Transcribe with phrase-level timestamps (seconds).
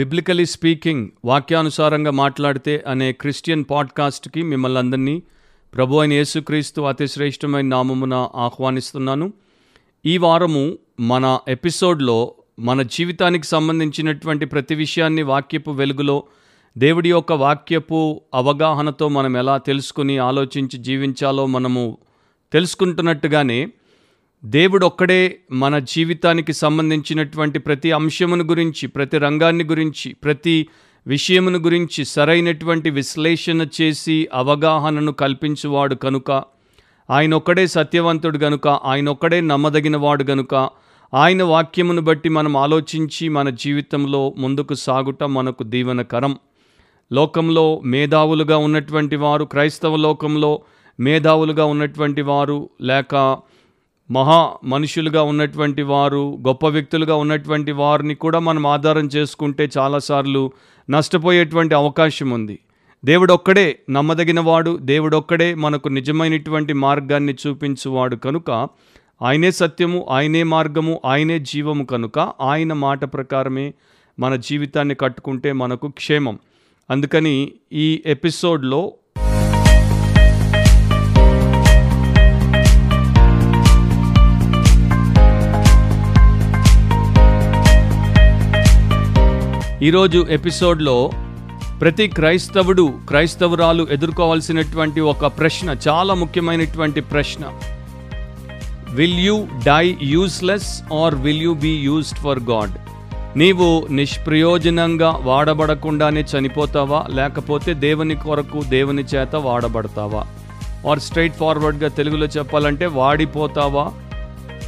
[0.00, 5.22] Biblically speaking వాక్యానుసారంగా మాట్లాడితే అనే క్రిస్టియన్ పాడ్కాస్ట్కి మిమ్మల్ని అందరినీ
[5.74, 9.32] ప్రభు అయిన యేసుక్రీస్తు అతి శ్రేష్టమైన నామమున ఆహ్వానిస్తున్నాను.
[10.06, 16.22] ఈ వారము మన ఎపిసోడ్లో మన జీవితానికి సంబంధించినటువంటి ప్రతి విషయాన్ని వాక్యపు వెలుగులో
[16.78, 21.98] దేవుడి యొక్క వాక్యపు అవగాహనతో మనం ఎలా తెలుసుకుని ఆలోచించి జీవించాలో మనము
[22.52, 23.68] తెలుసుకుంటున్నట్టుగానే
[24.44, 30.68] దేవుడొక్కడే మన జీవితానికి సంబంధించినటువంటి ప్రతి అంశమును గురించి ప్రతి రంగాన్ని గురించి ప్రతి
[31.06, 36.30] విషయమును గురించి సరైనటువంటి విశ్లేషణ చేసి అవగాహనను కల్పించువాడు కనుక.
[37.10, 40.70] ఆయన ఒక్కడే సత్యవంతుడు గనుక ఆయన ఒక్కడే నమ్మదగినవాడు గనుక.
[41.14, 46.38] ఆయన వాక్యమును బట్టి మనం ఆలోచించి మన జీవితంలో ముందుకు సాగుట మనకు దీవెనకరం.
[47.12, 50.62] లోకంలో మేధావులుగా ఉన్నటువంటి వారు క్రైస్తవ లోకంలో
[51.00, 53.38] మేధావులుగా ఉన్నటువంటి వారు లేక
[54.10, 60.52] మహా మనుషులుగా ఉన్నటువంటి వారు గొప్ప వ్యక్తులుగా ఉన్నటువంటి వారిని కూడా మనం ఆధారం చేసుకుంటే చాలాసార్లు
[60.90, 62.58] నష్టపోయేటువంటి అవకాశం ఉంది.
[63.04, 68.68] దేవుడొక్కడే నమ్మదగినవాడు దేవుడొక్కడే మనకు నిజమైనటువంటి మార్గాన్ని చూపించువాడు కనుక
[69.22, 73.74] ఆయనే సత్యము ఆయనే మార్గము ఆయనే జీవము కనుక ఆయన మాట ప్రకారమే
[74.18, 76.38] మన జీవితాన్ని కట్టుకుంటే మనకు క్షేమం.
[76.90, 78.92] అందుకని ఈ ఎపిసోడ్లో
[89.82, 91.10] ఈరోజు ఎపిసోడ్లో
[91.80, 97.44] ప్రతి క్రైస్తవుడు క్రైస్తవురాలు ఎదుర్కోవాల్సినటువంటి ఒక ప్రశ్న చాలా ముఖ్యమైనటువంటి ప్రశ్న.
[98.90, 102.70] Will you die useless or will you be used for God
[103.38, 107.04] నీవు నిష్ప్రయోజనంగా వాడబడకుండానే చనిపోతావా?
[107.10, 110.26] లేకపోతే దేవుని కొరకు దేవుని చేత వాడబడతావా?
[110.90, 113.90] ఆర్ స్ట్రైట్ ఫార్వర్డ్గా తెలుగులో చెప్పాలంటే వాడిపోతావా?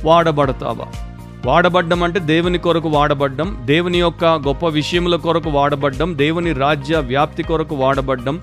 [0.05, 1.12] వాడబడతావా?
[1.47, 7.75] వాడబడ్డం అంటే దేవుని కొరకు వాడబడ్డం దేవుని యొక్క గొప్ప విషయముల కొరకు వాడబడ్డం దేవుని రాజ్య వ్యాప్తి కొరకు
[7.75, 8.43] వాడబడ్డం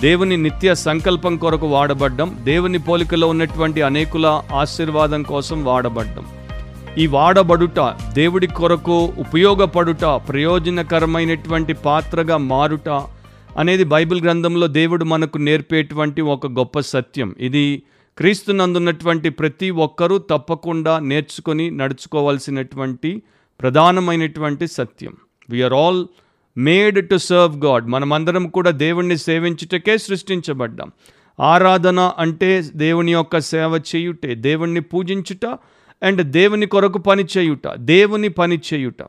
[0.00, 6.24] దేవుని నిత్య సంకల్పం కొరకు వాడబడ్డం దేవుని పోలికలో ఉన్నటువంటి అనేకుల ఆశీర్వాదం కోసం వాడబడ్డం.
[6.98, 7.80] ఈ వాడబడుట
[8.12, 12.88] దేవుడి కొరకు ఉపయోగపడుట ప్రయోజనకరమైనటువంటి పాత్రగా మారుట
[13.58, 17.34] అనేది బైబిల్ గ్రంథంలో దేవుడు మనకు నేర్పేటువంటి ఒక గొప్ప సత్యం.
[17.40, 17.82] ఇది
[18.18, 23.22] క్రీస్తునందున్నటువంటి ప్రతి ఒక్కరూ తప్పకుండా నేర్చుకొని నడుచుకోవాల్సినటువంటి
[23.60, 25.16] ప్రధానమైనటువంటి సత్యం.
[25.50, 26.06] We are all
[26.56, 30.92] made to serve God మనమందరం కూడా దేవుణ్ణి సేవించుటకే సృష్టించబడ్డాం.
[31.40, 35.46] ఆరాధన అంటే దేవుని యొక్క సేవ చేయుటే దేవుణ్ణి పూజించుట
[36.02, 39.06] అండ్ దేవుని కొరకు పని చేయుట దేవుని పని చేయుట.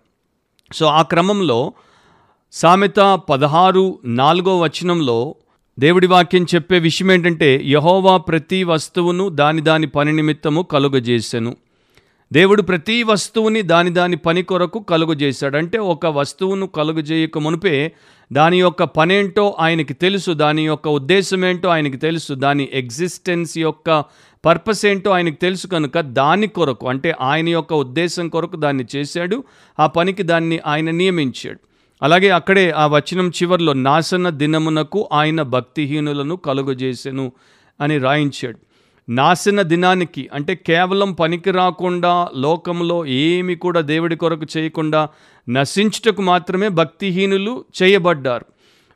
[0.74, 1.74] సో ఆ క్రమంలో
[2.52, 5.36] సామెత పదహారు నాలుగో వచనంలో
[5.79, 11.56] దేవుడి వాక్యం చెప్పే విషయం ఏంటంటే యహోవా ప్రతి వస్తువును దాని దాని పని నిమిత్తము కలుగజేసెను.
[12.34, 15.57] దేవుడు ప్రతి వస్తువుని దాని దాని పని కొరకు కలుగజేశాడు.
[15.57, 17.91] అంటే ఒక వస్తువును కలుగజేయక మునిపే
[18.31, 24.03] దాని యొక్క పనేంటో ఆయనకి తెలుసు దాని యొక్క ఉద్దేశం ఏంటో ఆయనకి తెలుసు దాని ఎగ్జిస్టెన్స్ యొక్క
[24.46, 29.44] పర్పస్ ఏంటో ఆయనకి తెలుసు కనుక దాని కొరకు అంటే ఆయన యొక్క ఉద్దేశం కొరకు దాన్ని చేశాడు
[29.79, 31.69] ఆ పనికి దాన్ని ఆయన నియమించాడు.
[32.02, 37.32] అలాగే అక్కడే ఆ వచనం చివరిలో నాశన దినమునకు ఆయన భక్తిహీనులను కలుగజేసెను
[37.82, 38.58] అని రాయించాడు.
[39.10, 45.09] నాశన దినానికి అంటే కేవలం పనికి రాకుండా లోకంలో ఏమి కూడా దేవుడి కొరకు చేయకుండా
[45.50, 48.46] నశించుటకు మాత్రమే భక్తిహీనులు చేయబడ్డారు.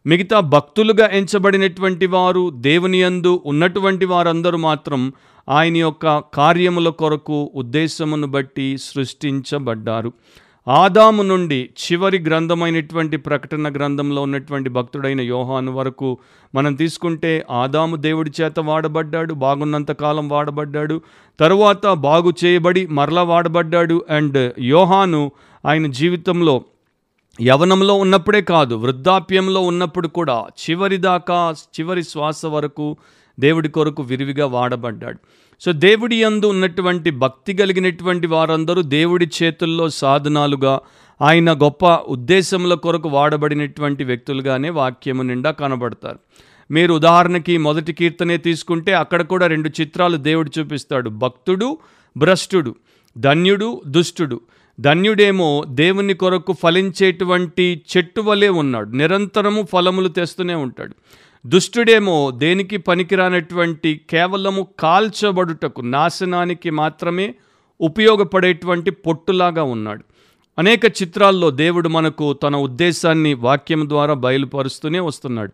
[0.05, 5.13] మిగతా భక్తులుగా ఎంచబడినటువంటి వారు దేవుని యందు ఉన్నటువంటి వారందరూ మాత్రం
[5.49, 10.13] ఆయన యొక్క కార్యముల కొరకు ఉద్దేశమును బట్టి సృష్టించబడ్డారు.
[10.67, 16.17] ఆదాము నుండి చివరి గ్రంథమైనటువంటి ప్రకటన గ్రంథంలో ఉన్నటువంటి భక్తుడైన యోహాను వరకు
[16.55, 21.01] మనం తీసుకుంటే ఆదాము దేవుడి చేత వాడబడ్డాడు బాగున్నంత కాలం వాడబడ్డాడు
[21.39, 25.31] తరువాత బాగు చేయబడి మరలా వాడబడ్డాడు అండ్ యోహాను
[25.65, 26.63] ఆయన జీవితంలో
[27.41, 32.97] యవనంలో ఉన్నప్పుడే కాదు వృద్ధాప్యంలో ఉన్నప్పుడు కూడా చివరి దాకా చివరి శ్వాస వరకు
[33.39, 35.19] దేవుడి కొరకు విరివిగా వాడబడ్డాడు.
[35.65, 40.79] సో దేవుడి యందు ఉన్నటువంటి భక్తి కలిగినటువంటి వారందరూ దేవుడి చేతుల్లో సాధనాలుగా
[41.21, 46.19] ఆయన గొప్ప ఉద్దేశముల కొరకు వాడబడినటువంటి వ్యక్తులుగానే వాక్యము నిండా కనబడతారు.
[46.71, 51.09] మీరు ఉదాహరణకి మొదటి కీర్తనే తీసుకుంటే అక్కడ కూడా రెండు చిత్రాలు దేవుడు చూపిస్తాడు.
[51.09, 51.77] భక్తుడు
[52.17, 52.75] భ్రష్టుడు
[53.17, 54.41] ధన్యుడు దుష్టుడు.
[54.79, 58.89] ధన్యుడేమో దేవుని కొరకు ఫలించేటువంటి చెట్టు వలె ఉన్నాడు.
[58.89, 60.95] నిరంతరము ఫలములు తెస్తూనే ఉంటాడు.
[61.45, 67.33] దుష్టుడేమో దేనికి పనికిరానటువంటి కేవలము కాల్చబడుటకు నాశనానికి మాత్రమే
[67.81, 70.03] ఉపయోగపడేటువంటి పొట్టులాగా ఉన్నాడు.
[70.59, 75.51] అనేక చిత్రాల్లో దేవుడు మనకు తన ఉద్దేశాన్ని వాక్యం ద్వారా బయలుపరుస్తూనే వస్తున్నాడు.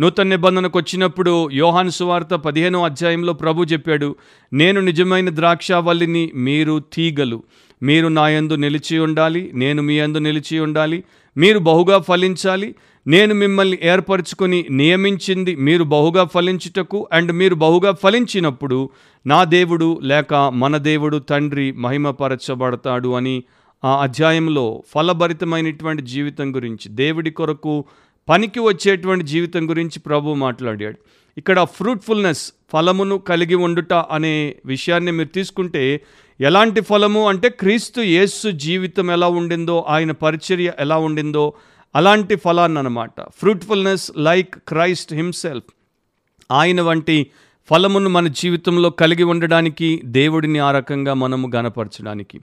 [0.00, 4.16] నూతన నిబంధనకు వచ్చినప్పుడు యోహాను సువార్త పదిహేనో అధ్యాయంలో ప్రభు చెప్పాడు
[4.52, 7.42] నేను నిజమైన ద్రాక్షావల్లిని మీరు తీగలు.
[7.82, 11.04] మీరు నా యందు నిలిచి ఉండాలి నేను మీ యందు నిలిచి ఉండాలి.
[11.36, 12.74] మీరు బహుగా ఫలించాలి
[13.06, 18.90] నేను మిమ్మల్ని ఏర్పరచుకొని నియమించింది మీరు బహుగా ఫలించుటకు అండ్ మీరు బహుగా ఫలించినప్పుడు
[19.26, 23.42] నా దేవుడు లేక మన దేవుడు తండ్రి మహిమపరచబడతాడు అని
[23.84, 27.84] ఆ అధ్యాయంలో ఫలభరితమైనటువంటి జీవితం గురించి దేవుడి కొరకు
[28.28, 30.98] పనికి వచ్చేటువంటి జీవితం గురించి ప్రభు మాట్లాడాడు.
[31.38, 36.00] ఇక్కడ ఫ్రూట్ఫుల్నెస్ ఫలమును కలిగి ఉండుట అనే విషయాన్ని మీరు తీసుకుంటే
[36.40, 41.52] ఎలాంటి ఫలము అంటే క్రీస్తు యేస్సు జీవితం ఎలా ఉండిందో ఆయన పరిచర్య ఎలా ఉండిందో
[41.94, 45.72] అలాంటి ఫలాన్ని అనమాట ఫ్రూట్ఫుల్నెస్ లైక్ క్రైస్ట్ హిమ్సెల్ఫ్
[46.52, 47.26] ఆయన వంటి
[47.70, 52.40] ఫలమును మన జీవితంలో కలిగి ఉండడానికి దేవుడిని ఆ రకంగా మనము గనపరచడానికి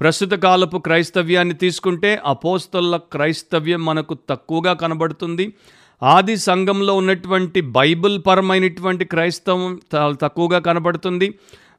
[0.00, 5.54] ప్రస్తుత కాలపు క్రైస్తవ్యాన్ని తీసుకుంటే అపోస్తల క్రైస్తవ్యం మనకు తక్కువగా కనబడుతుంది.
[6.02, 11.34] ఆది సంఘంలో ఉన్నటువంటి బైబిల్ పరమైనటువంటి క్రైస్తవం తక్కువగా కనబడుతుంది.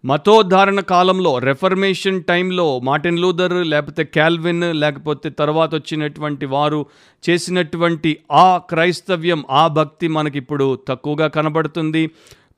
[0.05, 6.85] మతోద్ధారణ కాలంలో రెఫర్మేషన్ టైంలో మార్టిన్ లూథర్ లేకపోతే క్యాల్విన్ లేకపోతే తర్వాత వచ్చినటువంటి వారు
[7.29, 12.07] చేసినటువంటి ఆ క్రైస్తవ్యం ఆ భక్తి మనకిప్పుడు తక్కువగా కనబడుతుంది.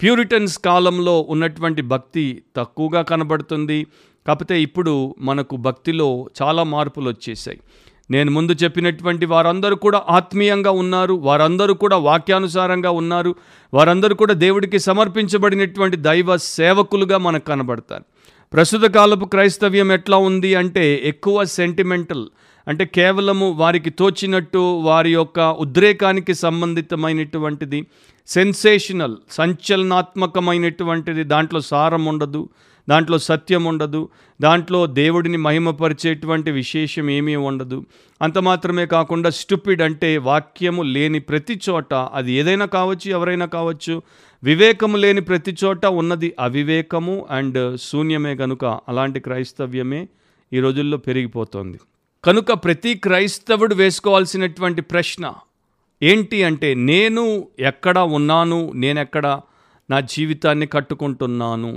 [0.02, 3.88] ప్యూరిటన్స్ కాలంలో ఉన్నటువంటి భక్తి తక్కువగా కనబడుతుంది.
[4.28, 7.60] కాకపోతే ఇప్పుడు మనకు భక్తిలో చాలా మార్పులు వచ్చేసాయి.
[8.10, 13.36] నేను ముందు చెప్పినటువంటి వారందరూ కూడా ఆత్మీయంగా ఉన్నారు వారందరూ కూడా వాక్యానుసారంగా ఉన్నారు
[13.74, 18.04] వారందరూ కూడా దేవుడికి సమర్పించబడినటువంటి దైవ సేవకులుగా మనకు కనబడతారు.
[18.54, 22.26] ప్రస్తుత కాలపు క్రైస్తవ్యం ఎట్లా ఉంది అంటే ఎక్కువ సెంటిమెంటల్
[22.68, 27.80] అంటే కేవలము వారికి తోచినట్టు వారి యొక్క ఉద్రేకానికి సంబంధితమైనటువంటిది
[28.28, 32.50] సెన్సేషనల్ సంచలనాత్మకమైనటువంటిది దాంట్లో సారం ఉండదు.
[32.92, 34.02] దాంట్లో సత్యం ఉండదు
[34.42, 37.86] దాంట్లో దేవుడిని మహిమపరిచేటువంటి విశేషం ఏమీ ఉండదు.
[38.22, 44.02] అంత మాత్రమే కాకుండా స్టూపిడ్ అంటే వాక్యము లేని ప్రతి చోట అది ఏదైనా కావచ్చు ఎవరైనా కావచ్చు
[44.44, 50.08] వివేకము లేని ప్రతి చోట ఉన్నది అవివేకము అండ్ శూన్యమే కనుక అలాంటి క్రైస్తవ్యమే
[50.54, 51.80] ఈ రోజుల్లో పెరిగిపోతుంది.
[52.24, 55.34] కనుక ప్రతి క్రైస్తవుడు వేసుకోవాల్సినటువంటి ప్రశ్న
[56.04, 57.24] ఏంటి అంటే నేను
[57.60, 59.40] ఎక్కడ ఉన్నాను నేనెక్కడ
[59.90, 61.72] నా జీవితాన్ని కట్టుకుంటున్నాను?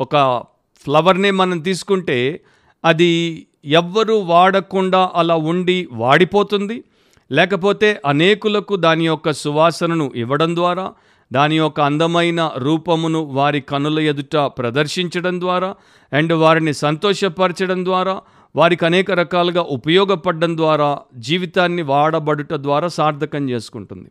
[0.00, 0.44] ఒక
[0.84, 2.40] ఫ్లవర్ని మనం తీసుకుంటే
[2.84, 6.84] అది ఎవ్వరు వాడకుండా అలా ఉండి వాడిపోతుంది.
[7.32, 10.92] లేకపోతే అనేకులకు దాని యొక్క సువాసనను ఇవ్వడం ద్వారా
[11.32, 15.74] దాని యొక్క అందమైన రూపమును వారి కనుల ఎదుట ప్రదర్శించడం ద్వారా
[16.12, 18.20] అండ్ వారిని సంతోషపరచడం ద్వారా
[18.56, 24.10] వారికి అనేక రకాలుగా ఉపయోగపడడం ద్వారా జీవితాన్ని వాడబడుట ద్వారా సార్థకం చేసుకుంటుంది.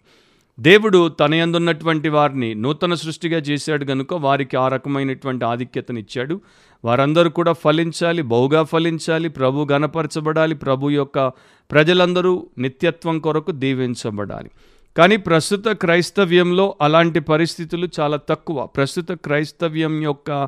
[0.59, 6.41] దేవుడు తనయందున్నటువంటి వారిని నూతన సృష్టిగా చేశాడు కనుక వారికి ఆ రకమైనటువంటి ఆధిక్యతనిచ్చాడు.
[6.85, 11.27] వారందరూ కూడా ఫలించాలి బహుగా ఫలించాలి ప్రభు గణపరచబడాలి ప్రభు యొక్క
[11.71, 14.49] ప్రజలందరూ నిత్యత్వం కొరకు దీవించబడాలి.
[14.97, 18.65] కానీ ప్రస్తుత క్రైస్తవ్యంలో అలాంటి పరిస్థితులు చాలా తక్కువ.
[18.65, 20.47] ప్రస్తుత క్రైస్తవ్యం యొక్క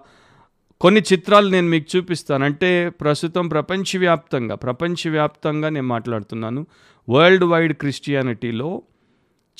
[0.81, 2.45] కొన్ని చిత్రాలు నేను మీకు చూపిస్తాను.
[2.45, 6.65] అంటే ప్రస్తుతం ప్రపంచవ్యాప్తంగా ప్రపంచవ్యాప్తంగా నేను మాట్లాడుతున్నాను.
[7.09, 8.81] వరల్డ్ వైడ్ క్రిస్టియానిటీలో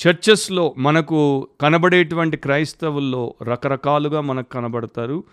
[0.06, 5.24] చర్చెస్లో మనకు కనబడేటువంటి క్రైస్తవుల్లో రకరకాలుగా మనకు కనబడతారు.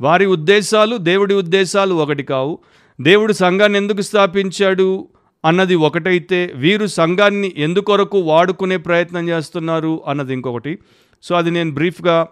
[0.00, 2.58] వారి ఉద్దేశాలు దేవుడి ఉద్దేశాలు ఒకటి కావు.
[3.00, 5.08] దేవుడు సంఘాన్ని ఎందుకు స్థాపించాడు
[5.44, 10.78] అన్నది ఒకటైతే వీరు సంఘాన్ని ఎందుకొరకు వాడుకునే ప్రయత్నం చేస్తున్నారు అన్నది ఇంకొకటి.
[11.22, 12.28] సో అది నేను బ్రీఫ్గా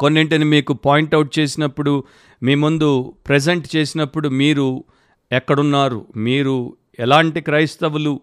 [0.00, 2.04] కొన్నింటిని మీకు పాయింట్అవుట్ చేసినప్పుడు
[2.42, 4.84] మీ ముందు ప్రజెంట్ చేసినప్పుడు మీరు
[5.32, 6.06] ఎక్కడున్నారు?
[6.16, 8.20] మీరు ఎలాంటి క్రైస్తవులు?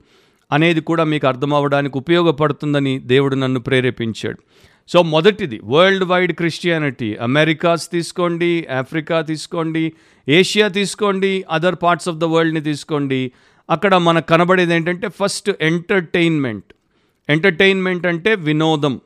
[0.51, 4.38] అనేది కూడా మీకు అర్థం అవ్వడానికి ఉపయోగపడుతుందని దేవుడు నన్ను ప్రేరేపించాడు.
[4.90, 9.94] సో మొదటిది వరల్డ్ వైడ్ క్రిస్టియానిటీ అమెరికాస్ తీసుకోండి ఆఫ్రికా తీసుకోండి
[10.28, 13.31] ఏషియా తీసుకోండి అదర్ పార్ట్స్ ఆఫ్ ద వరల్డ్ని తీసుకోండి.
[13.69, 16.66] అక్కడ మనకు కనబడేది ఏంటంటే ఫస్ట్ ఎంటర్టైన్మెంట్
[17.30, 19.02] ఎంటర్టైన్మెంట్ అంటే వినోదం.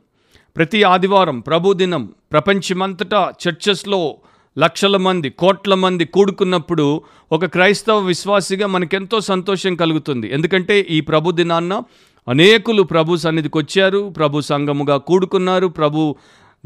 [0.55, 4.17] ప్రతి ఆదివారం ప్రభుదినం ప్రపంచమంతటా చర్చెస్లో
[4.59, 10.27] లక్షల మంది కోట్ల మంది కూడుకున్నప్పుడు ఒక క్రైస్తవ విశ్వాసిగా మనకెంతో సంతోషం కలుగుతుంది.
[10.33, 11.81] ఎందుకంటే ఈ ప్రభు దినాన్న
[12.27, 16.15] అనేకులు ప్రభు సన్నిధికి వచ్చారు ప్రభు సంఘముగా కూడుకున్నారు ప్రభు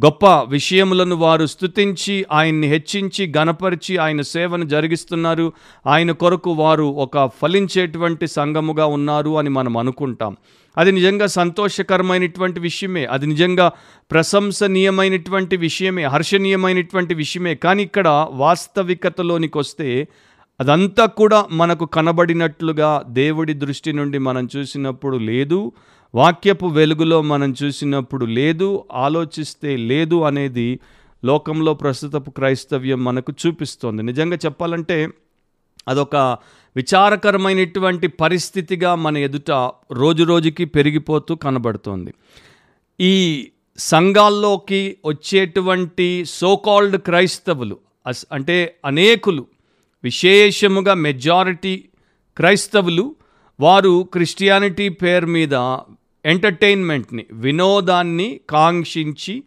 [0.05, 5.53] గొప్ప విషయములను వారు స్తుతించి ఆయన్ని హెచ్చించి గనపరిచి ఆయన సేవను జరిగిస్తున్నారు.
[5.87, 10.37] ఆయన కొరకు వారు ఒక ఫలించేటువంటి సంఘముగా ఉన్నారు అని మనం అనుకుంటాం.
[10.77, 13.05] అది నిజంగా సంతోషకరమైనటువంటి విషయమే.
[13.05, 13.71] అది నిజంగా
[14.11, 17.55] ప్రశంసనీయమైనటువంటి విషయమే హర్షణీయమైనటువంటి విషయమే.
[17.55, 20.07] కానీ ఇక్కడ వాస్తవికతలోనికి వస్తే
[20.59, 25.71] అదంతా కూడా మనకు కనబడినట్లుగా దేవుడి దృష్టి నుండి మనం చూసినప్పుడు లేదు.
[26.15, 28.83] వాక్యపు వెలుగులో మనం చూసినప్పుడు లేదు.
[28.93, 30.79] ఆలోచిస్తే లేదు అనేది
[31.25, 34.03] లోకంలో ప్రస్తుతపు క్రైస్తవ్యం మనకు చూపిస్తోంది.
[34.03, 35.09] నిజంగా చెప్పాలంటే
[35.87, 36.37] అదొక
[36.77, 39.51] విచారకరమైనటువంటి పరిస్థితిగా మన ఎదుట
[39.91, 42.13] రోజు రోజుకి పెరిగిపోతూ కనబడుతోంది.
[42.99, 43.13] ఈ
[43.77, 49.43] సంఘాల్లోకి వచ్చేటువంటి సోకాల్డ్ క్రైస్తవులు అస్ అంటే అనేకులు
[50.03, 51.73] విశేషముగా మెజారిటీ
[52.37, 53.15] క్రైస్తవులు
[53.59, 55.55] వారు క్రిస్టియానిటీ పేరు మీద
[56.25, 59.43] ఎంటర్టైన్మెంట్ని వినోదాన్ని కాంక్షించి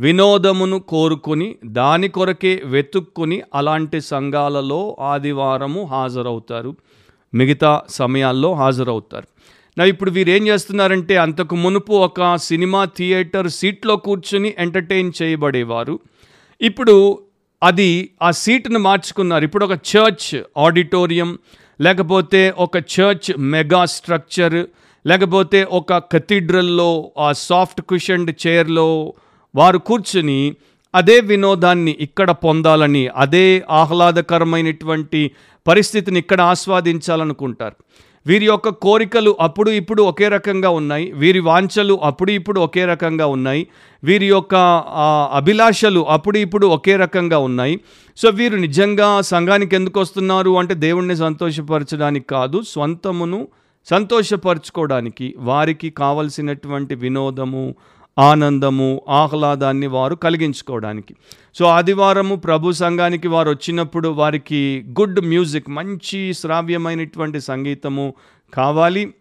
[0.00, 6.76] వినోదమును కోరుకొని దాని కొరకే వెతుక్కుని అలాంటి సంఘాలలో ఆదివారము హాజరవుతారు.
[7.34, 9.26] మిగతా సమయాల్లో హాజరవుతారు.
[9.78, 15.98] నా ఇప్పుడు వీరు ఏం చేస్తున్నారంటే అంతకు మునుపు ఒక సినిమా థియేటర్ సీట్లో కూర్చుని ఎంటర్టైన్ చేయబడేవారు.
[16.60, 17.18] ఇప్పుడు
[17.62, 19.44] అది ఆ సీట్ను మార్చుకున్నారు.
[19.44, 21.38] ఇప్పుడు ఒక చర్చ్ ఆడిటోరియం
[21.80, 24.66] లేకపోతే ఒక చర్చ్ మెగా స్ట్రక్చర్
[25.06, 29.14] లేకపోతే ఒక కథీడ్రల్లో ఆ సాఫ్ట్ కుషన్డ్ చైర్లో
[29.54, 30.56] వారు కూర్చుని
[30.94, 35.30] అదే వినోదాన్ని ఇక్కడ పొందాలని అదే ఆహ్లాదకరమైనటువంటి
[35.66, 37.76] పరిస్థితిని ఇక్కడ ఆస్వాదించాలనుకుంటారు.
[38.26, 41.12] వీరి యొక్క కోరికలు అప్పుడు ఇప్పుడు ఒకే రకంగా ఉన్నాయి.
[41.12, 43.66] వీరి వాంఛలు అప్పుడు ఇప్పుడు ఒకే రకంగా ఉన్నాయి.
[44.04, 44.54] వీరి యొక్క
[45.32, 47.80] అభిలాషలు అప్పుడు ఇప్పుడు ఒకే రకంగా ఉన్నాయి.
[48.16, 53.48] సో వీరు నిజంగా సంఘానికి ఎందుకు వస్తున్నారు అంటే దేవుణ్ణి సంతోషపరచడానికి కాదు స్వంతమును
[53.90, 57.74] సంతోషపరచుకోవడానికి వారికి కావలసినటువంటి వినోదము
[58.20, 61.14] ఆనందము ఆహ్లాదాన్ని వారు కలిగించుకోవడానికి.
[61.54, 68.14] సో ఆదివారము ప్రభు సంఘానికి వారు వచ్చినప్పుడు వారికి గుడ్ మ్యూజిక్ మంచి శ్రావ్యమైనటువంటి సంగీతము
[68.54, 69.14] కావాలి.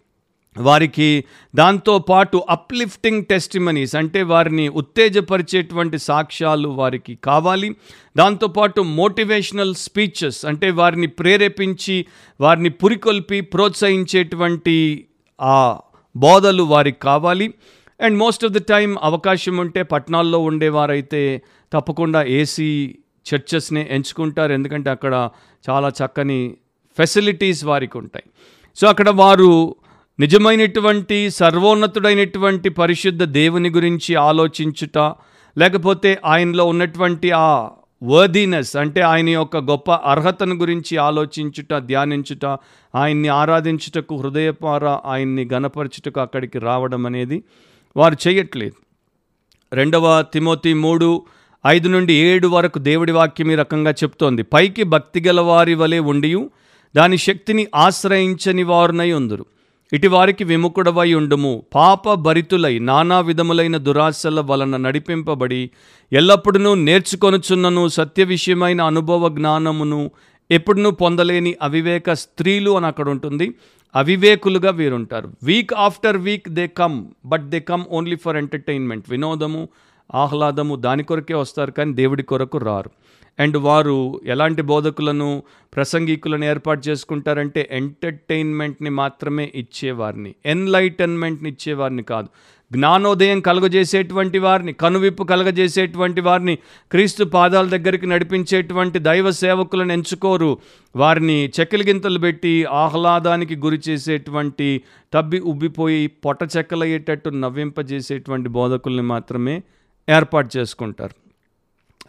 [0.57, 1.23] వారికి
[1.55, 7.75] దాంతోపాటు అప్లిఫ్టింగ్ టెస్టిమనీస్ అంటే వారిని ఉత్తేజపరిచేటువంటి సాక్ష్యాలు వారికి కావాలి.
[8.17, 12.05] దాంతోపాటు మోటివేషనల్ స్పీచెస్ అంటే వారిని ప్రేరేపించి
[12.41, 15.05] వారిని పురికొల్పి ప్రోత్సహించేటువంటి
[15.41, 15.79] ఆ
[16.15, 17.53] బోధలు వారికి కావాలి.
[18.01, 21.41] And most of the time అవకాశం ఉంటే పట్టణాల్లో ఉండేవారైతే
[21.73, 24.51] తప్పకుండా ఏసీ చర్చెస్ని ఎంచుకుంటారు.
[24.51, 25.29] ఎందుకంటే అక్కడ
[25.69, 26.57] చాలా చక్కని
[26.97, 28.25] ఫెసిలిటీస్ వారికి ఉంటాయి.
[28.75, 29.75] సో అక్కడ వారు
[30.19, 34.97] నిజమైనటువంటి సర్వోన్నతుడైనటువంటి పరిశుద్ధ దేవుని గురించి ఆలోచించుట
[35.57, 37.69] లేకపోతే ఆయనలో ఉన్నటువంటి ఆ
[38.03, 42.45] వర్దీనెస్ అంటే ఆయన యొక్క గొప్ప అర్హతను గురించి ఆలోచించుట ధ్యానించుట
[42.95, 47.43] ఆయన్ని ఆరాధించుటకు హృదయపార ఆయన్ని గనపరచుటకు అక్కడికి రావడం అనేది
[47.97, 48.73] వారు చేయట్లేదు.
[49.75, 51.25] రెండవ తిమోతి మూడు
[51.67, 54.43] ఐదు నుండి ఏడు వరకు దేవుడి వాక్యం ఈ రకంగా చెప్తోంది.
[54.43, 56.49] పైకి భక్తి గల వారి వలె ఉండియు
[56.95, 59.45] దాని శక్తిని ఆశ్రయించని వారునై ఉందరు.
[59.93, 61.63] ఇటు వారికి విముఖుడవై ఉండుము.
[61.75, 65.69] పాప భరితులై నానా విధములైన దురాశల వలన నడిపింపబడి
[66.13, 70.11] ఎల్లప్పుడూ నేర్చుకొనుచున్నను సత్య విషయమైన అనుభవ జ్ఞానమును
[70.51, 73.53] ఎప్పుడునూ పొందలేని అవివేక స్త్రీలు అని అక్కడ ఉంటుంది.
[73.95, 75.31] అవివేకులుగా వీరుంటారు.
[75.43, 79.69] Week after week they come but they come only for entertainment వినోదము
[80.15, 82.89] ఆహ్లాదము దాని కొరకే వస్తారు కానీ దేవుడి కొరకు రారు.
[83.39, 85.43] అండ్ వారు ఎలాంటి బోధకులను
[85.75, 90.35] ప్రసంగికులను ఏర్పాటు చేసుకుంటారంటే ఎంటర్టైన్మెంట్ని మాత్రమే ఇచ్చేవారిని.
[90.45, 92.27] ఎన్లైటన్మెంట్ని ఇచ్చేవారిని కాదు.
[92.73, 96.55] జ్ఞానోదయం కలుగజేసేటువంటి వారిని కనువిప్పు కలుగజేసేటువంటి వారిని
[96.91, 100.57] క్రీస్తు పాదాల దగ్గరికి నడిపించేటువంటి దైవ సేవకులను ఎంచుకోరు.
[100.95, 104.81] వారిని చెక్కలిగింతలు పెట్టి ఆహ్లాదానికి గురి చేసేటువంటి
[105.13, 109.63] తబ్బి ఉబ్బిపోయి పొట్ట చెక్కలయ్యేటట్టు నవ్వింపజేసేటువంటి బోధకుల్ని మాత్రమే
[110.09, 111.15] ఏర్పాటు చేసుకుంటారు.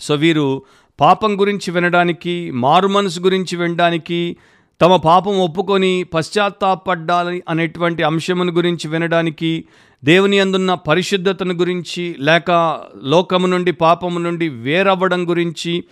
[0.00, 0.62] సో వీరు
[1.00, 4.36] పాపం గురించి వినడానికి మారు మనసు గురించి వినడానికి
[4.82, 9.64] తమ పాపం ఒప్పుకొని పశ్చాత్తాపడ్డాలి అనేటువంటి అంశమును గురించి వినడానికి
[10.04, 15.84] దేవుని అందున్న పరిశుద్ధతను గురించి లేక లోకము నుండి పాపము నుండి వేరవ్వడం గురించి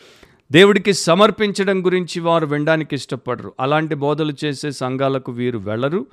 [0.53, 3.53] దేవుడికి సమర్పించడం గురించి వారు వినడానికి ఇష్టపడరు.
[3.61, 6.07] అలాంటి బోధలు చేసే సంఘాలకు వీరు వెళ్ళరు.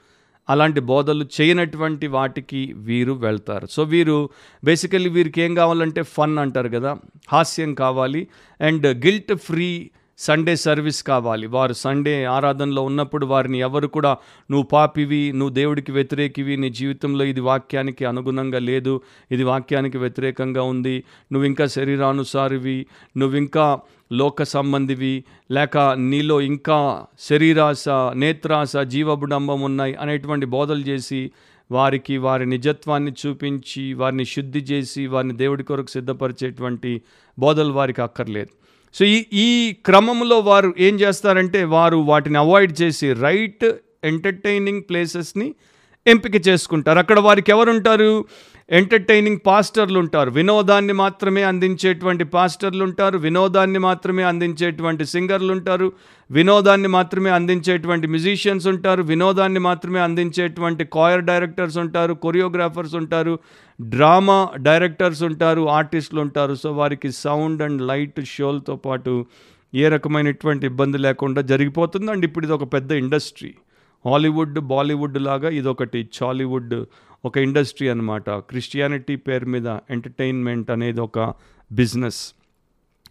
[0.50, 3.68] అలాంటి బోధలు చేయనటువంటి వాటికి వీరు వెళ్తారు.
[3.72, 4.30] సో వీరు
[4.64, 6.98] బేసికల్లీ వీరికి ఏం కావాలంటే ఫన్ అంటారు కదా
[7.32, 8.28] హాస్యం కావాలి.
[8.62, 11.48] And guilt free Sunday service కావాలి.
[11.48, 14.18] వారు సండే ఆరాధనలో ఉన్నప్పుడు వారిని ఎవరు కూడా
[14.52, 21.04] నువ్వు పాపివి నువ్వు దేవుడికి వ్యతిరేకివి నీ జీవితంలో ఇది వాక్యానికి అనుగుణంగా లేదు ఇది వాక్యానికి వ్యతిరేకంగా ఉంది
[21.32, 22.86] నువ్వు ఇంకా శరీరానుసారివి
[23.18, 23.80] నువ్వు ఇంకా
[24.12, 31.32] లోక సంబంధివి లేక నీలో ఇంకా శరీరాశ నేత్రాశ జీవబుడంబం ఉన్నాయి అనేటువంటి బోధలు చేసి
[31.72, 37.02] వారికి వారి నిజత్వాన్ని చూపించి వారిని శుద్ధి చేసి వారిని దేవుడి కొరకు సిద్ధపరిచేటువంటి
[37.40, 38.65] బోధలు వారికి అక్కర్లేదు.
[38.96, 39.48] సో ఈ ఈ
[39.86, 43.66] క్రమంలో వారు ఏం చేస్తారంటే వారు వాటిని అవాయిడ్ చేసి రైట్
[44.04, 45.48] ఎంటర్టైనింగ్ ప్లేసెస్ని
[46.08, 47.00] ఎంపిక చేసుకుంటారు.
[47.00, 48.26] అక్కడ వారికి ఎవరుంటారు?
[48.72, 55.92] ఎంటర్టైనింగ్ పాస్టర్లు ఉంటారు వినోదాన్ని మాత్రమే అందించేటువంటి పాస్టర్లు ఉంటారు వినోదాన్ని మాత్రమే అందించేటువంటి సింగర్లు ఉంటారు
[56.30, 63.40] వినోదాన్ని మాత్రమే అందించేటువంటి మ్యూజిషియన్స్ ఉంటారు వినోదాన్ని మాత్రమే అందించేటువంటి కాయర్ డైరెక్టర్స్ ఉంటారు కొరియోగ్రాఫర్స్ ఉంటారు
[63.82, 69.26] డ్రామా డైరెక్టర్స్ ఉంటారు ఆర్టిస్టులు ఉంటారు సో వారికి సౌండ్ అండ్ లైట్ షోలతో పాటు
[69.76, 73.54] ఏ రకమైనటువంటి ఇబ్బంది లేకుండా జరిగిపోతుంది అండ్ ఇప్పుడు ఇది ఒక పెద్ద ఇండస్ట్రీ.
[74.06, 76.10] హాలీవుడ్ బాలీవుడ్ లాగా ఇదొకటి.
[76.18, 76.86] చాలీవుడ్
[77.26, 81.34] ఒక ఇండస్ట్రీ అనమాట క్రిస్టియానిటీ పేరు మీద ఎంటర్టైన్మెంట్ అనేది ఒక
[81.72, 82.34] బిజినెస్.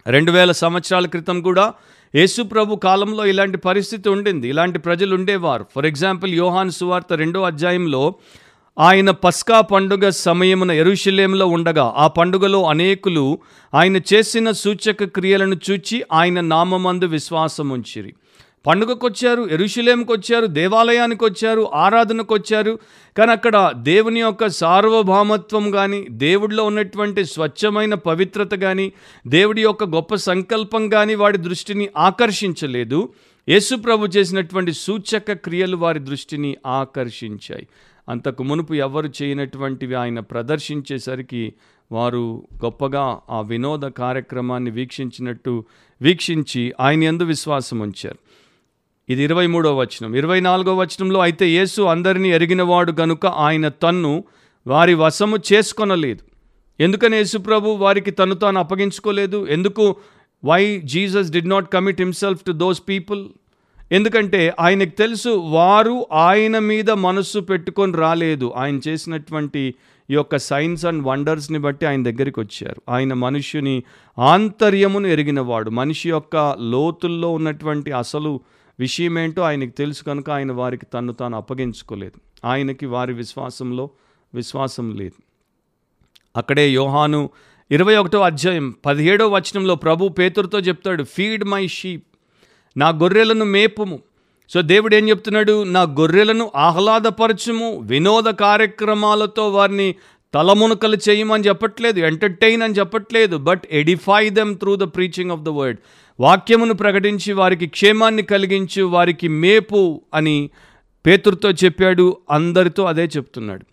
[0.07, 1.73] రెండు వేల సంవత్సరాల క్రితం కూడా
[2.15, 4.47] యేసుప్రభు కాలంలో ఇలాంటి పరిస్థితి ఉండింది.
[4.47, 5.65] ఇలాంటి ప్రజలు ఉండేవారు.
[5.75, 8.13] ఫర్ ఎగ్జాంపుల్ యోహాన్ సువార్త రెండో అధ్యాయంలో
[8.79, 13.39] ఆయన పస్కా పండుగ సమయమున ఎరుషలేంలో ఉండగా ఆ పండుగలో అనేకులు
[13.73, 18.13] ఆయన చేసిన సూచక క్రియలను చూచి ఆయన నామమందు విశ్వాసం ఉంచిరి
[18.67, 22.79] పండుగకు వచ్చారు ఎరుషులేంకి వచ్చారు దేవాలయానికి వచ్చారు ఆరాధనకు వచ్చారు
[23.17, 28.91] కానీ అక్కడ దేవుని యొక్క సార్వభౌమత్వం కానీ దేవుడిలో ఉన్నటువంటి స్వచ్ఛమైన పవిత్రత కానీ
[29.27, 33.09] దేవుడి యొక్క గొప్ప సంకల్పం కానీ వాడి దృష్టిని ఆకర్షించలేదు.
[33.49, 37.67] యేసు ప్రభు చేసినటువంటి సూచక క్రియలు వారి దృష్టిని ఆకర్షించాయి.
[38.09, 41.53] అంతకు మునుపు ఎవరు చేయనటువంటివి ఆయన ప్రదర్శించేసరికి
[41.91, 45.63] వారు గొప్పగా ఆ వినోద కార్యక్రమాన్ని వీక్షించినట్టు
[46.01, 48.19] వీక్షించి ఆయన ఎందు విశ్వాసం ఉంచారు
[49.09, 50.15] ఇది ఇరవై మూడో వచనం.
[50.15, 54.23] ఇరవై నాలుగో వచనంలో అయితే యేసు అందరినీ ఎరిగినవాడు గనుక ఆయన తన్ను
[54.67, 56.23] వారి వశము చేసుకొనలేదు.
[56.79, 59.47] ఎందుకని యేసుప్రభు వారికి తను తాను అప్పగించుకోలేదు?
[59.49, 59.95] ఎందుకు?
[60.45, 63.25] Why Jesus did not commit himself to those people
[63.91, 68.53] ఎందుకంటే ఆయనకు తెలుసు వారు ఆయన మీద మనస్సు పెట్టుకొని రాలేదు.
[68.55, 69.75] ఆయన చేసినటువంటి
[70.09, 72.81] ఈ యొక్క సైన్స్ అండ్ వండర్స్ని బట్టి ఆయన దగ్గరికి వచ్చారు.
[72.89, 73.83] ఆయన మనుష్యుని
[74.19, 75.69] ఆంతర్యమును ఎరిగినవాడు.
[75.69, 78.39] మనిషి యొక్క లోతుల్లో ఉన్నటువంటి అసలు
[78.79, 82.47] విషయం ఏంటో ఆయనకు తెలుసు కనుక ఆయన వారికి తన్ను తాను అప్పగించుకోలేదు.
[82.47, 83.89] ఆయనకి వారి విశ్వాసంలో
[84.35, 85.21] విశ్వాసం లేదు.
[86.37, 87.29] అక్కడే యోహాను
[87.71, 92.03] ఇరవై ఒకటో అధ్యాయం పదిహేడో వచనంలో ప్రభు పేతురుతో చెప్తాడు ఫీడ్ మై షీప్
[92.77, 93.99] నా గొర్రెలను మేపుము.
[94.49, 95.63] సో దేవుడు ఏం చెప్తున్నాడు?
[95.63, 97.79] నా గొర్రెలను ఆహ్లాదపరచుము.
[97.79, 99.95] వినోద కార్యక్రమాలతో వారిని
[100.33, 105.79] తలమునకలు చేయమని చెప్పట్లేదు ఎంటర్టైన్ అని చెప్పట్లేదు but edify them through the preaching of the word
[106.19, 110.49] వాక్యమును ప్రకటించి వారికి క్షేమాన్ని కలిగించు వారికి మేపు అని
[111.05, 112.17] పేతురుతో చెప్పాడు.
[112.31, 113.65] అందరితో అదే చెప్తున్నాడు.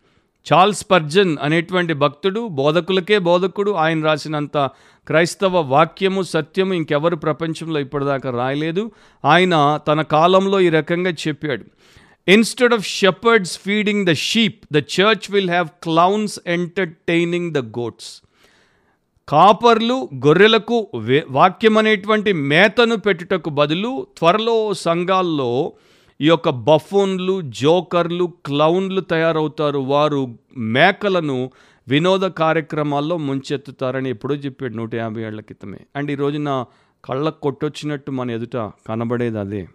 [0.53, 4.71] చార్ల్స్ పర్జన్ అనేటువంటి భక్తుడు బోధకులకే బోధకుడు ఆయన రాసినంత
[5.07, 8.91] క్రైస్తవ వాక్యము సత్యము ఇంకెవరు ప్రపంచంలో ఇప్పటిదాకా రాయలేదు.
[9.25, 11.65] ఆయన తన కాలంలో ఈ రకంగా చెప్పాడు.
[12.29, 18.22] Instead of shepherds feeding the sheep the church will have clowns entertaining the goats
[19.29, 21.33] కాపర్లు గొర్రెలకు వే-
[22.33, 25.73] మేతను పెట్టుటకు బదులు త్వరలో సంఘాల్లో
[26.21, 29.79] ఈ యొక్క బఫోన్లు జోకర్లు క్లౌన్లు తయారవుతారు.
[29.79, 31.51] వారు మేకలను
[31.89, 35.79] వినోద కార్యక్రమాల్లో ముంచెత్తుతారని ఎప్పుడో చెప్పాడు నూట యాభై ఏళ్ళ క్రితమే.
[35.97, 36.65] అండ్ ఈ రోజున
[37.05, 39.69] కళ్ళకు కొట్టొచ్చినట్టు మన ఎదుట కనబడేది అదే.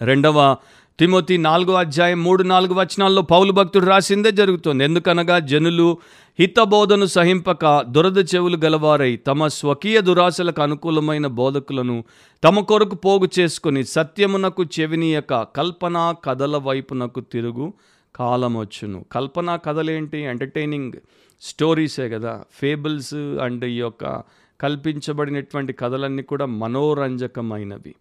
[0.00, 0.56] రెండవ
[0.98, 4.84] తిమోతి నాలుగో అధ్యాయం మూడు నాలుగు వచనాల్లో పౌలు భక్తుడు రాసిందే జరుగుతుంది.
[4.84, 5.98] ఎందుకనగా జనులు
[6.40, 12.04] హితబోధను సహింపక దురద చెవులు గలవారై తమ స్వకీయ దురాశలకు అనుకూలమైన బోధకులను
[12.44, 17.72] తమ కొరకు పోగు చేసుకుని సత్యమునకు చెవినీయక కల్పనా కథల వైపునకు తిరుగు
[18.16, 20.18] కాలం వచ్చును కల్పనా కథలేంటి?
[20.18, 20.92] ఎంటర్టైనింగ్
[21.40, 22.42] స్టోరీసే కదా.
[22.52, 24.22] ఫేబుల్స్ అండ్ ఈ యొక్క
[24.60, 27.94] కల్పించబడినటువంటి కథలన్నీ కూడా మనోరంజకమైనవి.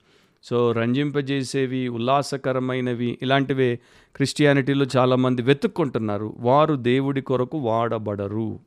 [0.44, 3.80] సో రంజింపజేసేవి ఉల్లాసకరమైనవి ఇలాంటివే
[4.16, 6.34] క్రిస్టియానిటీలో చాలామంది వెతుక్కుంటున్నారు.
[6.38, 8.60] వారు దేవుడి కొరకు వాడబడరు.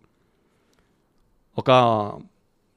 [1.59, 2.13] ఒక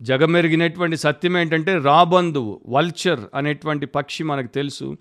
[0.01, 4.97] జగమెరిగినటువంటి సత్యం ఏంటంటే రాబందువు వల్చర్ అనేటువంటి పక్షి మనకు తెలుసు.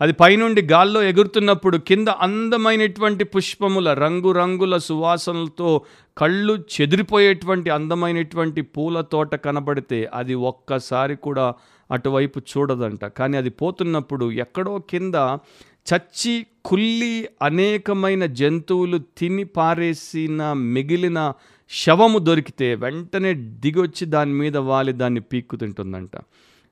[0.00, 5.80] అది పైనుండి గాల్లో ఎగురుతున్నప్పుడు కింద అందమైనటువంటి పుష్పముల రంగురంగుల సువాసనలతో
[6.18, 11.54] కళ్ళు చెదిరిపోయేటువంటి అందమైనటువంటి పూల తోట కనబడితే అది ఒక్కసారి కూడా
[11.90, 13.04] అటువైపు చూడదంట.
[13.04, 15.14] కానీ అది పోతున్నప్పుడు ఎక్కడో కింద
[15.92, 21.32] చచ్చి కుల్లి అనేకమైన జంతువులు తిని పారేసిన మిగిలిన
[21.70, 26.10] శవము దొరికితే వెంటనే దిగొచ్చి దాని మీద వాలి దాన్ని పీక్కు తింటుందంట.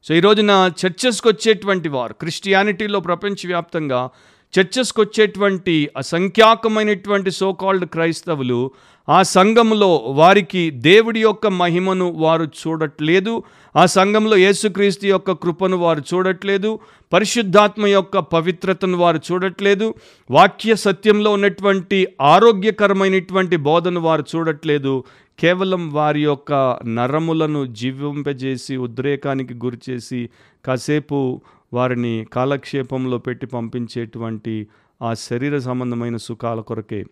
[0.04, 4.10] సో ఈ రోజున చర్చెస్కి వచ్చేటువంటి వారు క్రిస్టియానిటీలో ప్రపంచవ్యాప్తంగా
[4.58, 8.70] చర్చెస్కి వచ్చేటువంటి అసంఖ్యాకమైనటువంటి సోకాల్డ్ క్రైస్తవులు
[9.10, 13.42] ఆ సంఘంలో వారికి దేవుడి యొక్క మహిమను వారు చూడట్లేదు.
[13.76, 16.78] ఆ సంఘంలో యేసుక్రీస్తు యొక్క కృపను వారు చూడట్లేదు.
[17.12, 19.94] పరిశుద్ధాత్మ యొక్క పవిత్రతను వారు చూడట్లేదు.
[20.30, 25.04] వాక్య సత్యంలో ఉన్నటువంటి ఆరోగ్యకరమైనటువంటి బోధను వారు చూడట్లేదు.
[25.38, 30.28] కేవలం వారి యొక్క నరములను జీవింపజేసి ఉద్రేకానికి గురిచేసి
[30.64, 31.40] కాసేపు
[31.72, 34.66] వారిని కాలక్షేపంలో పెట్టి పంపించేటువంటి
[35.02, 37.04] ఆ శరీర సంబంధమైన సుఖాల కొరకే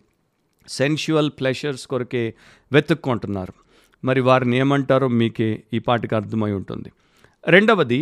[0.69, 2.33] సెన్షువల్ ప్లెషర్స్ కొరకే
[2.71, 3.53] వెతుక్కుంటున్నారు.
[4.05, 6.91] మరి వారిని ఏమంటారో మీకే ఈ పాటికి అర్థమై ఉంటుంది.
[7.47, 7.99] రెండవది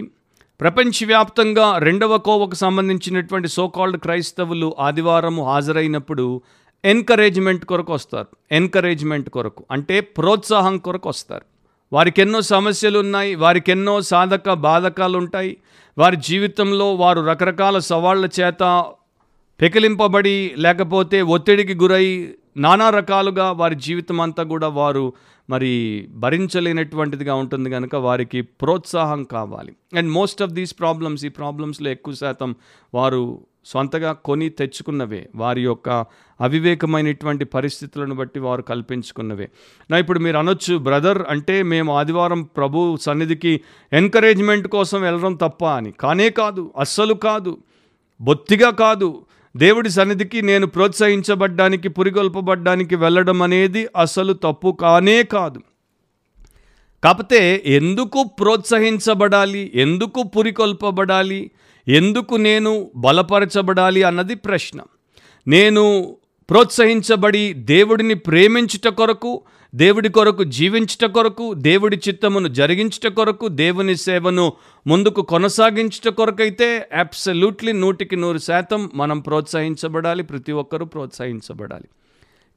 [0.61, 6.41] ప్రపంచవ్యాప్తంగా రెండవ కోవకు సంబంధించినటువంటి సోకాల్డ్ క్రైస్తవులు ఆదివారము హాజరైనప్పుడు
[6.85, 8.27] ఎన్కరేజ్మెంట్ కొరకు వస్తారు.
[8.51, 11.45] ఎన్కరేజ్మెంట్ కొరకు అంటే ప్రోత్సాహం కొరకు వస్తారు.
[11.93, 15.57] వారికి ఎన్నో సమస్యలు ఉన్నాయి వారికి ఎన్నో సాధక బాధకాలు ఉంటాయి
[15.97, 18.85] వారి జీవితంలో వారు రకరకాల సవాళ్ళ చేత
[19.61, 25.13] పెకిలింపబడి లేకపోతే ఒత్తిడికి గురై నానా రకాలుగా వారి జీవితం అంతా కూడా వారు
[25.49, 29.73] మరి భరించలేనటువంటిదిగా ఉంటుంది కనుక వారికి ప్రోత్సాహం కావాలి.
[29.97, 32.55] And most of these problems ఈ ప్రాబ్లమ్స్లో ఎక్కువ శాతం
[32.93, 35.29] వారు సొంతగా కొని తెచ్చుకున్నవే.
[35.35, 35.89] వారి యొక్క
[36.41, 39.49] అవివేకమైనటువంటి పరిస్థితులను బట్టి వారు కల్పించుకున్నవే.
[39.91, 43.61] నా ఇప్పుడు మీరు అనొచ్చు బ్రదర్ అంటే మేము ఆదివారం ప్రభు సన్నిధికి
[43.93, 45.91] ఎంకరేజ్మెంట్ కోసం వెళ్ళడం తప్ప అని.
[45.91, 47.57] కానే కాదు అస్సలు కాదు
[48.21, 49.25] బొత్తిగా కాదు.
[49.57, 55.61] దేవుడి సన్నిధికి నేను ప్రోత్సహించబడ్డానికి పురిగొల్పబడ్డానికి వెళ్ళడం అనేది అసలు తప్పు కానే కాదు.
[57.03, 59.71] కాకపోతే ఎందుకు ప్రోత్సహించబడాలి?
[59.75, 61.51] ఎందుకు పురికొల్పబడాలి?
[61.87, 64.79] ఎందుకు నేను బలపరచబడాలి అన్నది ప్రశ్న.
[65.47, 66.17] నేను
[66.49, 69.43] ప్రోత్సహించబడి దేవుడిని ప్రేమించుట కొరకు
[69.75, 74.53] దేవుడి కొరకు జీవించుట కొరకు దేవుడి చిత్తమును జరిగించుట కొరకు దేవుని సేవను
[74.87, 81.83] ముందుకు కొనసాగించుట కొరకైతే అబ్సల్యూట్లీ నూటికి నూరు శాతం మనం ప్రోత్సహించబడాలి ప్రతి ఒక్కరూ ప్రోత్సహించబడాలి.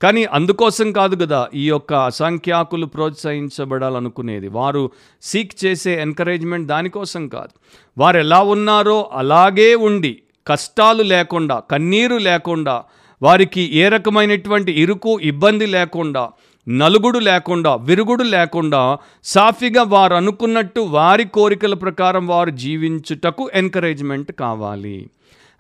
[0.03, 4.49] కానీ అందుకోసం కాదు కదా ఈ యొక్క అసంఖ్యాకులు ప్రోత్సహించబడాలనుకునేది.
[4.49, 4.91] వారు
[5.23, 7.51] సీక్ చేసే ఎంకరేజ్మెంట్ దానికోసం కాదు.
[7.99, 12.85] వారు ఎలా ఉన్నారో అలాగే ఉండి కష్టాలు లేకుండా కన్నీరు లేకుండా
[13.23, 16.31] వారికి ఏ రకమైనటువంటి ఇరుకు ఇబ్బంది లేకుండా
[16.69, 25.11] నలుగుడు లేకుండా విరుగుడు లేకుండా సాఫీగా వారు అనుకున్నట్టు వారి కోరికల ప్రకారం వారు జీవించుటకు ఎంకరేజ్మెంట్ కావాలి.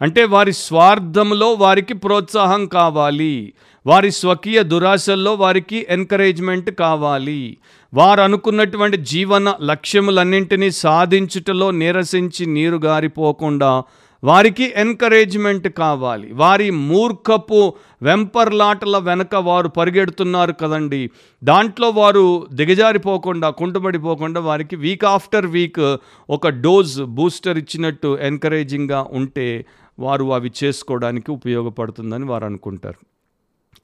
[0.03, 3.53] అంటే వారి స్వార్థంలో వారికి ప్రోత్సాహం కావాలి.
[3.87, 7.57] వారి స్వకీయ దురాశల్లో వారికి ఎంకరేజ్మెంట్ కావాలి.
[7.95, 13.83] వారు అనుకున్నటువంటి జీవన లక్ష్యములన్నింటినీ సాధించుటలో నీరసించి నీరు గారిపోకుండా
[14.25, 16.33] వారికి ఎన్కరేజ్మెంట్ కావాలి.
[16.33, 21.11] వారి మూర్ఖపు వెంపర్లాటల వెనక వారు పరిగెడుతున్నారు కదండి.
[21.45, 25.97] దాంట్లో వారు దిగజారిపోకుండా కుంటుబడిపోకుండా వారికి వీక్ ఆఫ్టర్ వీక్
[26.31, 29.67] ఒక డోజ్ బూస్టర్ ఇచ్చినట్టు ఎన్కరేజింగ్గా ఉంటే
[29.99, 33.07] వారు అవి చేసుకోవడానికి ఉపయోగపడుతుందని వారు అనుకుంటారు.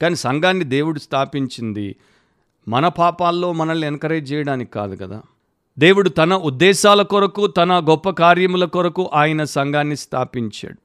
[0.01, 1.95] కానీ సంఘాన్ని దేవుడు స్థాపించింది
[2.67, 5.21] మన పాపాల్లో మనల్ని ఎంకరేజ్ చేయడానికి కాదు కదా.
[5.79, 10.77] దేవుడు తన ఉద్దేశాల కొరకు తన గొప్ప కార్యముల కొరకు ఆయన సంఘాన్ని స్థాపించాడు.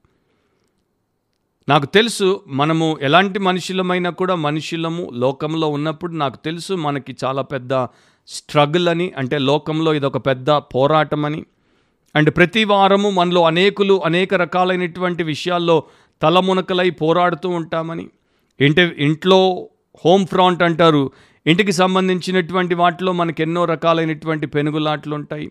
[1.69, 7.75] నాకు తెలుసు మనము ఎలాంటి మనుషులమైనా కూడా మనుషులము లోకంలో ఉన్నప్పుడు నాకు తెలుసు మనకి చాలా పెద్ద
[8.29, 11.45] స్ట్రగుల్ అని అంటే లోకంలో ఇదొక పెద్ద పోరాటం అని
[12.17, 15.83] అండ్ ప్రతి వారము మనలో అనేకులు అనేక రకాలైనటువంటి విషయాల్లో
[16.23, 18.09] తలమునకలై పోరాడుతూ ఉంటామని.
[18.61, 19.69] ఇంటి ఇంట్లో
[20.05, 21.11] హోమ్ ఫ్రాంట్ అంటారు
[21.47, 25.51] ఇంటికి సంబంధించినటువంటి వాటిలో మనకు ఎన్నో రకాలైనటువంటి పెనుగులాట్లు ఉంటాయి.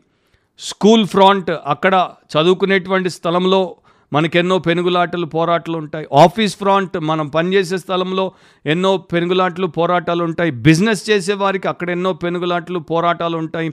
[0.59, 3.75] స్కూల్ ఫ్రాంట్ అక్కడ చదువుకునేటువంటి స్థలంలో
[4.13, 6.07] మనకెన్నో పెనుగులాటలు పోరాటాలు ఉంటాయి.
[6.13, 8.31] ఆఫీస్ ఫ్రాంట్ మనం పనిచేసే స్థలంలో
[8.65, 10.51] ఎన్నో పెనుగులాట్లు పోరాటాలు ఉంటాయి.
[10.51, 13.71] బిజినెస్ చేసే వారికి అక్కడ ఎన్నో పెనుగులాటలు పోరాటాలు ఉంటాయి.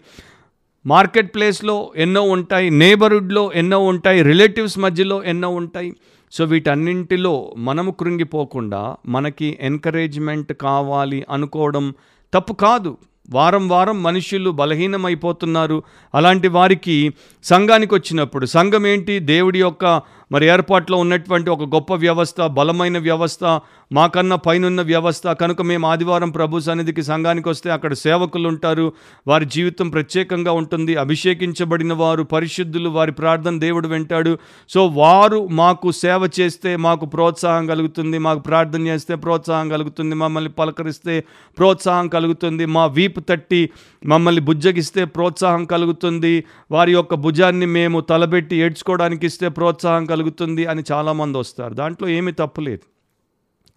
[0.87, 2.71] మార్కెట్ ప్లేస్లో ఎన్నో ఉంటాయి.
[2.71, 4.23] నేబర్హుడ్లో ఎన్నో ఉంటాయి.
[4.23, 5.95] రిలేటివ్స్ మధ్యలో ఎన్నో ఉంటాయి.
[6.33, 11.95] సో వీటన్నింటిలో మనము కృంగిపోకుండా మనకి ఎన్కరేజ్మెంట్ కావాలి అనుకోవడం
[12.35, 12.97] తప్పు కాదు.
[13.31, 15.83] వారం వారం మనుషులు బలహీనమైపోతున్నారు.
[16.15, 17.13] అలాంటి వారికి
[17.45, 19.19] సంఘానికి వచ్చినప్పుడు సంఘం ఏంటి?
[19.19, 23.61] దేవుడి యొక్క మరి ఏర్పాట్లో ఉన్నటువంటి ఒక గొప్ప వ్యవస్థ బలమైన వ్యవస్థ
[23.93, 25.27] మాకన్నా పైనున్న వ్యవస్థ.
[25.29, 28.93] కనుక మేము ఆదివారం ప్రభు సన్నిధికి సంఘానికి వస్తే అక్కడ సేవకులు ఉంటారు
[29.27, 30.97] వారి జీవితం ప్రత్యేకంగా ఉంటుంది.
[30.97, 34.39] అభిషేకించబడిన వారు పరిశుద్ధులు వారి ప్రార్థన దేవుడు వింటాడు.
[34.69, 38.19] సో వారు మాకు సేవ చేస్తే మాకు ప్రోత్సాహం కలుగుతుంది.
[38.19, 40.15] మాకు ప్రార్థన చేస్తే ప్రోత్సాహం కలుగుతుంది.
[40.15, 41.25] మమ్మల్ని పలకరిస్తే
[41.59, 42.67] ప్రోత్సాహం కలుగుతుంది.
[42.67, 43.71] మా వీపు తట్టి
[44.07, 46.45] మమ్మల్ని బుజ్జగిస్తే ప్రోత్సాహం కలుగుతుంది.
[46.71, 50.17] వారి యొక్క భుజాన్ని మేము తలబెట్టి ఏడ్చుకోవడానికి ఇస్తే ప్రోత్సాహం కలుగుతుంది.
[50.19, 51.75] కలుగుతుంది అని చాలామంది వస్తారు.
[51.75, 52.87] దాంట్లో ఏమీ తప్పులేదు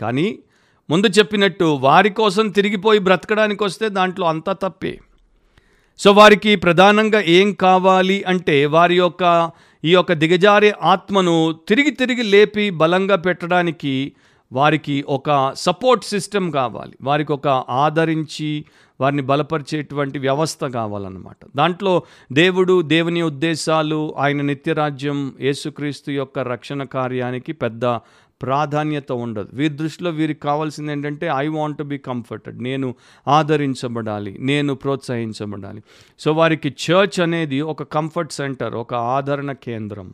[0.01, 0.27] కానీ
[0.89, 4.93] ముందు చెప్పినట్టు వారి కోసం తిరిగిపోయి బ్రతకడానికి వస్తే దాంట్లో అంతా తప్పే.
[5.99, 9.51] సో వారికి ప్రధానంగా ఏం కావాలి అంటే వారి యొక్క
[9.83, 11.35] ఈ యొక్క దిగజారే ఆత్మను
[11.67, 13.93] తిరిగి తిరిగి లేపి బలంగా పెట్టడానికి
[14.51, 16.93] వారికి ఒక సపోర్ట్ సిస్టమ్ కావాలి.
[17.01, 18.65] వారికి ఒక ఆదరించి
[19.01, 21.45] వారిని బలపరిచేటువంటి వ్యవస్థ కావాలన్నమాట.
[21.55, 27.85] దాంట్లో దేవుడు దేవుని ఉద్దేశాలు ఆయన నిత్యరాజ్యం యేసుక్రీస్తు యొక్క రక్షణ కార్యానికి పెద్ద
[28.41, 29.49] ప్రాధాన్యత ఉండదు.
[29.53, 32.95] వీరి దృష్టిలో వీరికి కావాల్సింది ఏంటంటే I want to be comforted నేను
[33.27, 34.37] ఆదరించబడాలి.
[34.39, 35.83] నేను ప్రోత్సహించబడాలి.
[36.19, 40.13] సో వారికి చర్చ్ అనేది ఒక కంఫర్ట్ సెంటర్ ఒక ఆదరణ కేంద్రం.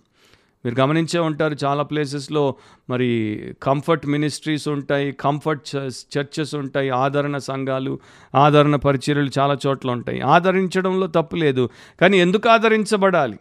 [0.66, 2.56] మీరు గమనించే ఉంటారు చాలా ప్లేసెస్లో
[2.90, 8.00] మరి కంఫర్ట్ మినిస్ట్రీస్ ఉంటాయి కంఫర్ట్ చర్చెస్ ఉంటాయి ఆదరణ సంఘాలు
[8.36, 10.22] ఆదరణ పరిచర్యలు చాలా చోట్ల ఉంటాయి.
[10.22, 11.70] ఆదరించడంలో తప్పు లేదు.
[12.02, 13.38] కానీ ఎందుకు ఆదరించబడాలి?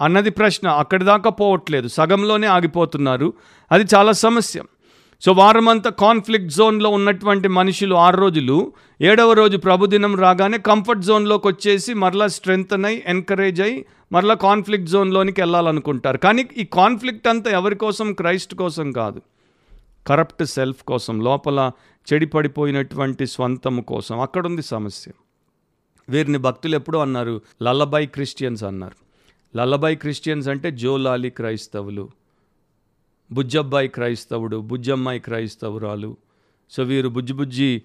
[0.00, 0.68] అన్నది ప్రశ్న.
[0.68, 1.88] అక్కడి దాకా పోవట్లేదు.
[1.88, 3.32] సగంలోనే ఆగిపోతున్నారు.
[3.72, 4.62] అది చాలా సమస్య.
[5.20, 11.94] సో వారమంతా కాన్ఫ్లిక్ట్ జోన్లో ఉన్నటువంటి మనుషులు ఆరు రోజులు ఏడవ రోజు ప్రభుదినం రాగానే కంఫర్ట్ జోన్లోకి వచ్చేసి
[11.94, 16.18] మరలా స్ట్రెంగ్త్ అయి ఎన్కరేజ్ అయ్యి మరలా కాన్ఫ్లిక్ట్ జోన్లోనికి వెళ్ళాలనుకుంటారు.
[16.18, 18.12] కానీ ఈ కాన్ఫ్లిక్ట్ అంతా ఎవరి కోసం?
[18.12, 19.22] క్రైస్ట్ కోసం కాదు.
[20.06, 21.70] కరప్ట్ సెల్ఫ్ కోసం లోపల
[22.12, 24.20] చెడిపడిపోయినటువంటి స్వంతము కోసం.
[24.20, 25.12] అక్కడుంది సమస్య.
[26.08, 28.96] వీరిని భక్తులు ఎప్పుడూ అన్నారు లల్లబాయ్ క్రిస్టియన్స్ అన్నారు.
[29.56, 32.08] లల్లబాయ్ క్రిస్టియన్స్ అంటే జోలాలి క్రైస్తవులు
[33.32, 36.16] బుజ్జబ్బాయి క్రైస్తవుడు బుజ్జమ్మాయి క్రైస్తవురాలు.
[36.70, 37.82] సో వీరు బుజ్జి బుజ్జి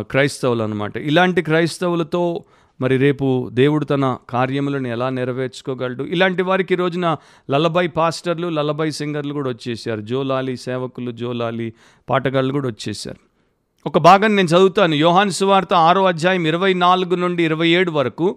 [0.00, 2.44] క్రైస్తవులు అనమాట ఇలాంటి క్రైస్తవులతో
[2.82, 6.04] మరి రేపు దేవుడు తన కార్యములను ఎలా నెరవేర్చుకోగలడు?
[6.04, 7.16] ఇలాంటి వారికి రోజున
[7.50, 11.68] లలబాయ్ పాస్టర్లు లలబాయ్ సింగర్లు కూడా వచ్చేసారు జోలాలి సేవకులు జోలాలి
[12.10, 13.20] పాటగాళ్ళు కూడా వచ్చేసారు
[13.86, 14.94] ఒక భాగం నేను చదువుతాను.
[14.94, 18.28] యోహాన్ సువార్త ఆరో అధ్యాయం ఇరవై నాలుగు నుండి ఇరవై ఏడు వరకు.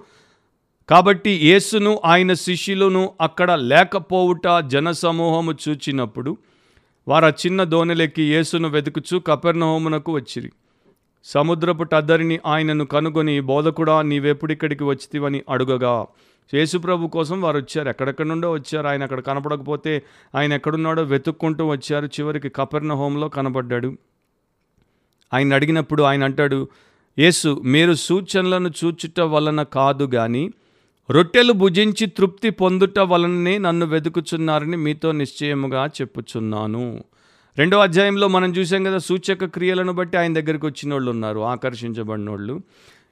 [0.89, 6.37] కాబట్టి యేసును ఆయన శిష్యులను అక్కడ లేకపోవుట జనసమూహము చూచినప్పుడు
[7.07, 10.51] వారు ఆ చిన్న దోణెలెక్కి యేసును వెతుకుచు కపెర్నహోమునకు వచ్చిరి.
[11.25, 16.05] సముద్రపు టద్దరిని ఆయనను కనుగొని బోధకుడా నీవెప్పుడిక్కడికి వచ్చితివని అడుగగా.
[16.53, 17.89] యేసుప్రభు కోసం వారు వచ్చారు.
[17.89, 18.87] ఎక్కడెక్కడ నుండో వచ్చారు.
[18.87, 20.03] ఆయన అక్కడ కనపడకపోతే
[20.35, 22.05] ఆయన ఎక్కడున్నాడో వెతుక్కుంటూ వచ్చారు.
[22.05, 23.97] చివరికి కపెర్నహోంలో కనబడ్డాడు.
[25.33, 26.67] ఆయన అడిగినప్పుడు ఆయన అంటాడు
[27.19, 30.51] యేసు మీరు సూచనలను చూచుట వలన కాదు కానీ
[31.11, 37.03] రొట్టెలు భుజించి తృప్తి పొందుట వలననే నన్ను వెతుకుచున్నారని మీతో నిశ్చయముగా చెప్పుచున్నాను.
[37.57, 42.61] రెండో అధ్యాయంలో మనం చూసాం కదా సూచక క్రియలను బట్టి ఆయన దగ్గరికి వచ్చిన వాళ్ళు ఉన్నారు ఆకర్షించబడిన వాళ్ళు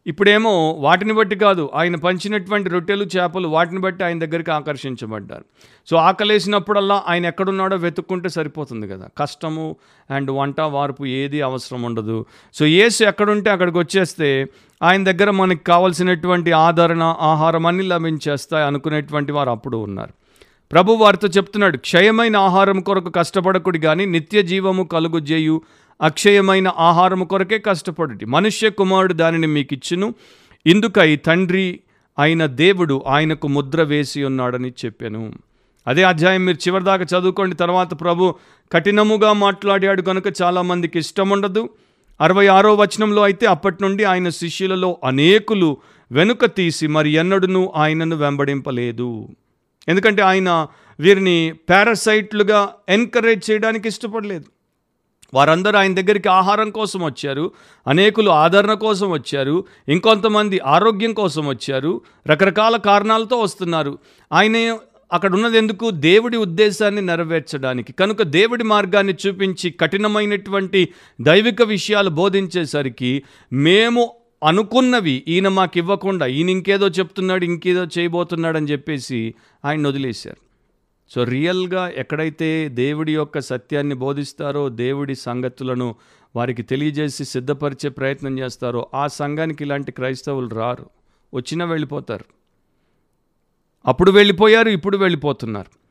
[0.08, 5.46] ఇప్పుడేమో వాటిని బట్టి కాదు ఆయన పంచినటువంటి రొట్టెలు చేపలు వాటిని బట్టి ఆయన దగ్గరికి ఆకర్షించబడ్డారు.
[5.88, 9.08] సో ఆకలేసినప్పుడల్లా ఆయన ఎక్కడున్నాడో వెతుక్కుంటే సరిపోతుంది కదా.
[9.18, 9.76] కష్టము
[10.12, 12.26] అండ్ వంట వార్పు ఏది అవసరం ఉండదు.
[12.54, 14.46] సో ఏసు ఎక్కడుంటే అక్కడికి వచ్చేస్తే
[14.84, 20.23] ఆయన దగ్గర మనకి కావాల్సినటువంటి ఆదరణ ఆహారం అన్ని లభించేస్తాయి అనుకునేటువంటి వారు అప్పుడు ఉన్నారు.
[20.72, 25.62] ప్రభు వారితో చెప్తున్నాడు క్షయమైన ఆహారం కొరకు కష్టపడకుడి కానీ నిత్య జీవము కలుగు చేయు
[26.02, 30.14] అక్షయమైన ఆహారము కొరకే కష్టపడుటి మనుష్య కుమారుడు దానిని మీకు ఇచ్చును
[30.66, 31.80] ఇందుకై తండ్రి
[32.20, 35.34] అయిన దేవుడు ఆయనకు ముద్ర వేసి ఉన్నాడని చెప్పాను.
[35.88, 38.36] అదే అధ్యాయం మీరు చివరిదాకా చదువుకోండి తర్వాత ప్రభు
[38.72, 41.70] కఠినముగా మాట్లాడాడు కనుక చాలామందికి ఇష్టం ఉండదు
[42.22, 45.78] అరవై ఆరో వచనంలో అయితే అప్పటి నుండి ఆయన శిష్యులలో అనేకులు
[46.12, 49.30] వెనుక తీసి మరి ఎన్నడూ ఆయనను వెంబడింపలేదు.
[49.90, 50.68] ఎందుకంటే ఆయన
[51.00, 54.46] వీరిని పారాసైట్లుగా ఎంకరేజ్ చేయడానికి ఇష్టపడలేదు.
[55.34, 57.52] వారందరూ ఆయన దగ్గరికి ఆహారం కోసం వచ్చారు
[57.88, 63.98] అనేకులు ఆదరణ కోసం వచ్చారు ఇంకొంతమంది ఆరోగ్యం కోసం వచ్చారు రకరకాల కారణాలతో వస్తున్నారు.
[64.34, 64.78] ఆయన
[65.14, 65.90] అక్కడ ఉన్నది ఎందుకు?
[65.90, 67.94] దేవుడి ఉద్దేశాన్ని నెరవేర్చడానికి.
[67.94, 70.90] కనుక దేవుడి మార్గాన్ని చూపించి కఠినమైనటువంటి
[71.22, 79.34] దైవిక విషయాలు బోధించేసరికి మేము అనుకున్నవి ఈయన మాకు ఇవ్వకుండా ఈయన ఇంకేదో చెప్తున్నాడు ఇంకేదో చేయబోతున్నాడు అని చెప్పేసి
[79.66, 80.38] ఆయన వదిలేశారు.
[81.10, 85.96] సో రియల్గా ఎక్కడైతే దేవుడి యొక్క సత్యాన్ని బోధిస్తారో దేవుడి సంగతులను
[86.36, 90.90] వారికి తెలియజేసి సిద్ధపరిచే ప్రయత్నం చేస్తారో ఆ సంఘానికి ఇలాంటి క్రైస్తవులు రారు.
[91.34, 92.26] వచ్చినా వెళ్ళిపోతారు.
[93.86, 95.83] అప్పుడు వెళ్ళిపోయారు ఇప్పుడు వెళ్ళిపోతున్నారు.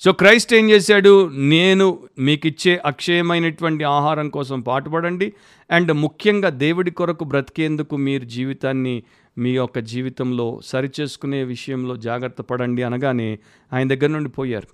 [0.00, 1.30] సో క్రైస్ట్ ఏం చేశాడు?
[1.32, 5.32] నేను మీకు ఇచ్చే అక్షయమైనటువంటి ఆహారం కోసం పాటుపడండి.
[5.70, 9.02] అండ్ ముఖ్యంగా దేవుడి కొరకు బ్రతికేందుకు మీరు జీవితాన్ని
[9.38, 13.38] మీ యొక్క జీవితంలో సరిచేసుకునే విషయంలో జాగ్రత్త పడండి అనగానే
[13.72, 14.68] ఆయన దగ్గర నుండి పోయారు.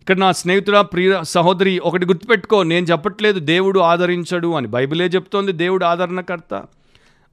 [0.00, 4.68] ఇక్కడ నా స్నేహితుడా ప్రియ సహోదరి ఒకటి గుర్తుపెట్టుకో నేను చెప్పట్లేదు దేవుడు ఆదరించడు అని.
[4.68, 6.64] బైబిలే చెప్తోంది దేవుడు ఆదరణకర్త.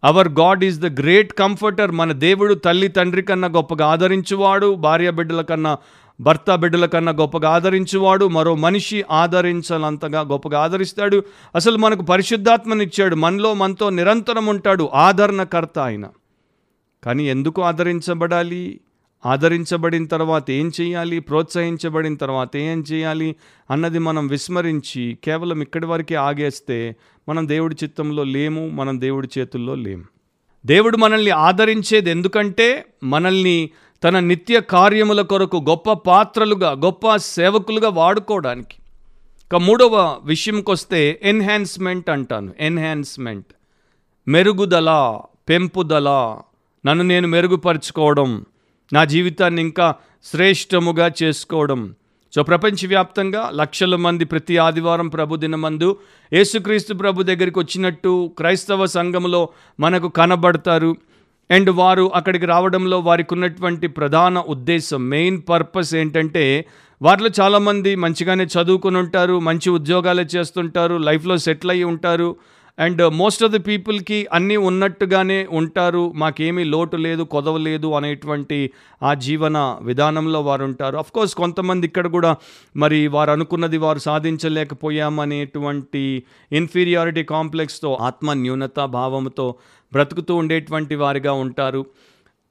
[0.03, 4.75] Our God is the great comforter మన దేవుడు తల్లి తండ్రి కన్నా గొప్పగా ఆదరించువాడు.
[4.75, 5.77] భార్య బిడ్డల కన్నా
[6.19, 11.23] భర్త బిడ్డల కన్నా గొప్పగా ఆదరించువాడు మరో మనిషి ఆదరించాలంతగా గొప్పగా ఆదరిస్తాడు.
[11.55, 13.15] అసలు మనకు పరిశుద్ధాత్మనిచ్చాడు.
[13.15, 14.89] మనలో మనతో నిరంతరం ఉంటాడు.
[14.93, 16.05] ఆదరణకర్త ఆయన.
[17.03, 18.79] కానీ ఎందుకు ఆదరించబడాలి?
[19.25, 21.19] ఆదరించబడిన తర్వాత ఏం చేయాలి?
[21.19, 23.35] ప్రోత్సహించబడిన తర్వాత ఏం చేయాలి?
[23.71, 26.95] అన్నది మనం విస్మరించి కేవలం ఇక్కడి వరకే ఆగేస్తే
[27.29, 30.03] మనం దేవుడి చిత్తంలో లేము మనం దేవుడి చేతుల్లో లేము.
[30.65, 33.69] దేవుడు మనల్ని ఆదరించేది ఎందుకంటే మనల్ని
[34.03, 38.75] తన నిత్య కార్యముల కొరకు గొప్ప పాత్రలుగా గొప్ప సేవకులుగా వాడుకోవడానికి.
[39.45, 42.53] ఇక మూడవ విషయంకొస్తే ఎన్హాన్స్మెంట్ అంటాను.
[42.59, 43.45] ఎన్హాన్స్మెంట్.
[44.27, 46.37] మెరుగుదల పెంపుదల.
[46.85, 48.45] నన్ను నేను మెరుగుపరుచుకోవడం
[48.93, 51.95] నా జీవితాన్ని ఇంకా శ్రేష్టముగా చేసుకోవడం.
[52.35, 55.97] సో ప్రపంచవ్యాప్తంగా లక్షల మంది ప్రతి ఆదివారం ప్రభు దినమందు
[56.33, 60.95] యేసుక్రీస్తు ప్రభు దగ్గరికి వచ్చినట్టు క్రైస్తవ సంఘంలో మనకు కనబడతారు.
[61.51, 66.65] అండ్ వారు అక్కడికి రావడంలో వారికి ఉన్నటువంటి ప్రధాన ఉద్దేశం మెయిన్ పర్పస్ ఏంటంటే
[67.01, 72.35] వారిలో చాలామంది మంచిగానే చదువుకుని ఉంటారు మంచి ఉద్యోగాలు చేస్తుంటారు లైఫ్లో సెటిల్ అయ్యి ఉంటారు.
[72.79, 76.13] అండ్ మోస్ట్ ఆఫ్ ది పీపుల్కి అన్నీ ఉన్నట్టుగానే ఉంటారు.
[76.15, 78.71] మాకేమీ లోటు లేదు కొదవ లేదు అనేటువంటి
[79.03, 82.35] ఆ జీవన విధానంలో వారు ఉంటారు అఫ్ కోర్స్ కొంతమంది ఇక్కడ కూడా
[82.77, 89.55] మరి వారు అనుకున్నది వారు సాధించలేకపోయామనేటువంటి ఇన్ఫీరియారిటీ కాంప్లెక్స్తో ఆత్మ న్యూనత భావంతో
[89.93, 91.81] బ్రతుకుతూ ఉండేటువంటి వారిగా ఉంటారు.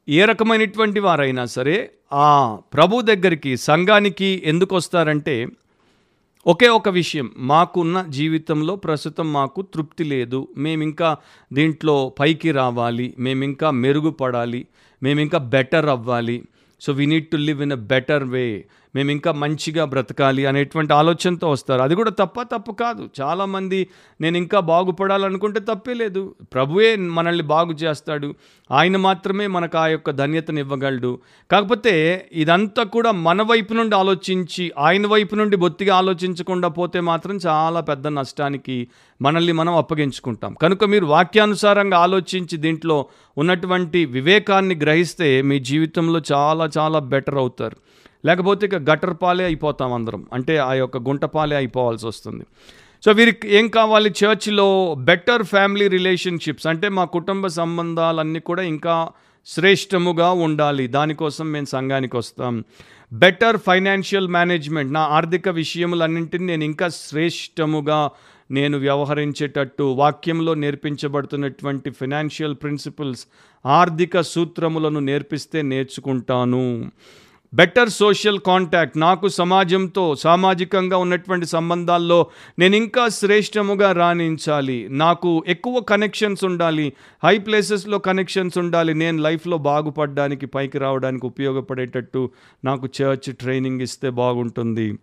[0.08, 1.76] ఏ రకమైనటువంటి వారైనా సరే
[2.12, 5.36] ఆ ప్రభు దగ్గరికి సంఘానికి ఎందుకు వస్తారంటే
[6.46, 10.40] ఒకే ఒక విషయం మాకున్న జీవితంలో ప్రస్తుతం మాకు తృప్తి లేదు.
[10.56, 11.10] మేము ఇంకా
[11.52, 14.62] దీంట్లో పైకి రావాలి మేము ఇంకా మెరుగుపడాలి
[15.02, 16.38] మేము ఇంకా బెటర్ అవ్వాలి.
[16.80, 18.46] So we need to live in a better way
[18.94, 21.82] మేము ఇంకా మంచిగా బ్రతకాలి అనేటువంటి ఆలోచనతో వస్తారు.
[21.82, 23.08] అది కూడా తప్ప తప్పు కాదు.
[23.20, 23.88] చాలామంది
[24.20, 26.34] నేను ఇంకా బాగుపడాలనుకుంటే తప్పే లేదు.
[26.54, 28.34] ప్రభువే మనల్ని బాగు చేస్తాడు.
[28.70, 31.18] ఆయన మాత్రమే మనకు ఆ యొక్క ధన్యతను ఇవ్వగలడు
[31.50, 31.92] కాకపోతే
[32.32, 38.06] ఇదంతా కూడా మన వైపు నుండి ఆలోచించి ఆయన వైపు నుండి బొత్తిగా ఆలోచించకుండా పోతే మాత్రం చాలా పెద్ద
[38.06, 38.88] నష్టానికి
[39.22, 40.54] మనల్ని మనం అప్పగించుకుంటాం.
[40.54, 43.06] కనుక మీరు వాక్యానుసారంగా ఆలోచించి దీంట్లో
[43.38, 47.76] ఉన్నటువంటి వివేకాన్ని గ్రహిస్తే మీ జీవితంలో చాలా చాలా బెటర్ అవుతారు.
[48.24, 50.26] లేకపోతే ఇక గటర్ పాలే అయిపోతాం అందరం.
[50.32, 52.44] అంటే ఆ యొక్క గుంట పాలే అయిపోవాల్సి వస్తుంది.
[53.04, 54.10] సో వీరికి ఏం కావాలి?
[54.10, 56.66] చర్చ్లో బెటర్ ఫ్యామిలీ రిలేషన్షిప్స్.
[56.66, 59.08] అంటే మా కుటుంబ సంబంధాలన్నీ కూడా ఇంకా
[59.46, 60.86] శ్రేష్టముగా ఉండాలి.
[60.86, 62.64] దానికోసం మేము సంఘానికి వస్తాం.
[63.12, 64.92] Better financial management.
[64.92, 68.10] నా ఆర్థిక విషయములన్నింటినీ నేను ఇంకా శ్రేష్టముగా
[68.50, 73.26] నేను వ్యవహరించేటట్టు వాక్యంలో నేర్పించబడుతున్నటువంటి ఫినాన్షియల్ ప్రిన్సిపల్స్
[73.66, 76.90] ఆర్థిక సూత్రములను నేర్పిస్తే నేర్చుకుంటాను.
[77.54, 78.98] Better social contact.
[78.98, 82.26] నాకు సమాజంతో సామాజికంగా ఉన్నటువంటి సంబంధాల్లో
[82.58, 84.88] నేను ఇంకా శ్రేష్టముగా రాణించాలి.
[84.90, 86.92] నాకు ఎక్కువ కనెక్షన్స్ ఉండాలి.
[87.24, 88.94] హై ప్లేసెస్లో కనెక్షన్స్ ఉండాలి.
[88.94, 92.30] నేను లైఫ్లో బాగుపడడానికి పైకి రావడానికి ఉపయోగపడేటట్టు
[92.64, 94.98] నాకు చర్చ్ ట్రైనింగ్ ఇస్తే బాగుంటుంది.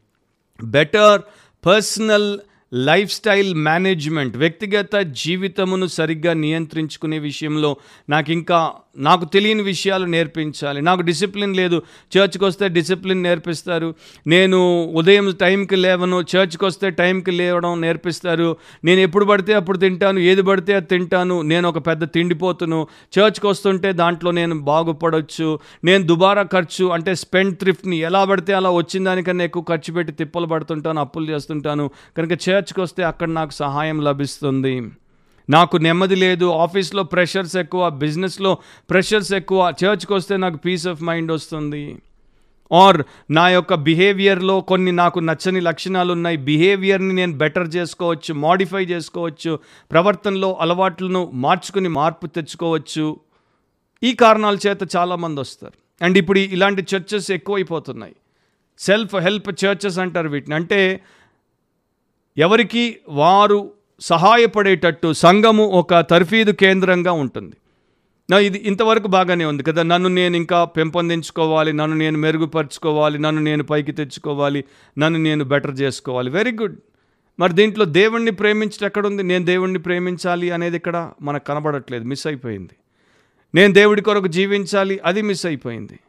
[0.63, 1.21] Better
[1.65, 2.39] personal
[2.73, 7.77] life style management వ్యక్తిగత జీవితమును సరిగ్గా నియంత్రించుకునే విషయంలో
[8.09, 10.81] నాకు ఇంకా నాకు తెలియని విషయాలు నేర్పించాలి.
[10.81, 11.81] నాకు డిసిప్లిన్ లేదు.
[12.17, 13.95] చర్చ్కి వస్తే డిసిప్లిన్ నేర్పిస్తారు.
[14.27, 18.57] నేను ఉదయం టైంకి లేవను చర్చ్కి వస్తే టైంకి లేవడం నేర్పిస్తారు.
[18.83, 21.41] నేను ఎప్పుడు పడితే అప్పుడు తింటాను ఏది పడితే అది తింటాను.
[21.41, 22.87] నేను ఒక పెద్ద తిండిపోతును.
[23.19, 29.03] చర్చ్కి వస్తుంటే దాంట్లో నేను బాగుపడవచ్చు నేను దుబారా ఖర్చు అంటే స్పెండ్ థ్రిఫ్ట్ని ఎలా పడితే అలా వచ్చిన
[29.03, 31.89] దానికన్నా ఎక్కువ ఖర్చు పెట్టి తిప్పలు పడుతుంటాను అప్పులు చేస్తుంటాను.
[32.17, 34.91] కనుక చర్చ్కి వస్తే అక్కడ నాకు సహాయం లభిస్తుంది.
[35.49, 38.57] నాకు నెమ్మది లేదు ఆఫీస్లో ప్రెషర్స్ ఎక్కువ బిజినెస్లో
[38.89, 41.97] ప్రెషర్స్ ఎక్కువ చర్చ్కి వస్తే నాకు పీస్ ఆఫ్ మైండ్ వస్తుంది.
[42.71, 46.37] ఆర్ నా యొక్క బిహేవియర్లో కొన్ని నాకు నచ్చని లక్షణాలు ఉన్నాయి.
[46.37, 49.59] బిహేవియర్ని నేను బెటర్ చేసుకోవచ్చు మాడిఫై చేసుకోవచ్చు
[49.91, 53.19] ప్రవర్తనలో అలవాట్లను మార్చుకుని మార్పు తెచ్చుకోవచ్చు.
[54.03, 56.05] ఈ కారణాల చేత చాలామంది వస్తారు.
[56.05, 58.15] అండ్ ఇప్పుడు ఇలాంటి చర్చెస్ ఎక్కువైపోతున్నాయి.
[58.79, 60.55] సెల్ఫ్ హెల్ప్ చర్చెస్ అంటారు వీటిని.
[60.55, 60.99] అంటే
[62.37, 67.55] ఎవరికి వారు సహాయపడేటట్టు సంఘము ఒక తర్ఫీదు కేంద్రంగా ఉంటుంది.
[68.29, 69.83] నా ఇది ఇంతవరకు బాగానే ఉంది కదా.
[69.83, 74.63] నన్ను నేను ఇంకా పెంపొందించుకోవాలి నన్ను నేను మెరుగుపరుచుకోవాలి నన్ను నేను పైకి తెచ్చుకోవాలి
[74.97, 76.29] నన్ను నేను బెటర్ చేసుకోవాలి.
[76.29, 76.77] Very good.
[77.39, 79.23] మరి దీంట్లో దేవుణ్ణి ప్రేమించడం ఎక్కడుంది?
[79.23, 82.03] నేను దేవుణ్ణి ప్రేమించాలి అనేది ఇక్కడ మనకు కనబడట్లేదు.
[82.03, 82.75] మిస్ అయిపోయింది.
[83.55, 85.99] నేను దేవుడి కొరకు జీవించాలి అది మిస్ అయిపోయింది.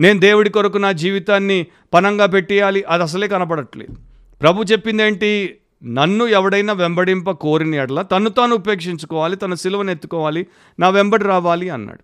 [0.00, 5.58] నేను దేవుడి కొరకు నా జీవితాన్ని పనంగా పెట్టేయాలి అది అసలే కనపడట్లేదు ప్రభు చెప్పిందేంటి?
[5.84, 10.46] నన్ను ఎవడైనా వెంబడింప కోరిన ఎడల తను తాను ఉపేక్షించుకోవాలి తన సిలువను ఎత్తుకోవాలి
[10.80, 12.02] నా వెంబడి రావాలి అన్నాడు.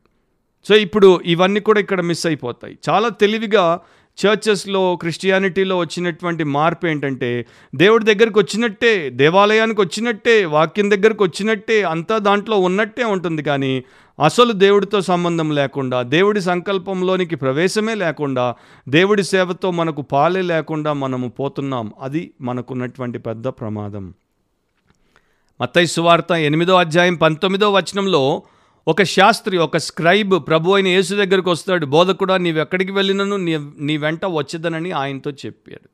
[0.68, 2.78] సో ఇప్పుడు ఇవన్నీ కూడా ఇక్కడ మిస్ అయిపోతాయి.
[2.88, 3.80] చాలా తెలివిగా
[4.18, 12.58] చర్చెస్లో క్రిస్టియానిటీలో వచ్చినటువంటి మార్పు ఏంటంటే దేవుడి దగ్గరికి వచ్చినట్టే దేవాలయానికి వచ్చినట్టే వాక్యం దగ్గరికి వచ్చినట్టే అంతా దాంట్లో
[12.58, 13.84] ఉన్నట్టే ఉంటుంది కానీ
[14.20, 18.54] అసలు దేవుడితో సంబంధం లేకుండా దేవుడి సంకల్పంలోనికి ప్రవేశమే లేకుండా
[18.88, 21.92] దేవుడి సేవతో మనకు పాలే లేకుండా మనము పోతున్నాం.
[22.00, 24.14] అది మనకున్నటువంటి పెద్ద ప్రమాదం.
[25.60, 28.42] మత్తయి సువార్త ఎనిమిదో అధ్యాయం పంతొమ్మిదో వచనంలో
[28.88, 33.36] ఒక శాస్త్రి ఒక స్క్రైబ్ ప్రభు అయిన యేసు దగ్గరికి వస్తాడు బోధకుడా నీవు ఎక్కడికి వెళ్ళినను?
[33.36, 35.88] నీ నీ వెంట వచ్చేదనని ఆయనతో చెప్పాడు.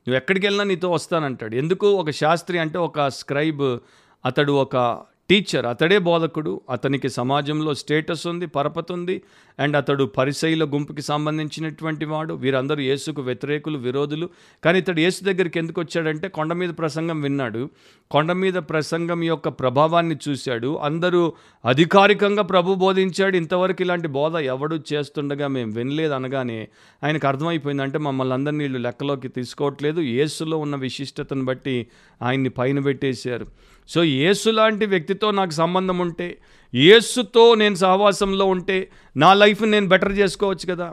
[0.00, 1.56] నువ్వు ఎక్కడికి వెళ్ళినా నీతో వస్తానంటాడు.
[1.56, 1.86] ఎందుకు?
[1.86, 3.78] ఒక శాస్త్రి అంటే ఒక స్క్రైబ్
[4.26, 9.16] అతడు ఒక టీచర్ అతడే బోధకుడు అతనికి సమాజంలో స్టేటస్ ఉంది పరపతి ఉంది
[9.60, 12.34] అండ్ అతడు పరిశైల గుంపుకి సంబంధించినటువంటి వాడు.
[12.34, 14.28] వీరందరూ యేసుకు వ్యతిరేకులు విరోధులు.
[14.64, 17.70] కానీ ఇతడు యేసు దగ్గరికి ఎందుకు వచ్చాడంటే కొండ మీద ప్రసంగం విన్నాడు.
[18.10, 20.76] కొండ మీద ప్రసంగం యొక్క ప్రభావాన్ని చూశాడు.
[20.76, 21.32] అందరూ
[21.64, 23.36] అధికారికంగా ప్రభు బోధించాడు.
[23.36, 26.68] ఇంతవరకు ఇలాంటి బోధ ఎవడు చేస్తుండగా మేము వినలేదు అనగానే
[27.04, 30.00] ఆయనకు అర్థమైపోయింది అంటే మమ్మల్ని అందరినీ వీళ్ళు లెక్కలోకి తీసుకోవట్లేదు.
[30.00, 31.86] యేసులో ఉన్న విశిష్టతను బట్టి
[32.22, 33.46] ఆయన్ని పైన పెట్టేశారు.
[33.88, 36.38] సో యేసు లాంటి వ్యక్తితో నాకు సంబంధం ఉంటే
[36.74, 40.92] యేసుతో నేను సహవాసంలో ఉంటే నా లైఫ్ని నేను బెటర్ చేసుకోవచ్చు కదా.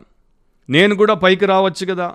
[0.70, 2.14] నేను కూడా పైకి రావచ్చు కదా.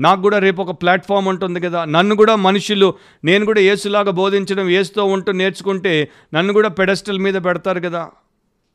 [0.00, 1.84] నాకు కూడా రేపు ఒక ప్లాట్ఫామ్ ఉంటుంది కదా.
[1.84, 7.80] నన్ను కూడా మనుషులు నేను కూడా ఏసులాగా బోధించడం ఏసుతో ఉంటూ నేర్చుకుంటే నన్ను కూడా పెడస్టల్ మీద పెడతారు
[7.80, 8.10] కదా.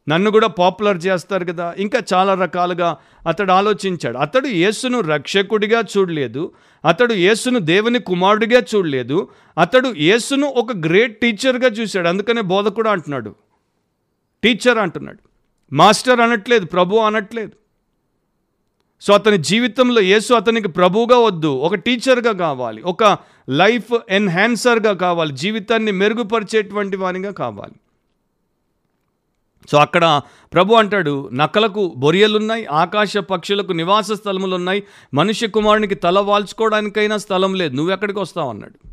[0.10, 1.76] నన్ను కూడా పాపులర్ చేస్తారు కదా.
[1.78, 2.98] ఇంకా చాలా రకాలుగా
[3.28, 4.18] అతడు ఆలోచించాడు.
[4.18, 6.52] అతడు యేసును రక్షకుడిగా చూడలేదు.
[6.86, 9.28] అతడు యేసును దేవుని కుమారుడిగా చూడలేదు.
[9.58, 12.08] అతడు యేసును ఒక గ్రేట్ టీచర్గా చూశాడు.
[12.08, 13.36] అందుకనే బోధకుడు అంటున్నాడు.
[14.44, 15.18] టీచర్ అంటున్నాడు.
[15.74, 17.52] మాస్టర్ అనట్లేదు ప్రభు అనట్లేదు.
[19.02, 23.18] సో అతని జీవితంలో యేసు అతనికి ప్రభువుగా వద్దు ఒక టీచర్గా కావాలి ఒక
[23.50, 27.74] లైఫ్ ఎన్హాన్సర్గా కావాలి జీవితాన్ని మెరుగుపరిచేటువంటి వానిగా కావాలి.
[29.72, 30.22] సో అక్కడ
[30.54, 34.84] ప్రభు అంటాడు నక్కలకు బొరియలున్నాయి ఆకాశ పక్షులకు నివాస స్థలములు ఉన్నాయి
[35.14, 38.88] మనుష్య కుమారునికి తల వాల్చుకోవడానికైనా స్థలం లేదు నువ్వు ఎక్కడికి వస్తావు అన్నాడు.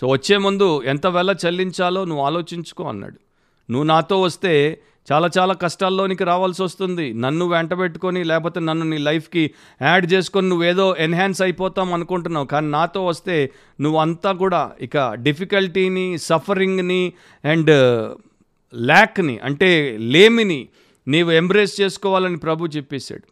[0.00, 3.18] సో వచ్చే ముందు ఎంత వెల చెల్లించాలో నువ్వు ఆలోచించుకో అన్నాడు.
[3.70, 4.80] నువ్వు నాతో వస్తే
[5.12, 7.12] చాలా చాలా కష్టాల్లోనికి రావాల్సి వస్తుంది.
[7.12, 9.50] నన్ను వెంట పెట్టుకొని లేకపోతే నన్ను నీ లైఫ్కి
[9.82, 12.46] యాడ్ చేసుకొని నువ్వేదో ఎన్హాన్స్ అయిపోతాం అనుకుంటున్నావు.
[12.46, 13.50] కానీ నాతో వస్తే
[13.80, 17.12] నువ్వు అంతా కూడా ఇక డిఫికల్టీని సఫరింగ్ని
[17.44, 17.72] అండ్
[18.74, 20.68] ల్యాక్ని అంటే లేమిని
[21.08, 23.26] నీవు ఎంబ్రేస్ చేసుకోవాలని ప్రభు చెప్పేశాడు.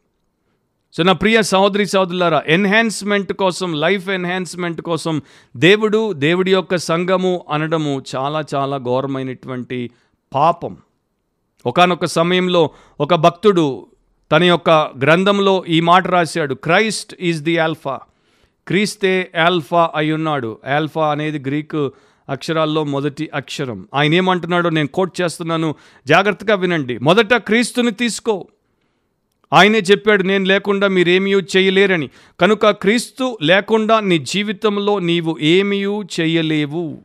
[0.92, 5.22] సో నా ప్రియ సహోదరి సహోదరులారా ఎన్హాన్స్మెంట్ కోసం లైఫ్ ఎన్హాన్స్మెంట్ కోసం
[5.56, 9.90] దేవుడు దేవుడి యొక్క సంఘము అనడము చాలా చాలా ఘోరమైనటువంటి
[10.34, 10.76] పాపం.
[11.66, 12.70] ఒకానొక సమయంలో
[13.00, 13.86] ఒక భక్తుడు
[14.32, 18.00] తన యొక్క గ్రంథంలో ఈ మాట రాశాడు క్రైస్ట్ ఈజ్ ది ఆల్ఫా
[18.68, 21.92] క్రీస్తే ఆల్ఫా అయి ఉన్నాడు ఆల్ఫా అనేది గ్రీకు
[22.28, 23.88] అక్షరాల్లో మొదటి అక్షరం.
[23.94, 25.74] ఆయన ఏమంటున్నాడో నేను కోట్ చేస్తున్నాను
[26.06, 26.98] జాగ్రత్తగా వినండి.
[26.98, 28.46] మొదట క్రీస్తుని తీసుకో.
[29.52, 32.10] ఆయనే చెప్పాడు నేను లేకుండా మీరేమీ చేయలేరని.
[32.40, 35.84] కనుక క్రీస్తు లేకుండా నీ జీవితంలో నీవు ఏమీ
[36.20, 36.98] చేయలేవు.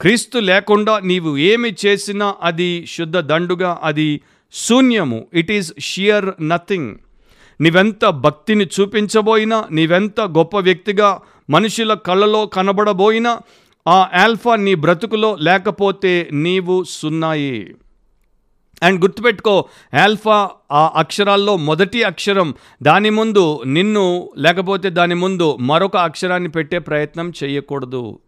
[0.00, 4.20] క్రీస్తు లేకుండా నీవు ఏమి చేసినా అది శుద్ధ దండుగా అది
[4.52, 5.26] శూన్యము.
[5.34, 6.96] ఇట్ ఈస్ షియర్ నథింగ్
[7.60, 11.20] నీవెంత భక్తిని చూపించబోయినా నీవెంత గొప్ప వ్యక్తిగా
[11.50, 13.38] మనుషుల కళ్ళలో కనబడబోయినా
[13.88, 17.74] ఆ ఆల్ఫా నీ బ్రతుకులో లేకపోతే నీవు సున్నాయి.
[18.82, 19.64] అండ్ గుర్తుపెట్టుకో
[20.02, 27.32] ఆల్ఫా ఆ అక్షరాల్లో మొదటి అక్షరం దాని ముందు నిన్ను లేకపోతే దాని ముందు మరొక అక్షరాన్ని పెట్టే ప్రయత్నం
[27.44, 28.18] చేయకూడదు.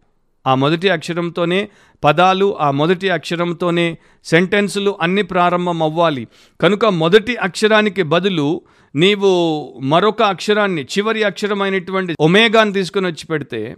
[0.47, 1.69] ఆ మొదటి అక్షరంతోనే
[2.03, 6.27] పదాలు ఆ మొదటి అక్షరంతోనే సెంటెన్సులు అన్ని ప్రారంభం అవ్వాలి
[6.61, 8.61] కనుక మొదటి అక్షరానికి బదులు
[8.95, 9.31] నీవు
[9.79, 13.75] మరొక అక్షరాన్ని చివరి అక్షరమైనటువంటి ఒమేగాని తీసుకుని వచ్చి పెడితే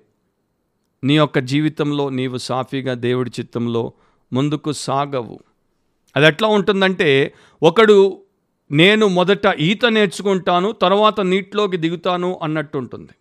[1.04, 3.94] నీ యొక్క జీవితంలో నీవు సాఫీగా దేవుడి చిత్తంలో
[4.34, 5.40] ముందుకు సాగవు.
[6.16, 7.34] అది ఎట్లా ఉంటుందంటే
[7.64, 8.22] ఒకడు
[8.72, 13.14] నేను మొదట ఈత నేర్చుకుంటాను తర్వాత నీటిలోకి దిగుతాను అన్నట్టు ఉంటుంది.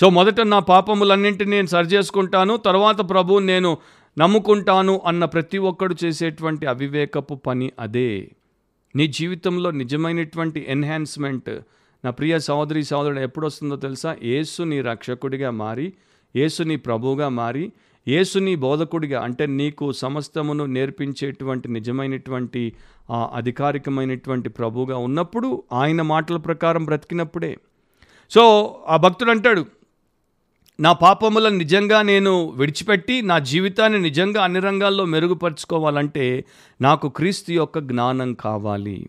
[0.00, 3.78] సో మొదట నా పాపములన్నింటినీ నేను సరి చేసుకుంటాను తర్వాత ప్రభు నేను
[4.18, 8.30] నమ్ముకుంటాను అన్న ప్రతి ఒక్కడు చేసేటువంటి అవివేకపు పని అదే.
[8.96, 11.50] నీ జీవితంలో నిజమైనటువంటి ఎన్హాన్స్మెంట్
[12.04, 14.16] నా ప్రియ సహోదరి సహోదరుడు ఎప్పుడు వస్తుందో తెలుసా?
[14.22, 15.92] యేసు నీ రక్షకుడిగా మారి
[16.36, 17.72] యేసు నీ ప్రభువుగా మారి
[18.08, 22.72] యేసు నీ బోధకుడిగా అంటే నీకు సమస్తమును నేర్పించేటువంటి నిజమైనటువంటి
[23.10, 27.56] ఆ అధికారికమైనటువంటి ప్రభువుగా ఉన్నప్పుడు ఆయన మాటల ప్రకారం బ్రతికినప్పుడే.
[28.30, 29.66] సో ఆ భక్తుడు అంటాడు
[30.80, 36.44] నా పాపములను నిజంగా నేను విడిచిపెట్టి నా జీవితాన్ని నిజంగా అన్ని రంగాల్లో మెరుగుపరుచుకోవాలంటే
[36.80, 39.06] నాకు క్రీస్తు యొక్క జ్ఞానం కావాలి.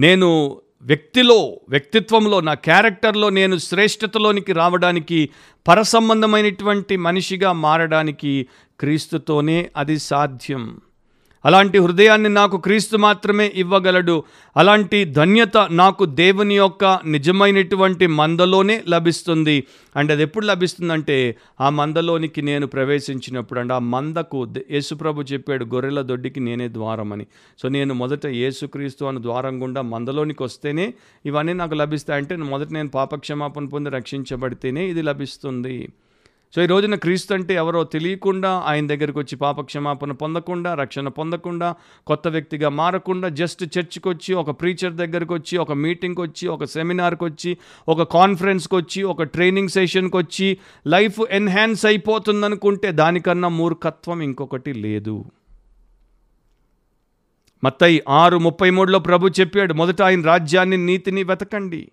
[0.00, 5.30] నేను వ్యక్తిలో వ్యక్తిత్వంలో నా క్యారెక్టర్లో నేను శ్రేష్టతలోనికి రావడానికి
[5.68, 8.46] పరసంబంధమైనటువంటి మనిషిగా మారడానికి
[8.80, 10.80] క్రీస్తుతోనే అది సాధ్యం.
[11.44, 14.22] అలాంటి హృదయాన్ని నాకు క్రీస్తు మాత్రమే ఇవ్వగలడు.
[14.56, 19.64] అలాంటి ధన్యత నాకు దేవుని యొక్క నిజమైనటువంటి మందలోనే లభిస్తుంది.
[19.96, 23.60] అండ్ అది ఎప్పుడు లభిస్తుందంటే ఆ మందలోనికి నేను ప్రవేశించినప్పుడు.
[23.60, 27.26] అండ్ ఆ మందకు యేసుప్రభు చెప్పాడు గొర్రెల దొడ్డికి నేనే ద్వారం అని
[27.62, 30.94] సో నేను మొదట యేసుక్రీస్తు అని ద్వారం గుండా మందలోనికి వస్తేనే
[31.26, 35.88] ఇవన్నీ నాకు లభిస్తాయంటే మొదట నేను పాపక్షమాపణ పొంది రక్షించబడితేనే ఇది లభిస్తుంది.
[36.54, 41.74] సో ఈ రోజున క్రీస్తు అంటే ఎవరో తెలియకుండా ఆయన దగ్గరికి వచ్చి పాప క్షమాపణ పొందకుండా రక్షణ పొందకుండా
[42.06, 47.24] కొత్త వ్యక్తిగా మారకుండా జస్ట్ చర్చ్కి వచ్చి ఒక ప్రీచర్ దగ్గరికి వచ్చి ఒక మీటింగ్కి వచ్చి ఒక సెమినార్కి
[47.24, 55.24] వచ్చి ఒక కాన్ఫరెన్స్కి వచ్చి ఒక ట్రైనింగ్ సెషన్కి వచ్చి లైఫ్ ఎన్హాన్స్ అయిపోతుందనుకుంటే దానికన్నా మూర్ఖత్వం ఇంకొకటి లేదు.
[57.64, 61.90] మత్తయి ఆరు ముప్పై మూడులో ప్రభు చెప్పాడు మొదట ఆయన రాజ్యాన్ని నీతిని వెతకండి.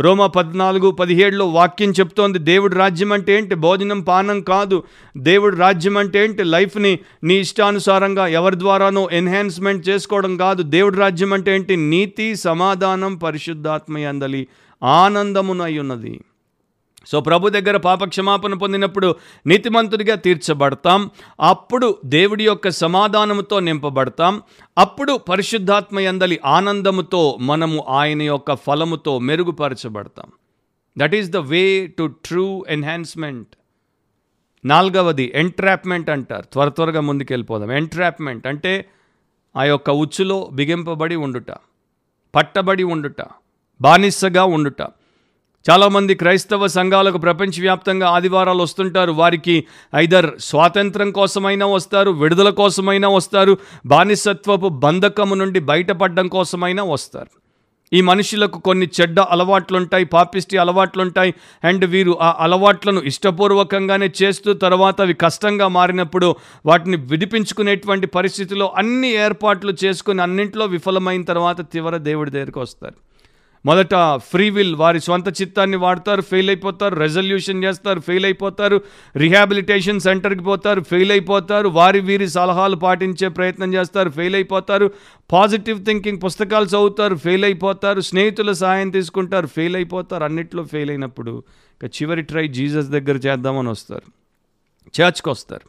[0.00, 3.54] రోమ పద్నాలుగు పదిహేడులో వాక్యం చెప్తోంది దేవుడి రాజ్యం అంటే ఏంటి?
[3.54, 4.82] భోజనం పానం కాదు.
[5.16, 6.44] దేవుడి రాజ్యం అంటే ఏంటి?
[6.44, 10.62] లైఫ్ని నీ ఇష్టానుసారంగా ఎవరి ద్వారానో ఎన్హాన్స్మెంట్ చేసుకోవడం కాదు.
[10.62, 11.76] దేవుడి రాజ్యం అంటే ఏంటి?
[11.76, 14.48] నీతి సమాధానం పరిశుద్ధాత్మ అందలి
[14.82, 16.20] ఆనందమునై ఉన్నది.
[17.06, 21.10] సో ప్రభు దగ్గర పాప క్షమాపణ పొందినప్పుడు నీతిమంతుడిగా తీర్చబడతాం.
[21.40, 24.42] అప్పుడు దేవుడి యొక్క సమాధానముతో నింపబడతాం.
[24.78, 30.32] అప్పుడు పరిశుద్ధాత్మ ఎందలి ఆనందముతో మనము ఆయన యొక్క ఫలముతో మెరుగుపరచబడతాం.
[30.98, 33.48] That is the way to true enhancement
[34.64, 36.42] నాలుగవది ఎంట్రాప్మెంట్ అంటారు.
[36.42, 37.72] త్వర త్వరగా ముందుకెళ్ళిపోదాం.
[37.72, 38.88] ఎంట్రాప్మెంట్ అంటే
[39.56, 41.50] ఆ యొక్క ఉచ్చులో బిగింపబడి ఉండుట
[42.34, 43.22] పట్టబడి ఉండుట
[43.80, 44.82] బానిసగా ఉండుట.
[45.70, 49.12] చాలామంది క్రైస్తవ సంఘాలకు ప్రపంచవ్యాప్తంగా ఆదివారాలు వస్తుంటారు.
[49.12, 57.30] వారికి ఐదర్ స్వాతంత్రం కోసమైనా వస్తారు విడుదల కోసమైనా వస్తారు బానిసత్వపు బంధకము నుండి బయటపడడం కోసమైనా వస్తారు.
[57.92, 61.34] ఈ మనుషులకు కొన్ని చెడ్డ అలవాట్లుంటాయి పాపిస్టి అలవాట్లుంటాయి.
[61.64, 66.36] అండ్ వీరు ఆ అలవాట్లను ఇష్టపూర్వకంగానే చేస్తూ తర్వాత అవి కష్టంగా మారినప్పుడు
[66.66, 73.11] వాటిని విడిపించుకునేటువంటి పరిస్థితిలో అన్ని ఏర్పాట్లు చేసుకుని అన్నింటిలో విఫలమైన తర్వాత తీవ్ర దేవుడి దగ్గరికి వస్తారు.
[73.66, 78.80] మొదట ఫ్రీ విల్ వారి స్వంత చిత్తాన్ని వాడతారు ఫెయిల్ అయిపోతారు రెజల్యూషన్ చేస్తారు ఫెయిల్ అయిపోతారు
[79.16, 84.90] రిహాబిలిటేషన్ సెంటర్కి పోతారు ఫెయిల్ అయిపోతారు వారి వీరి సలహాలు పాటించే ప్రయత్నం చేస్తారు ఫెయిల్ అయిపోతారు
[85.32, 91.42] పాజిటివ్ థింకింగ్ పుస్తకాలు చదువుతారు ఫెయిల్ అయిపోతారు స్నేహితుల సహాయం తీసుకుంటారు ఫెయిల్ అయిపోతారు అన్నిట్లో ఫెయిల్ అయినప్పుడు
[91.82, 94.02] ఇక చివరి ట్రై జీసస్ దగ్గర చేద్దామని వస్తారు.
[95.00, 95.68] చర్చ్కి వస్తారు.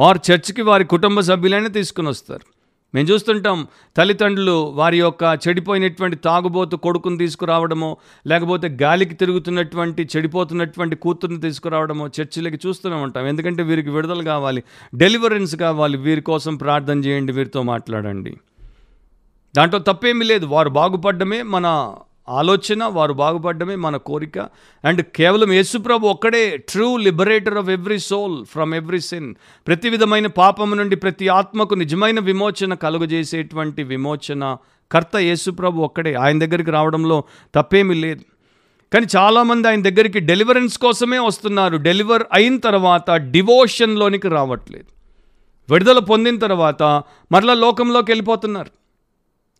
[0.00, 2.51] వారు చర్చ్కి వారి కుటుంబ సభ్యులైనా తీసుకుని వస్తారు.
[2.94, 3.66] మేము చూస్తుంటాం
[3.96, 12.96] తల్లిదండ్రులు వారి యొక్క చెడిపోయినటువంటి తాగుబోతు కొడుకుని తీసుకురావడమో లేకపోతే గాలికి తిరుగుతున్నటువంటి చెడిపోతున్నటువంటి కూతుర్ని తీసుకురావడమో చర్చిలకి చూస్తూనే
[12.96, 13.26] ఉంటాం.
[13.26, 14.62] ఎందుకంటే వీరికి విడుదల కావాలి
[14.94, 15.96] డెలివరెన్స్ కావాలి.
[15.96, 18.36] వీరి కోసం ప్రార్థన చేయండి వీరితో మాట్లాడండి.
[19.56, 20.46] దాంట్లో తప్పేమీ లేదు.
[20.46, 21.94] వారు బాగుపడ్డమే మన
[22.28, 24.38] ఆలోచన వారు బాగుపడ్డమే మన కోరిక.
[24.84, 29.34] అండ్ కేవలం యేసుప్రభు ఒక్కడే true liberator of every soul from every sin.
[29.66, 34.56] ప్రతి విధమైన పాపము నుండి ప్రతి ఆత్మకు నిజమైన విమోచన కలుగజేసేటువంటి విమోచన
[34.92, 36.14] కర్త యేసుప్రభు ఒక్కడే.
[36.14, 38.24] ఆయన దగ్గరికి రావడంలో తప్పేమీ లేదు.
[38.92, 41.76] కానీ చాలామంది ఆయన దగ్గరికి డెలివరెన్స్ కోసమే వస్తున్నారు.
[41.76, 44.84] డెలివర్ అయిన తర్వాత డివోషన్లోనికి రావట్లేదు.
[45.72, 46.82] విడుదల పొందిన తర్వాత
[47.32, 48.81] మరలా లోకంలోకి వెళ్ళిపోతున్నారు.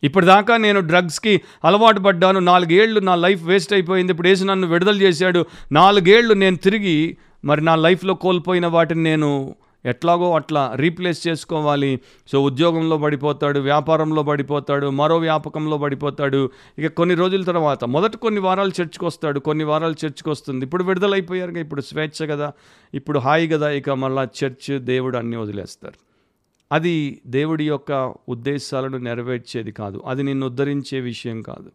[0.04, 2.40] ఇప్పటిదాకా నేను డ్రగ్స్కి అలవాటు పడ్డాను.
[2.40, 4.12] నాలుగేళ్ళు నా లైఫ్ వేస్ట్ అయిపోయింది.
[4.12, 5.46] ఇప్పుడు వేసి నన్ను విడుదల చేశాడు.
[5.72, 9.54] నాలుగేళ్ళు నేను తిరిగి మరి నా లైఫ్లో కోల్పోయిన వాటిని నేను
[9.86, 12.00] ఎట్లాగో అట్లా రీప్లేస్ చేసుకోవాలి.
[12.28, 16.50] సో ఉద్యోగంలో పడిపోతాడు వ్యాపారంలో పడిపోతాడు మరో వ్యాపకంలో పడిపోతాడు.
[16.78, 19.40] ఇక కొన్ని రోజుల తర్వాత మొదట కొన్ని వారాలు చర్చ్కి వస్తాడు.
[19.40, 20.64] కొన్ని వారాలు చర్చ్కి వస్తుంది.
[20.64, 22.52] ఇప్పుడు విడుదలైపోయారు ఇప్పుడు స్వేచ్ఛ కదా.
[22.94, 23.70] ఇప్పుడు హాయి కదా.
[23.70, 26.11] ఇక మళ్ళీ చర్చ్ దేవుడు అన్నీ వదిలేస్తారు.
[26.72, 30.02] అది దేవుడి యొక్క ఉద్దేశాలను నెరవేర్చేది కాదు.
[30.06, 31.70] అది నిన్ను ఉద్ధరించే విషయం కాదు.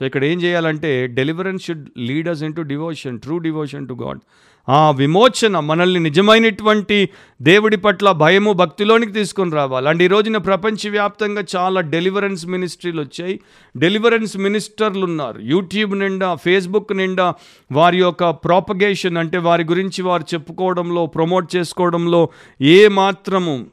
[0.00, 4.20] సో ఇక్కడ ఏం చేయాలంటే deliverance should leaders into devotion true devotion to God
[4.68, 7.08] ఆ విమోచన మనల్ని నిజమైనటువంటి
[7.42, 9.88] దేవుడి పట్ల భయము భక్తిలోనికి తీసుకొని రావాలి.
[9.88, 13.40] అండ్ ఈ రోజున ప్రపంచవ్యాప్తంగా చాలా డెలివరెన్స్ మినిస్ట్రీలు వచ్చాయి.
[13.76, 15.40] డెలివరెన్స్ మినిస్టర్లు ఉన్నారు.
[15.40, 17.34] యూట్యూబ్ నిండా ఫేస్బుక్ నిండా
[17.72, 22.28] వారి యొక్క ప్రాపగేషన్ అంటే వారి గురించి వారు చెప్పుకోవడంలో ప్రమోట్ చేసుకోవడంలో
[22.60, 23.66] ఏ మాత్రము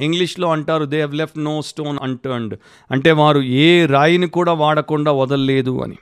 [0.00, 2.58] ఇంగ్లీష్లో అంటారు they have left no stone unturned
[2.90, 5.96] అంటే వారు ఏ రాయిని కూడా వాడకుండా వదలలేదు అని.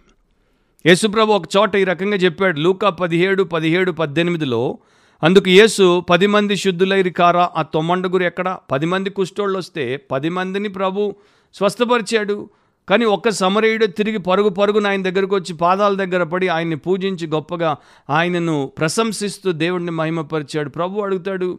[0.86, 4.78] యేసుప్రభు ఒక చోట ఈ రకంగా చెప్పాడు లూకా పదిహేడు పదిహేడు పద్దెనిమిదిలో
[5.22, 7.50] అందుకు యేసు పది మంది శుద్ధులైరి కారా?
[7.56, 8.58] ఆ తొమ్మండుగురు ఎక్కడ?
[8.70, 11.14] పది మంది కుష్ఠోళ్ళు వస్తే పది మందిని ప్రభు
[11.54, 12.50] స్వస్థపరిచాడు.
[12.88, 17.76] కానీ ఒక్క సమరయుడు తిరిగి పరుగు పరుగున ఆయన దగ్గరకు వచ్చి పాదాల దగ్గర పడి ఆయన్ని పూజించి గొప్పగా
[18.10, 20.68] ఆయనను ప్రశంసిస్తూ దేవుడిని మహిమపరిచాడు.
[20.68, 21.58] ప్రభు అడుగుతాడు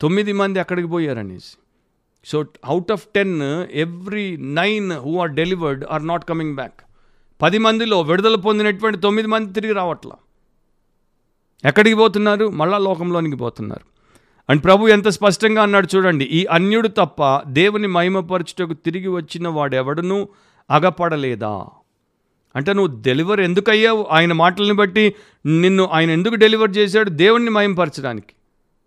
[0.00, 1.61] తొమ్మిది మంది అక్కడికి పోయారనేసి.
[2.24, 3.42] So out of ten
[3.72, 6.80] every nine who are delivered are not coming back
[7.42, 10.12] పది మందిలో విడుదల పొందినటువంటి తొమ్మిది మంది తిరిగి రావట్లా.
[11.64, 12.48] ఎక్కడికి పోతున్నారు?
[12.48, 13.92] మళ్ళా లోకంలోనికి పోతున్నారు.
[14.50, 20.28] అండ్ ప్రభు ఎంత స్పష్టంగా అన్నాడు చూడండి ఈ అన్యుడు తప్ప దేవుని మహిమపరచుటకు తిరిగి వచ్చిన వాడెవడును
[20.70, 21.66] అగపడలేదా?
[22.56, 25.14] అంటే నువ్వు డెలివర్ ఎందుకు అయ్యావు ఆయన మాటలను బట్టి
[25.46, 27.10] నిన్ను ఆయన ఎందుకు డెలివర్ చేశాడు?
[27.10, 28.34] దేవుణ్ణి మయంపరచడానికి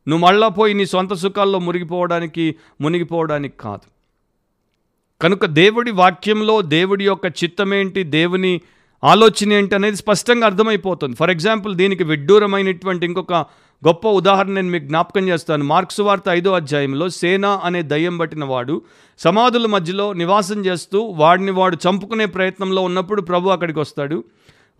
[0.08, 3.96] నువ్వు మళ్ళా పోయి నీ సొంత సుఖాల్లో మునిగిపోవడానికి మునిగిపోవడానికి కాదు.
[5.22, 8.62] కనుక దేవుడి వాక్యంలో దేవుడి యొక్క చిత్తమేంటి దేవుని
[9.04, 11.16] ఆలోచన ఏంటి అనేది స్పష్టంగా అర్థమైపోతుంది.
[11.16, 13.34] ఫర్ ఎగ్జాంపుల్ దీనికి విడ్డూరమైనటువంటి ఇంకొక
[13.88, 15.64] గొప్ప ఉదాహరణ నేను మీకు జ్ఞాపకం చేస్తాను.
[15.64, 18.82] మార్క్స్ వార్త ఐదో అధ్యాయంలో సేన అనే దయ్యం పట్టిన వాడు
[19.20, 24.24] సమాధుల మధ్యలో నివాసం చేస్తూ వాడిని వాడు చంపుకునే ప్రయత్నంలో ఉన్నప్పుడు ప్రభు అక్కడికి వస్తాడు.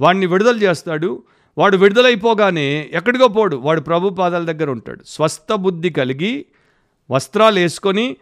[0.02, 1.24] వాడిని విడుదల చేస్తాడు.
[1.58, 3.56] వాడు విడుదలైపోగానే ఎక్కడికో పోడు.
[3.56, 5.04] వాడు ప్రభు పాదాల దగ్గర ఉంటాడు.
[5.08, 6.46] స్వస్థ బుద్ధి కలిగి
[7.12, 8.16] వస్త్రాలు వేసుకొని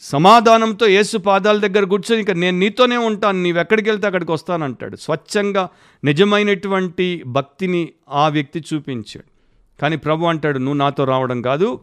[0.00, 4.96] సమాధానంతో యేసు పాదాల దగ్గర కూర్చొని ఇక నేను నీతోనే ఉంటాను నీవెక్కడికి వెళ్తే అక్కడికి వస్తానంటాడు.
[4.96, 5.68] స్వచ్ఛంగా
[6.04, 9.32] నిజమైనటువంటి భక్తిని ఆ వ్యక్తి చూపించాడు.
[9.80, 11.80] కానీ ప్రభు అంటాడు నువ్వు నాతో రావడం కాదు.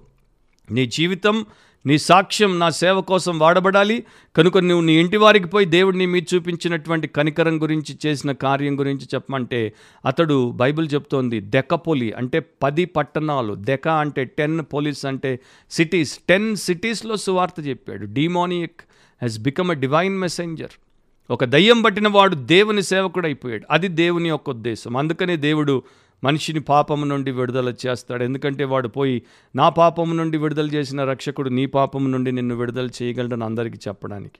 [0.72, 1.45] నీ జీవితం
[1.86, 4.04] నీ సాక్ష్యం నా సేవ కోసం వాడబడాలి.
[4.36, 9.74] కనుక నువ్వు నీ ఇంటి వారికి పోయి దేవుడిని మీ చూపించినటువంటి కనికరం గురించి చేసిన కార్యం గురించి చెప్పమంటే
[10.06, 13.56] అతడు బైబిల్ చెప్తోంది దెకపొలి అంటే పది పట్టణాలు.
[13.56, 15.40] దెక అంటే టెన్ పోలీస్ అంటే
[15.72, 16.20] సిటీస్.
[16.30, 18.06] టెన్ సిటీస్లో సువార్త చెప్పాడు.
[18.06, 18.82] Demoniac
[19.22, 20.80] has become a divine messenger.
[21.32, 24.98] ఒక దయ్యం పట్టిన వాడు దేవుని సేవకుడు అయిపోయాడు అది దేవుని యొక్క ఉద్దేశం.
[24.98, 25.84] అందుకనే దేవుడు
[26.24, 28.24] మనిషిని పాపము నుండి విడుదల చేస్తాడు.
[28.24, 29.22] ఎందుకంటే వాడు పోయి
[29.55, 34.39] నా పాపము నుండి విడుదల చేసిన రక్షకుడు నీ పాపము నుండి నిన్ను విడుదల చేయగలడని అందరికీ చెప్పడానికి.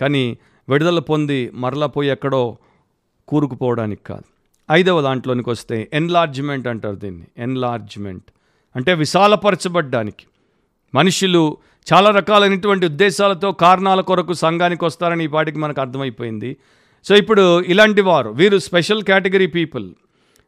[0.00, 0.38] కానీ
[0.68, 2.56] విడుదల పొంది మరలా పోయి ఎక్కడో
[3.28, 4.22] కూరుకుపోవడానికి కాదు.
[4.72, 7.26] ఐదవ దాంట్లోనికి వస్తే ఎన్లార్జ్మెంట్ అంటారు దీన్ని.
[7.38, 8.24] ఎన్లార్జ్మెంట్
[8.76, 10.26] అంటే విశాలపరచబడ్డానికి.
[10.94, 11.56] మనుషులు
[11.92, 16.56] చాలా రకాలైనటువంటి ఉద్దేశాలతో కారణాల కొరకు సంఘానికి వస్తారని ఈ పాటికి మనకు అర్థమైపోయింది.
[17.04, 19.90] సో ఇప్పుడు ఇలాంటి వారు వీరు స్పెషల్ కేటగిరీ పీపుల్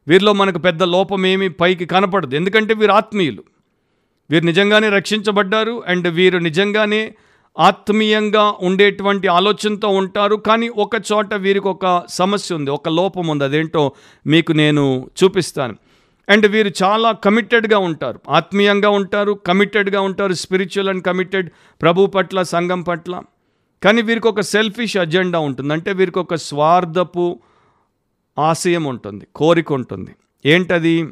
[0.08, 2.36] వీరిలో మనకు పెద్ద లోపమేమి పైకి కనపడదు.
[2.36, 3.42] ఎందుకంటే వీరు ఆత్మీయులు.
[4.30, 7.14] వీరు నిజంగానే రక్షించబడ్డారు అండ్ వీరు నిజంగానే
[7.58, 10.36] ఆత్మీయంగా ఉండేటువంటి ఆలోచనతో ఉంటారు.
[10.36, 13.44] కానీ ఒక చోట వీరికి ఒక సమస్య ఉంది ఒక లోపం ఉంది.
[13.44, 13.92] అదేంటో
[14.26, 15.76] మీకు నేను చూపిస్తాను.
[16.28, 18.20] అండ్ వీరు చాలా కమిటెడ్గా ఉంటారు.
[18.28, 21.50] ఆత్మీయంగా ఉంటారు కమిటెడ్గా ఉంటారు స్పిరిచువల్ అండ్ కమిటెడ్
[21.82, 23.22] ప్రభు పట్ల సంఘం పట్ల.
[23.82, 25.72] కానీ వీరికి ఒక సెల్ఫిష్ అజెండా ఉంటుంది.
[25.72, 27.40] అంటే వీరికి ఒక స్వార్థపు
[28.38, 30.10] ఆశయం ఉంటుంది కోరిక ఉంటుంది.
[30.46, 31.08] ఏంటది?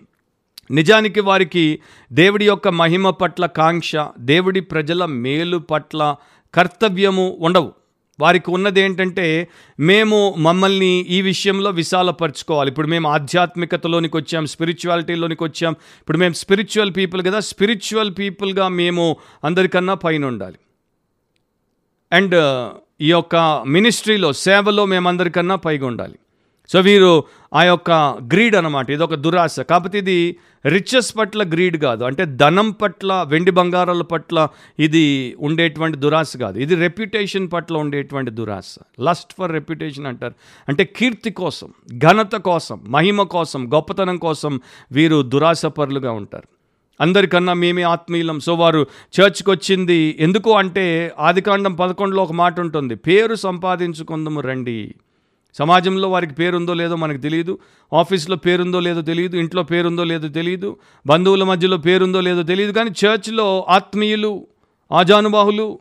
[0.70, 1.78] నిజానికి వారికి
[2.12, 6.16] దేవుడి యొక్క మహిమ పట్ల కాంక్ష దేవుడి ప్రజల మేలు పట్ల
[6.54, 7.72] కర్తవ్యము ఉండవు.
[8.20, 9.48] వారికి ఉన్నది ఏంటంటే
[9.80, 12.70] మేము మమ్మల్ని ఈ విషయంలో విశాలపరచుకోవాలి.
[12.70, 15.72] ఇప్పుడు మేము ఆధ్యాత్మికతలోనికి వచ్చాం స్పిరిచువాలిటీలోనికి వచ్చాం.
[15.72, 20.58] ఇప్పుడు మేము స్పిరిచువల్ పీపుల్ కదా స్పిరిచువల్ పీపుల్గా మేము అందరికన్నా పైన ఉండాలి
[22.12, 22.34] అండ్
[23.00, 26.18] ఈ యొక్క మినిస్ట్రీలో సేవలో మేమందరికన్నా పైగా ఉండాలి
[26.68, 27.90] సో వీరు ఆ యొక్క
[28.32, 29.60] గ్రీడ్ అనమాట ఇది ఒక దురాశ.
[29.60, 30.36] కాకపోతే ఇది
[30.66, 32.04] రిచెస్ పట్ల గ్రీడ్ కాదు.
[32.04, 34.48] అంటే ధనం పట్ల వెండి బంగారాల పట్ల
[34.78, 36.58] ఇది ఉండేటువంటి దురాశ కాదు.
[36.58, 38.76] ఇది రెప్యుటేషన్ పట్ల ఉండేటువంటి దురాశ.
[39.00, 40.34] లస్ట్ ఫర్ రెప్యుటేషన్ అంటారు.
[40.68, 44.60] అంటే కీర్తి కోసం ఘనత కోసం మహిమ కోసం గొప్పతనం కోసం
[44.92, 46.48] వీరు దురాశపరులుగా ఉంటారు.
[47.00, 48.40] అందరికన్నా మేమే ఆత్మీయులం.
[48.40, 48.86] సో వారు
[49.20, 52.94] చర్చ్కి వచ్చింది ఎందుకు అంటే ఆదికాండం పదకొండులో ఒక మాట ఉంటుంది.
[52.94, 54.94] పేరు సంపాదించుకుందాము రండి.
[55.54, 57.58] సమాజంలో వారికి పేరుందో లేదో మనకు తెలియదు
[57.92, 60.76] ఆఫీస్లో పేరుందో లేదో తెలియదు ఇంట్లో పేరుందో లేదో తెలియదు
[61.06, 64.46] బంధువుల మధ్యలో పేరుందో లేదో తెలియదు కానీ చర్చ్లో ఆత్మీయులు
[64.92, 65.78] ఆజానుబాహులు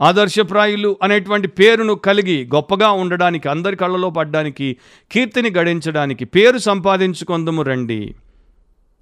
[0.00, 4.76] ఆదర్శప్రాయులు అనేటువంటి పేరును కలిగి గొప్పగా ఉండడానికి అందరి కళ్ళలో పడ్డానికి
[5.12, 8.14] కీర్తిని గడించడానికి పేరు సంపాదించుకుందాము రండి.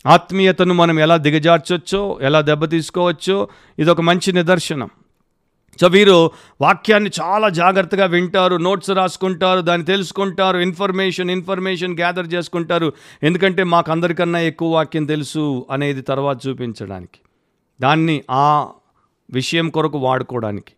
[0.06, 3.48] ఆత్మీయతను మనం ఎలా దిగజార్చొచ్చో ఎలా దెబ్బతీసుకోవచ్చో తీసుకోవచ్చో
[3.78, 4.90] ఇదొక మంచి నిదర్శనం.
[5.80, 12.92] సో వీరు వాక్యాన్ని చాలా జాగ్రత్తగా వింటారు నోట్స్ రాసుకుంటారు దాన్ని తెలుసుకుంటారు ఇన్ఫర్మేషన్ ఇన్ఫర్మేషన్ గ్యాదర్ చేసుకుంటారు.
[13.22, 17.18] ఎందుకంటే మాకు అందరికన్నా ఎక్కువ వాక్యం తెలుసు అనేది తర్వాత చూపించడానికి.
[17.80, 18.66] దాన్ని ఆ
[19.30, 20.72] విషయం కొరకు వాడుకోవడానికి.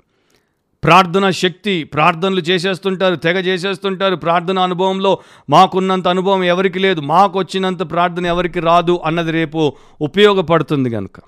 [0.84, 4.16] ప్రార్థన శక్తి ప్రార్థనలు చేసేస్తుంటారు తెగ చేసేస్తుంటారు.
[4.16, 5.18] ప్రార్థన అనుభవంలో
[5.50, 11.20] మాకున్నంత అనుభవం ఎవరికి లేదు మాకు వచ్చినంత ప్రార్థన ఎవరికి రాదు అన్నది రేపు ఉపయోగపడుతుంది కనుక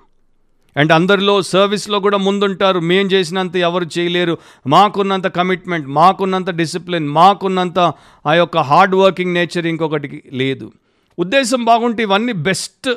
[0.77, 2.79] అండ్ అందరిలో సర్వీస్లో కూడా ముందుంటారు.
[2.79, 4.37] మేం చేసినంత ఎవరు చేయలేరు.
[4.67, 7.93] మాకున్నంత కమిట్మెంట్ మాకున్నంత డిసిప్లిన్ మాకున్నంత
[8.25, 10.71] ఆ యొక్క హార్డ్ వర్కింగ్ నేచర్ ఇంకొకటికి లేదు.
[11.19, 12.89] ఉద్దేశం బాగుంటే ఇవన్నీ బెస్ట్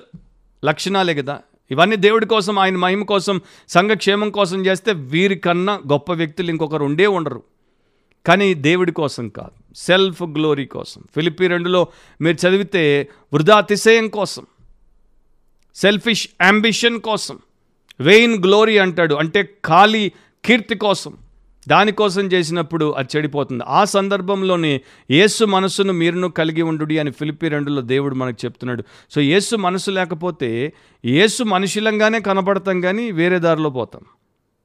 [0.64, 1.38] లక్షణాలే కదా.
[1.70, 7.42] ఇవన్నీ దేవుడి కోసం ఆయన మహిమ కోసం సంఘక్షేమం కోసం చేస్తే వీరికన్నా గొప్ప వ్యక్తులు ఇంకొకరు ఉండే ఉండరు.
[8.26, 9.74] కానీ దేవుడి కోసం కాదు.
[9.76, 11.02] సెల్ఫ్ గ్లోరీ కోసం.
[11.14, 11.86] ఫిలిపి రెండులో
[12.20, 14.46] మీరు చదివితే వృధా అతిశయం కోసం.
[15.74, 17.38] సెల్ఫిష్ అంబిషన్ కోసం.
[18.00, 19.14] వెయిన్ గ్లోరీ అంటాడు.
[19.14, 20.12] అంటే ఖాళీ
[20.44, 21.12] కీర్తి కోసం.
[21.68, 23.64] దానికోసం చేసినప్పుడు అది చెడిపోతుంది.
[23.66, 24.80] ఆ సందర్భంలోనే
[25.10, 28.84] యేసు మనసును మీరును కలిగి ఉండు అని ఫిలిపి రెండులో దేవుడు మనకు చెప్తున్నాడు.
[29.10, 30.72] సో యేసు మనసు లేకపోతే
[31.04, 34.02] యేసు మనుషులంగానే కనపడతాం కానీ వేరే దారిలో పోతాం.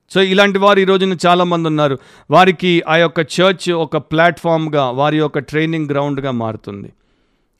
[0.09, 1.97] సో ఇలాంటి వారు ఈ రోజున చాలామంది ఉన్నారు.
[2.31, 6.93] వారికి ఆ యొక్క చర్చ్ ఒక ప్లాట్ఫామ్గా వారి యొక్క ట్రైనింగ్ గ్రౌండ్గా మారుతుంది.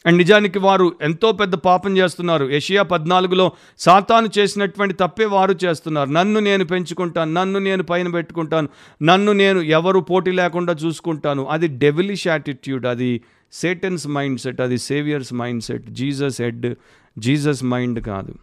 [0.06, 2.52] అండ్ నిజానికి వారు ఎంతో పెద్ద పాపం చేస్తున్నారు.
[2.52, 6.10] ఏషియా పద్నాలుగులో సాతాను చేసినటువంటి తప్పే వారు చేస్తున్నారు.
[6.10, 8.70] నన్ను నేను పెంచుకుంటాను నన్ను నేను పైన పెట్టుకుంటాను
[9.04, 11.46] నన్ను నేను ఎవరు పోటీ లేకుండా చూసుకుంటాను.
[11.46, 13.22] అది డెవిలిష్ యాటిట్యూడ్ అది
[13.54, 16.76] సేటన్స్ మైండ్ సెట్ అది saviour's mind set Jesus head
[17.18, 18.34] Jesus mind కాదు.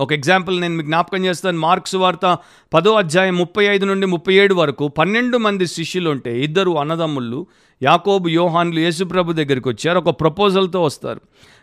[0.00, 1.58] ఒక ఎగ్జాంపుల్ నేను మీకు జ్ఞాపకం చేస్తాను.
[1.58, 2.38] మార్క్స్ వార్త
[2.74, 7.46] పదో అధ్యాయం ముప్పై ఐదు నుండి ముప్పై ఏడు వరకు పన్నెండు మంది శిష్యులు ఉంటే ఇద్దరు అన్నదమ్ముళ్ళు
[7.82, 9.98] యాకోబు యోహాన్లు యేసుప్రభు దగ్గరికి వచ్చారు.
[9.98, 11.20] ఒక ప్రపోజల్తో వస్తారు.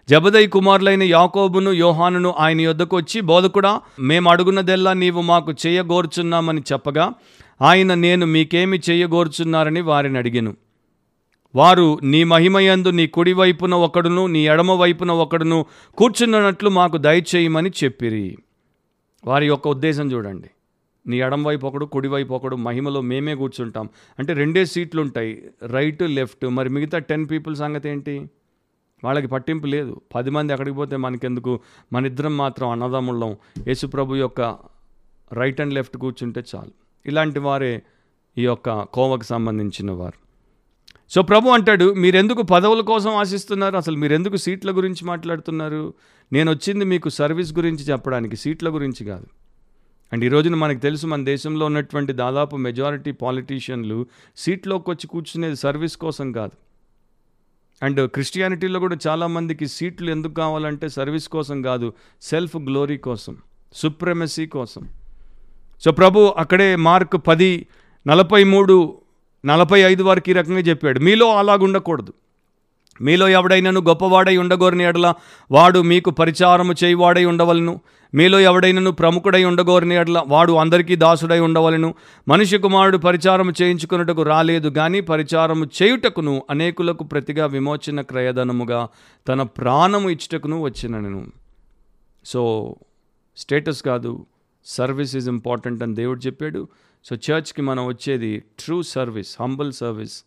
[0.09, 7.13] జబదయ్ కుమారులైన యాకోబును యోహానును ఆయన యొద్దకు వచ్చి బోధకుడా మేము అడుగున్నదెల్లా నీవు మాకు చేయగోర్చున్నామని చెప్పగా
[7.61, 10.55] ఆయన నేను మీకేమి చేయగోర్చున్నారని వారిని అడిగాను.
[11.55, 15.65] వారు నీ మహిమయందు నీ కుడి వైపున ఒకడును నీ ఎడమ వైపున ఒకడును
[15.97, 18.37] కూర్చున్నట్లు మాకు దయచేయమని చెప్పిరి.
[19.25, 20.49] వారి యొక్క ఉద్దేశం చూడండి.
[21.07, 23.89] నీ ఎడం వైపు ఒకడు కుడి వైపు ఒకడు మహిమలో మేమే కూర్చుంటాం.
[24.19, 26.45] అంటే రెండే సీట్లు ఉంటాయి రైట్ లెఫ్ట్.
[26.45, 28.29] మరి మిగతా టెన్ పీపుల్ సంగతి ఏంటి?
[29.03, 30.01] వాళ్ళకి పట్టింపు లేదు.
[30.15, 31.59] పది మంది ఎక్కడికి పోతే మనకెందుకు?
[31.93, 33.35] మన ఇద్దరం మాత్రం అన్నదమ్ముళ్ళం.
[33.67, 34.41] యేసుప్రభు యొక్క
[35.33, 36.71] రైట్ అండ్ లెఫ్ట్ కూర్చుంటే చాలు.
[37.05, 37.81] ఇలాంటి వారే
[38.37, 40.23] ఈ యొక్క కోవకు సంబంధించిన వారు.
[41.09, 43.77] సో ప్రభు అంటాడు మీరెందుకు పదవుల కోసం ఆశిస్తున్నారు?
[43.77, 45.93] అసలు మీరెందుకు సీట్ల గురించి మాట్లాడుతున్నారు?
[46.33, 49.42] నేను వచ్చింది మీకు సర్వీస్ గురించి చెప్పడానికి సీట్ల గురించి కాదు.
[50.13, 54.05] అండ్ ఈ రోజున మనకు తెలుసు మన దేశంలో ఉన్నటువంటి దాదాపు మెజారిటీ పాలిటీషియన్లు
[54.37, 56.51] సీట్లోకి వచ్చి కూర్చునేది సర్వీస్ కోసం కాదు.
[57.85, 63.37] అండ్ క్రిస్టియానిటీలో కూడా చాలామందికి సీట్లు ఎందుకు కావాలంటే సర్వీస్ కోసం కాదు సెల్ఫ్ గ్లోరీ కోసం
[63.73, 64.89] సుప్రమసీ కోసం.
[65.81, 67.67] సో ప్రభు అక్కడే మార్క్ పది
[68.07, 69.01] నలభై మూడు
[69.45, 70.99] నలభై ఐదు వరకు ఈ రకంగా చెప్పాడు.
[70.99, 72.13] మీలో అలాగుండకూడదు.
[73.01, 75.13] మీలో ఎవడైనను గొప్పవాడై ఉండగోరని ఎడల
[75.51, 77.81] వాడు మీకు పరిచారము చేయువాడై ఉండవలను.
[78.13, 81.95] మీలో ఎవడైనను ప్రముఖుడై ఉండగోరని ఎడల వాడు అందరికీ దాసుడై ఉండవలను.
[82.27, 88.87] మనిషి కుమారుడు పరిచారము చేయించుకున్నటకు రాలేదు కానీ పరిచారము చేయుటకును అనేకులకు ప్రతిగా విమోచన క్రయధనముగా
[89.27, 91.27] తన ప్రాణము ఇచ్చుటకును వచ్చినను.
[92.25, 92.75] సో
[93.37, 94.25] స్టేటస్ కాదు.
[94.65, 96.67] సర్వీస్ ఈజ్ ఇంపార్టెంట్ అని దేవుడు చెప్పాడు.
[97.05, 100.23] సో చర్చ్కి మనం వచ్చేది true service humble service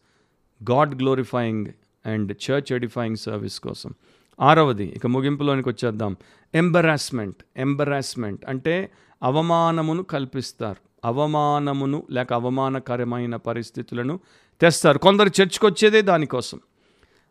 [0.71, 1.67] God glorifying
[2.07, 3.95] and church edifying service కోసం.
[4.41, 6.17] ఆరవది ఇక ముగింపులోనికి వచ్చేద్దాం.
[6.55, 8.91] ఎంబరాస్మెంట్ ఎంబరాస్మెంట్ అంటే
[9.23, 10.77] అవమానమును కల్పిస్తారు.
[11.05, 14.21] అవమానమును లేక అవమానకరమైన పరిస్థితులను
[14.61, 14.99] తెస్తారు.
[14.99, 16.61] కొందరు చర్చ్కి వచ్చేదే దానికోసం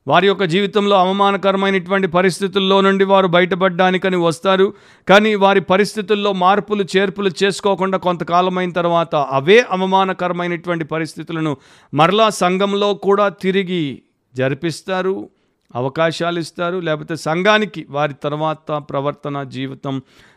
[0.07, 4.73] వారి యొక్క జీవితంలో అవమానకరమైనటువంటి పరిస్థితుల్లో నుండి వారు బయటపడడానికని వస్తారు.
[5.09, 11.57] కానీ వారి పరిస్థితుల్లో మార్పులు చేర్పులు చేసుకోకుండా కొంతకాలమైన తర్వాత అవే అవమానకరమైనటువంటి పరిస్థితులను
[11.93, 14.01] మరలా సంఘంలో కూడా తిరిగి
[14.35, 15.15] జరిపిస్తారు
[15.75, 19.95] అవకాశాలు ఇస్తారు లేకపోతే సంఘానికి వారి తర్వాత ప్రవర్తన జీవితం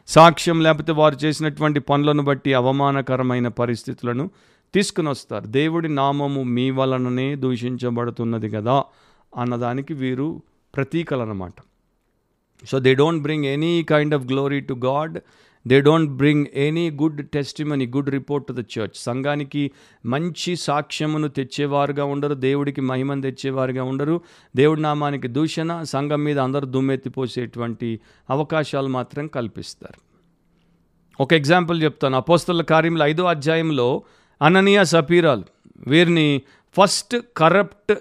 [0.08, 4.24] సాక్ష్యం లేకపోతే వారు చేసినటువంటి పనులను బట్టి అవమానకరమైన పరిస్థితులను
[4.74, 8.76] తీసుకుని వస్తారు దేవుడి నామము మీ వలననే దూషించబడుతున్నది కదా
[9.32, 10.28] అన్నదానికి వీరు
[10.74, 11.58] ప్రతీకలు అన్నమాట
[12.62, 15.16] so they don't bring any kind of glory to God
[15.68, 19.70] they don't bring any good testimony good report to the church సంఘానికి
[20.06, 24.20] మంచి సాక్ష్యమును తెచ్చేవారుగా ఉండరు దేవుడికి మహిమను తెచ్చేవారుగా ఉండరు.
[24.56, 28.00] దేవుడి నామానికి దూషణ సంఘం మీద అందరూ దుమ్మెత్తిపోసేటువంటి
[28.30, 30.00] అవకాశాలు మాత్రం కల్పిస్తారు.
[31.22, 32.16] ఒక ఎగ్జాంపుల్ చెప్తాను.
[32.16, 34.02] అపోస్తల కార్యంలో ఐదో అధ్యాయంలో
[34.42, 35.44] అననీయ సపీరాలు.
[35.86, 36.42] వీరిని
[36.78, 37.94] first corrupt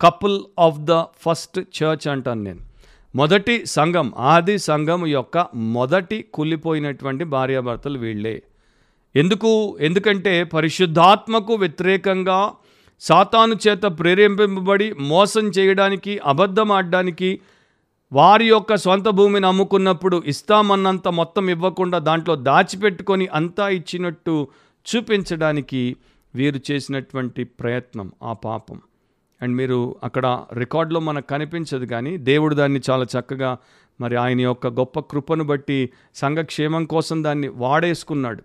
[0.00, 2.71] couple of the first church అంటాను నేను.
[3.14, 8.42] మొదటి సంఘం ఆది సంఘం యొక్క మొదటి కులిపోయినటువంటి భార్యాభర్తలు వీళ్ళే.
[9.16, 9.78] ఎందుకు?
[9.80, 12.52] ఎందుకంటే పరిశుద్ధాత్మకు వ్యతిరేకంగా
[13.00, 17.40] సాతాను చేత ప్రేరేపింపబడి మోసం చేయడానికి అబద్ధం ఆడడానికి
[18.12, 24.48] వారి యొక్క సొంత భూమిని అమ్ముకున్నప్పుడు ఇస్తామన్నంత మొత్తం ఇవ్వకుండా దాంట్లో దాచిపెట్టుకొని అంతా ఇచ్చినట్టు
[24.86, 25.96] చూపించడానికి
[26.34, 28.80] వీరు చేసినటువంటి ప్రయత్నం ఆ పాపం.
[29.42, 33.56] అండ్ మీరు అక్కడ రికార్డులో మనకు కనిపించదు కానీ దేవుడు దాన్ని చాలా చక్కగా
[34.00, 38.42] మరి ఆయన యొక్క గొప్ప కృపను బట్టి సంఘక్షేమం కోసం దాన్ని వాడేసుకున్నాడు.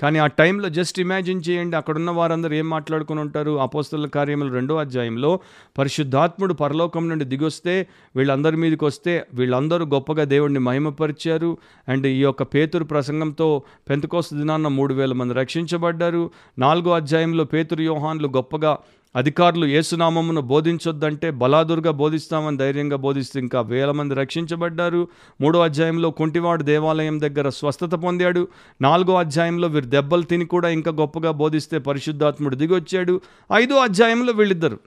[0.00, 3.60] కానీ ఆ టైంలో జస్ట్ ఇమాజిన్ చేయండి అక్కడున్న వారందరూ ఏం మాట్లాడుకుని ఉంటారు?
[3.60, 5.40] అపోస్తుల కార్యములు రెండో అధ్యాయంలో
[5.78, 7.86] పరిశుద్ధాత్ముడు పరలోకం నుండి దిగొస్తే
[8.16, 11.58] వీళ్ళందరి మీదకి వస్తే వీళ్ళందరూ గొప్పగా దేవుడిని మహిమపరిచారు.
[11.88, 16.30] అండ్ ఈ యొక్క పేతురు ప్రసంగంతో పెంతకోస్త దినాన్న మూడు వేల మంది రక్షించబడ్డారు.
[16.58, 18.78] నాలుగో అధ్యాయంలో పేతురు యోహాన్లు గొప్పగా
[19.16, 25.08] అధికారులు ఏసునామమును బోధించొద్దంటే బలాదురుగా బోధిస్తామని ధైర్యంగా బోధిస్తే ఇంకా వేల మంది రక్షించబడ్డారు.
[25.40, 28.48] మూడో అధ్యాయంలో కుంటివాడు దేవాలయం దగ్గర స్వస్థత పొందాడు.
[28.80, 33.20] నాలుగో అధ్యాయంలో వీరు దెబ్బలు తిని కూడా ఇంకా గొప్పగా బోధిస్తే పరిశుద్ధాత్ముడు దిగొచ్చాడు.
[33.52, 34.78] ఐదో అధ్యాయంలో వీళ్ళిద్దరు.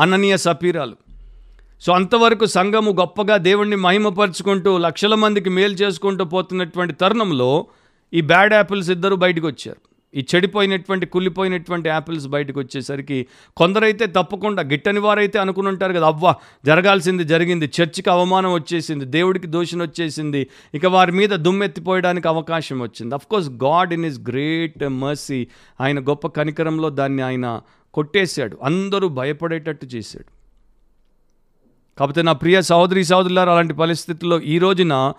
[0.00, 0.96] అననీయ సపీరాలు.
[1.80, 7.66] సో అంతవరకు సంఘము గొప్పగా దేవుణ్ణి మహిమపరుచుకుంటూ లక్షల మందికి మేలు చేసుకుంటూ పోతున్నటువంటి తరుణంలో
[8.14, 15.00] ఈ బ్యాడ్ యాపిల్స్ ఇద్దరు బయటకు వచ్చారు ఈ చెడిపోయినటువంటి కుళ్ళిపోయినటువంటి యాపిల్స్ బయటకు వచ్చేసరికి కొందరైతే తప్పకుండా గిట్టని
[15.00, 16.34] వారైతే అనుకుని ఉంటారు కదా అవ్వ
[16.66, 23.14] జరగాల్సింది జరిగింది చర్చికి అవమానం వచ్చేసింది దేవుడికి దోషణ వచ్చేసింది ఇక వారి మీద దుమ్మెత్తిపోయడానికి అవకాశం వచ్చింది.
[23.30, 25.46] Course God in his great mercy
[25.80, 27.60] ఆయన గొప్ప కనికరంలో దాన్ని ఆయన
[27.94, 28.58] కొట్టేశాడు.
[28.62, 30.36] అందరూ భయపడేటట్టు చేశాడు.
[31.98, 35.12] కాకపోతే నా ప్రియ సహోదరి సహోదరులారు అలాంటి పరిస్థితుల్లో ఈ రోజున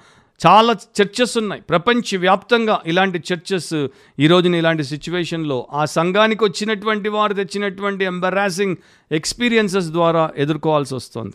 [0.46, 1.62] చాలా చర్చెస్ ఉన్నాయి.
[1.62, 3.88] ప్రపంచవ్యాప్తంగా ఇలాంటి చర్చెస్
[4.20, 8.76] ఈ రోజున ఇలాంటి సిచ్యువేషన్లో ఆ సంఘానికి వచ్చినటువంటి వారు తెచ్చినటువంటి ఎంబరాసింగ్
[9.12, 11.34] ఎక్స్పీరియన్సెస్ ద్వారా ఎదుర్కోవాల్సి వస్తుంది.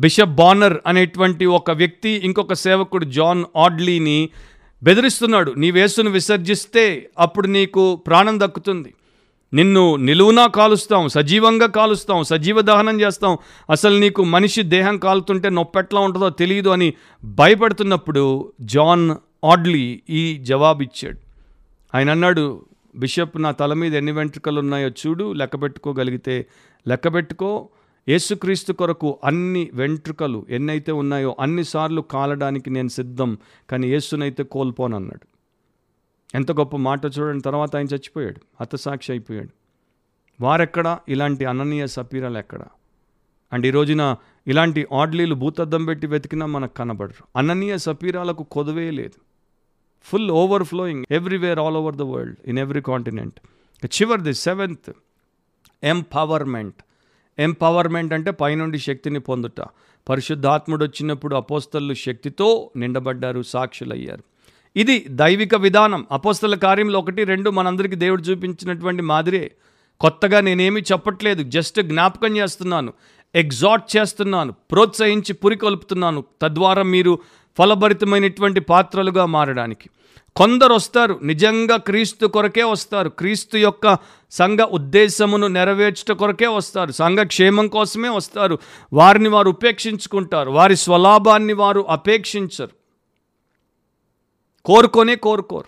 [0.00, 4.28] బిషప్ బానర్ అనేటువంటి ఒక వ్యక్తి ఇంకొక సేవకుడు జాన్ ఆడ్లీని
[4.82, 5.52] బెదిరిస్తున్నాడు.
[5.52, 8.94] నీ వేసును విసర్జిస్తే అప్పుడు నీకు ప్రాణం దక్కుతుంది.
[9.54, 13.38] నిన్ను నిలువునా కాలుస్తాం సజీవంగా కాలుస్తాం సజీవ దహనం చేస్తాం.
[13.70, 16.94] అసలు నీకు మనిషి దేహం కాలుతుంటే నొప్పెట్లా ఉంటుందో తెలియదు అని
[17.24, 21.18] భయపడుతున్నప్పుడు జాన్ ఆడ్లీ ఈ జవాబు ఇచ్చాడు
[21.94, 22.64] ఆయన అన్నాడు
[22.96, 26.46] బిషప్ నా తల మీద ఎన్ని వెంట్రుకలు ఉన్నాయో చూడు లెక్క పెట్టుకోగలిగితే
[26.88, 27.68] లెక్క పెట్టుకో.
[28.08, 33.38] యేసుక్రీస్తు కొరకు అన్ని వెంట్రుకలు ఎన్నైతే ఉన్నాయో అన్నిసార్లు కాలడానికి నేను సిద్ధం
[33.70, 35.37] కానీ యేసునైతే కోల్పోనన్నాడు.
[36.34, 39.48] ఎంత గొప్ప మాట చూడండి తర్వాత ఆయన చచ్చిపోయాడు హతసాక్షి అయిపోయాడు.
[40.40, 40.98] వారెక్కడ?
[41.08, 42.60] ఇలాంటి అననీయ సపీరాలు ఎక్కడ?
[43.52, 44.16] అండ్ ఈ రోజున
[44.46, 47.38] ఇలాంటి ఆడ్లీలు భూతద్దం పెట్టి వెతికినా మనకు కనబడరు.
[47.38, 49.20] అననీయ సపీరాలకు కొదవే లేదు.
[50.02, 50.30] Full
[50.64, 53.40] overflowing everywhere all over the world in every continent
[53.86, 54.92] చివరిది సెవెంత్
[55.84, 56.76] ఎంపవర్మెంట్
[57.38, 59.60] ఎంపవర్మెంట్ అంటే పైనుండి శక్తిని పొందుట.
[60.08, 64.24] పరిశుద్ధాత్ముడు వచ్చినప్పుడు అపోస్తలు శక్తితో నిండబడ్డారు సాక్షులయ్యారు.
[64.78, 66.06] ఇది దైవిక విధానం.
[66.12, 69.50] అపోస్తల కార్యంలో ఒకటి రెండు మనందరికీ దేవుడు చూపించినటువంటి మాదిరే.
[70.00, 72.92] కొత్తగా నేనేమీ చెప్పట్లేదు జస్ట్ జ్ఞాపకం చేస్తున్నాను
[73.34, 76.24] ఎగ్జాట్ చేస్తున్నాను ప్రోత్సహించి పురికొల్పుతున్నాను.
[76.42, 77.18] తద్వారా మీరు
[77.58, 79.90] ఫలభరితమైనటువంటి పాత్రలుగా మారడానికి.
[80.36, 83.08] కొందరు వస్తారు నిజంగా క్రీస్తు కొరకే వస్తారు.
[83.08, 83.98] క్రీస్తు యొక్క
[84.30, 86.92] సంఘ ఉద్దేశమును నెరవేర్చుట కొరకే వస్తారు.
[86.92, 88.58] సంఘ క్షేమం కోసమే వస్తారు.
[88.92, 90.50] వారిని వారు ఉపేక్షించుకుంటారు.
[90.50, 92.77] వారి స్వలాభాన్ని వారు అపేక్షించరు.
[94.68, 95.66] కోరుకొనే కోరుకోరు.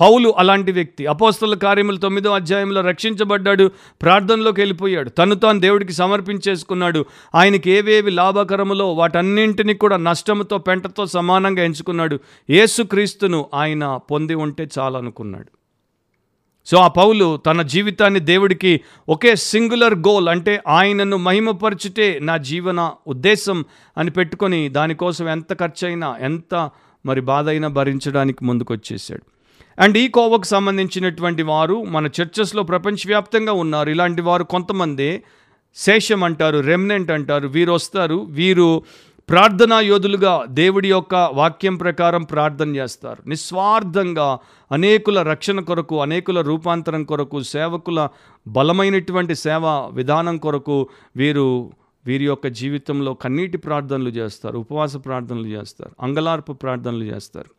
[0.00, 1.06] పౌలు అలాంటి వ్యక్తి.
[1.06, 3.70] అపోస్తల కార్యములు తొమ్మిదో అధ్యాయంలో రక్షించబడ్డాడు
[4.02, 5.10] ప్రార్థనలోకి వెళ్ళిపోయాడు.
[5.10, 7.04] తను తాను దేవుడికి సమర్పించేసుకున్నాడు.
[7.34, 12.18] ఆయనకి ఏవేవి లాభకరములో వాటన్నింటినీ కూడా నష్టముతో పెంటతో సమానంగా ఎంచుకున్నాడు.
[12.50, 15.48] యేసుక్రీస్తును ఆయన పొంది ఉంటే చాలనుకున్నాడు.
[16.66, 23.64] సో ఆ పౌలు తన జీవితాన్ని దేవుడికి ఒకే సింగులర్ గోల్ అంటే ఆయనను మహిమపరచుటే నా జీవన ఉద్దేశం
[23.98, 26.70] అని పెట్టుకొని దానికోసం ఎంత ఖర్చైనా ఎంత
[27.06, 29.22] మరి బాధ అయినా భరించడానికి ముందుకొచ్చేసాడు
[29.78, 33.90] అండ్ ఈ కోవకు సంబంధించినటువంటి వారు మన చర్చెస్లో ప్రపంచవ్యాప్తంగా ఉన్నారు.
[33.90, 35.22] ఇలాంటి వారు కొంతమంది
[35.74, 37.48] శేషం అంటారు రెమ్నెంట్ అంటారు.
[37.48, 38.82] వీరు వస్తారు వీరు
[39.28, 43.28] ప్రార్థనా యోధులుగా దేవుడి యొక్క వాక్యం ప్రకారం ప్రార్థన చేస్తారు.
[43.28, 44.38] నిస్వార్థంగా
[44.72, 48.08] అనేకుల రక్షణ కొరకు అనేకుల రూపాంతరం కొరకు సేవకుల
[48.48, 51.70] బలమైనటువంటి సేవా విధానం కొరకు వీరు
[52.06, 57.50] వీరి యొక్క జీవితంలో కన్నీటి ప్రార్థనలు చేస్తారు ఉపవాస ప్రార్థనలు చేస్తారు అంగలార్పు ప్రార్థనలు చేస్తారు.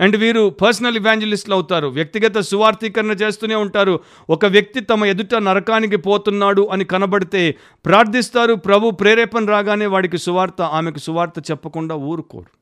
[0.00, 4.00] అండ్ వీరు పర్సనల్ ఇవాంజలిస్టులు అవుతారు వ్యక్తిగత సువార్థీకరణ చేస్తూనే ఉంటారు.
[4.30, 7.54] ఒక వ్యక్తి తమ ఎదుట నరకానికి పోతున్నాడు అని కనబడితే
[7.86, 12.52] ప్రార్థిస్తారు ప్రభు ప్రేరేపణ రాగానే వాడికి సువార్త ఆమెకు సువార్త చెప్పకుండా ఊరుకోరు.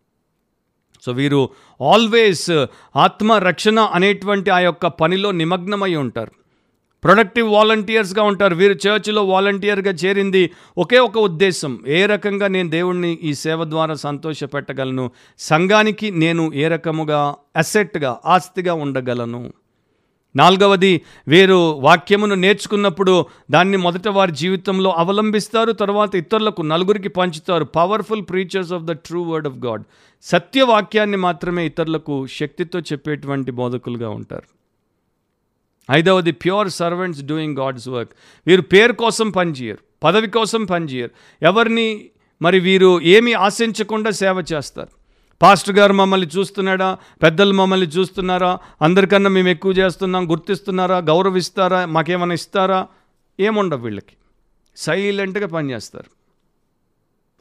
[1.02, 1.48] సో వీరు
[1.82, 2.66] ఆల్వేస్
[2.96, 6.39] ఆత్మ రక్షణ అనేటువంటి ఆ యొక్క పనిలో నిమగ్నమై ఉంటారు.
[7.04, 8.54] ప్రొడక్టివ్ వాలంటీర్స్గా ఉంటారు.
[8.54, 11.78] వీరు చర్చిలో వాలంటీర్గా చేరింది ఒకే ఒక ఉద్దేశం.
[11.86, 15.10] ఏ రకంగా నేను దేవుణ్ణి ఈ సేవ ద్వారా సంతోషపెట్టగలను?
[15.38, 19.52] సంఘానికి నేను ఏ రకముగా అసెట్గా ఆస్తిగా ఉండగలను?
[20.36, 27.64] నాలుగవది వీరు వాక్యమును నేర్చుకున్నప్పుడు దాన్ని మొదట వారి జీవితంలో అవలంబిస్తారు తర్వాత ఇతరులకు నలుగురికి పంచుతారు.
[27.64, 29.82] Powerful preachers of the true word of God.
[30.22, 34.59] సత్యవాక్యాన్ని మాత్రమే ఇతరులకు శక్తితో చెప్పేటువంటి బోధకులుగా ఉంటారు.
[35.90, 38.12] ఐదవది pure servants doing God's work
[38.46, 41.10] వీరు పేరు కోసం పనిచేయరు పదవి కోసం పనిచేయరు.
[41.42, 42.10] ఎవరిని
[42.42, 44.88] మరి వీరు ఏమీ ఆశించకుండా సేవ చేస్తారు?
[45.42, 46.98] పాస్టర్ గారు మమ్మల్ని చూస్తున్నాడా?
[47.22, 48.58] పెద్దలు మమ్మల్ని చూస్తున్నారా?
[48.82, 50.98] అందరికన్నా మేము ఎక్కువ చేస్తున్నాం గుర్తిస్తున్నారా?
[50.98, 51.86] గౌరవిస్తారా?
[51.86, 52.86] మాకేమైనా ఇస్తారా?
[53.40, 54.16] ఏముండవు వీళ్ళకి.
[54.76, 56.19] సైలెంట్గా పనిచేస్తారు.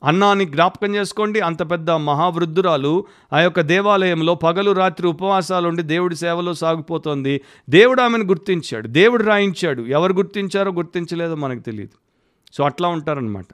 [0.03, 1.39] అన్నాని జ్ఞాపకం చేసుకోండి.
[1.39, 7.41] అంత పెద్ద మహావృద్ధురాలు ఆ యొక్క దేవాలయంలో పగలు రాత్రి ఉపవాసాలు ఉండి దేవుడి సేవలో సాగిపోతుంది.
[7.69, 8.87] దేవుడు ఆమెను గుర్తించాడు.
[8.87, 9.81] దేవుడు రాయించాడు.
[9.81, 11.97] ఎవరు గుర్తించారో గుర్తించలేదో మనకు తెలియదు.
[12.53, 13.45] సో అట్లా ఉంటారనమాట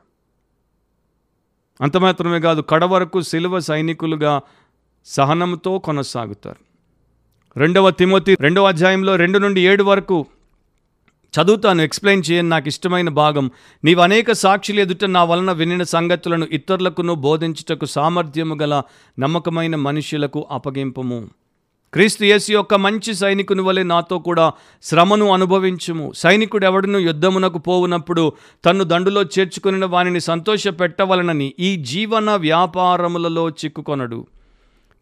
[1.82, 4.42] అంత మాత్రమే కాదు కడ వరకు సిలువ సైనికులుగా
[5.06, 6.66] సహనంతో కొనసాగుతారు.
[7.60, 10.26] రెండవ తిమోతి రెండవ అధ్యాయంలో రెండు నుండి ఏడు వరకు
[11.40, 13.52] చదువుతాను ఎక్స్ప్లెయిన్ చేయని నాకు ఇష్టమైన భాగం.
[13.84, 18.84] నీవు అనేక సాక్షులు ఎదుట నా వలన వినిన సంగతులను ఇతరులకును బోధించుటకు సామర్థ్యము గల
[19.20, 21.28] నమ్మకమైన మనుషులకు అప్పగింపము.
[21.94, 24.52] క్రీస్తు యేసు యొక్క మంచి సైనికుని వలె నాతో కూడా
[24.84, 26.12] శ్రమను అనుభవించుము.
[26.16, 28.34] సైనికుడు ఎవడను యుద్ధమునకు పోవునప్పుడు
[28.66, 34.28] తన్ను దండులో చేర్చుకుని వానిని సంతోషపెట్టవలనని ఈ జీవన వ్యాపారములలో చిక్కుకొనడు.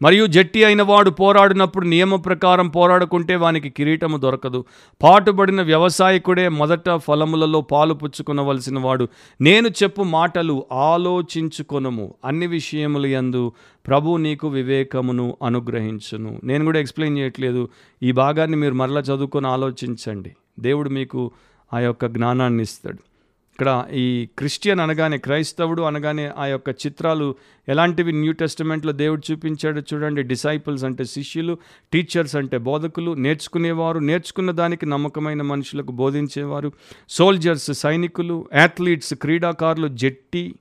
[0.03, 4.65] మరియు జట్టి అయిన వాడు పోరాడినప్పుడు నియమ ప్రకారం పోరాడుకుంటే వానికి కిరీటము దొరకదు.
[5.03, 9.07] పాటుబడిన వ్యవసాయకుడే మొదట ఫలములలో పాలు పుచ్చుకునవలసిన వాడు.
[9.41, 12.13] నేను చెప్పు మాటలు ఆలోచించుకొనము.
[12.25, 13.51] అన్ని విషయములు యందు
[13.87, 16.39] ప్రభు నీకు వివేకమును అనుగ్రహించును.
[16.43, 17.69] నేను కూడా ఎక్స్ప్లెయిన్ చేయట్లేదు.
[18.03, 20.31] ఈ భాగాన్ని మీరు మరలా చదువుకొని ఆలోచించండి.
[20.59, 21.31] దేవుడు మీకు
[21.73, 23.12] ఆ యొక్క జ్ఞానాన్ని ఇస్తాడు.
[23.53, 27.35] ఇక్కడ ఈ క్రిస్టియన్ అనగానే క్రైస్తవుడు అనగానే ఆ యొక్క చిత్రాలు
[27.67, 28.11] ఎలాంటివి?
[28.11, 31.57] న్యూ టెస్టిమెంట్లో దేవుడు చూపించాడు చూడండి డిసైపుల్స్ అంటే శిష్యులు
[31.93, 36.71] టీచర్స్ అంటే బోధకులు నేర్చుకునేవారు నేర్చుకున్న దానికి నమ్మకమైన మనుషులకు బోధించేవారు
[37.09, 40.55] సోల్జర్స్ సైనికులు యాథ్లీట్స్ క్రీడాకారులు జట్టి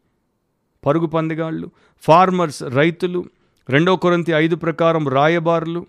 [0.86, 1.70] పరుగు పందిగాళ్ళు
[2.02, 3.24] ఫార్మర్స్ రైతులు
[3.68, 5.86] రెండో కొరంతి ఐదు ప్రకారం రాయబారులు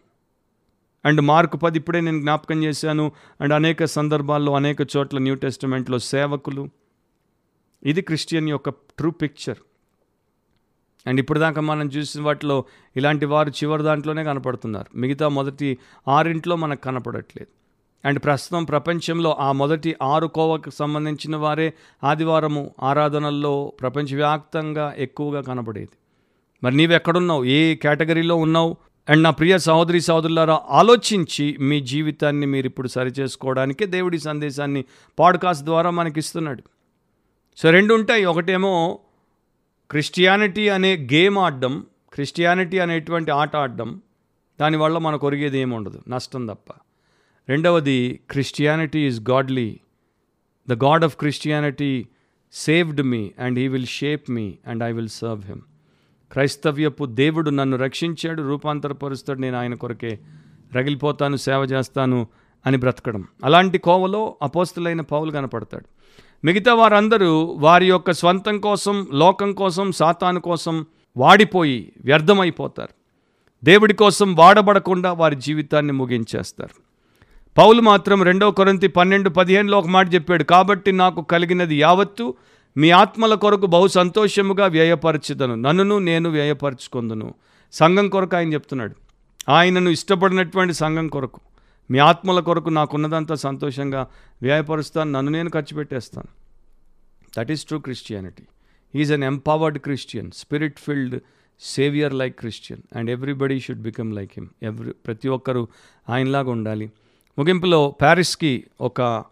[1.05, 6.63] అండ్ మార్కు పది ఇప్పుడే నేను జ్ఞాపకం చేశాను అండ్ అనేక సందర్భాల్లో అనేక చోట్ల న్యూ టెస్టిమెంట్లో సేవకులు
[7.85, 9.57] ఇది క్రిస్టియన్ యొక్క ట్రూ పిక్చర్.
[11.07, 12.65] అండ్ ఇప్పుడు దాకా మనం చూసిన వాటిలో
[12.95, 14.97] ఇలాంటి వారు చివరి దాంట్లోనే కనపడుతున్నారు.
[14.97, 15.77] మిగతా మొదటి
[16.07, 17.47] ఆరింట్లో మనకు కనపడట్లేదు.
[18.07, 21.73] అండ్ ప్రస్తుతం ప్రపంచంలో ఆ మొదటి ఆరు కోవకు సంబంధించిన వారే
[22.03, 25.89] ఆదివారము ఆరాధనల్లో ప్రపంచవ్యాప్తంగా ఎక్కువగా కనపడేది.
[26.63, 28.77] మరి నీవు ఎక్కడున్నావు ఏ కేటగిరీలో ఉన్నావు?
[29.09, 34.85] అండ్ నా ప్రియ సహోదరి సహోదరులారా ఆలోచించి మీ జీవితాన్ని మీరు ఇప్పుడు సరిచేసుకోవడానికే దేవుడి సందేశాన్ని
[35.19, 36.63] పాడ్కాస్ట్ ద్వారా మనకి ఇస్తున్నాడు
[37.57, 38.99] సో రెండు ఉంటాయి ఒకటేమో
[39.91, 44.01] క్రిస్టియానిటీ అనే గేమ్ ఆడడం క్రిస్టియానిటీ అనేటువంటి ఆట ఆడడం
[44.59, 46.71] దానివల్ల మనకు ఒరిగేది ఏమి ఉండదు నష్టం తప్ప.
[47.49, 49.79] రెండవది Christianity is godly
[50.69, 52.07] the God of Christianity
[52.53, 55.61] saved me and he will shape me and I will serve him
[56.31, 60.19] క్రైస్తవ్యపు దేవుడు నన్ను రక్షించాడు రూపాంతరపరుస్తాడు నేను ఆయన కొరకే
[60.75, 62.27] రగిలిపోతాను సేవ చేస్తాను
[62.65, 63.27] అని బ్రతకడం.
[63.45, 65.85] అలాంటి కోవలో అపోస్తులైన పౌలు కనపడతాడు.
[66.45, 70.85] మిగతా వారందరూ వారి యొక్క స్వంతం కోసం లోకం కోసం సాతాను కోసం
[71.17, 72.89] వాడిపోయి వ్యర్థమైపోతారు.
[73.63, 76.83] దేవుడి కోసం వాడబడకుండా వారి జీవితాన్ని ముగించేస్తారు.
[77.57, 82.35] పౌలు మాత్రం రెండవ కొరంతి పన్నెండు పదిహేనులో ఒక మాట చెప్పాడు కాబట్టి నాకు కలిగినది యావత్తు
[82.77, 85.55] మీ ఆత్మల కొరకు బహు సంతోషముగా వ్యయపరచుదను.
[85.55, 87.33] నన్నును నేను వ్యయపరచుకుందును.
[87.73, 88.95] సంఘం కొరకు ఆయన చెప్తున్నాడు.
[89.51, 91.39] ఆయనను ఇష్టపడినటువంటి సంఘం కొరకు.
[91.91, 94.07] మీ ఆత్మల కొరకు నాకున్నదంతా సంతోషంగా
[94.41, 96.27] వ్యయపరుస్తాను నన్ను నేను ఖర్చు పెట్టేస్తాను.
[97.37, 98.43] That is true Christianity
[98.95, 101.19] is an empowered Christian spirit filled
[101.59, 105.67] saviour like Christian and everybody should become like him every ప్రతి ఒక్కరూ
[106.09, 106.91] ఆయనలాగా ఉండాలి.
[107.39, 109.23] ముగింపులో ప్యారిస్కి ఒక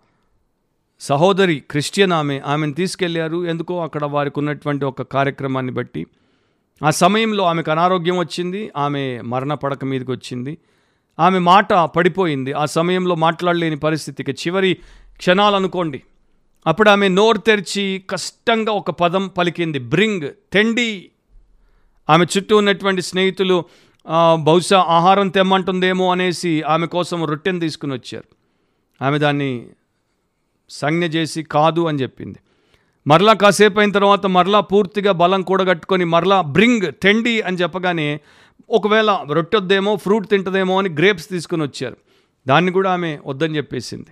[0.99, 3.45] సహోదరి క్రిస్టియన్ ఆమె ఆమెను తీసుకెళ్ళారు.
[3.45, 6.07] ఎందుకో అక్కడ వారికి ఉన్నటువంటి ఒక కార్యక్రమాన్ని బట్టి
[6.83, 8.71] ఆ సమయంలో ఆమెకు అనారోగ్యం వచ్చింది.
[8.77, 10.57] ఆమె మరణ పడక మీదకి వచ్చింది.
[11.19, 12.53] ఆమె మాట పడిపోయింది.
[12.53, 14.73] ఆ సమయంలో మాట్లాడలేని పరిస్థితికి చివరి
[15.17, 16.01] క్షణాలు అనుకోండి
[16.67, 19.79] అప్పుడు ఆమె నోరు తెరిచి కష్టంగా ఒక పదం పలికింది.
[19.79, 21.09] బ్రింగ్ తెండి.
[22.09, 23.63] ఆమె చుట్టూ ఉన్నటువంటి స్నేహితులు
[24.35, 28.29] బహుశా ఆహారం తెమ్మంటుందేమో అనేసి ఆమె కోసం రొట్టెను తీసుకుని వచ్చారు.
[29.05, 29.67] ఆమె దాన్ని
[30.69, 32.39] సంజ్ఞ చేసి కాదు అని చెప్పింది.
[33.07, 38.19] మరలా కాసేపు అయిన తర్వాత మరలా పూర్తిగా బలం కూడగట్టుకొని మరలా బ్రింగ్ తెండి అని చెప్పగానే
[38.69, 41.97] ఒకవేళ రొట్టొద్దేమో ఫ్రూట్ తింటదేమో అని గ్రేప్స్ తీసుకుని వచ్చారు.
[42.47, 44.05] దాన్ని కూడా ఆమె వద్దని చెప్పేసింది.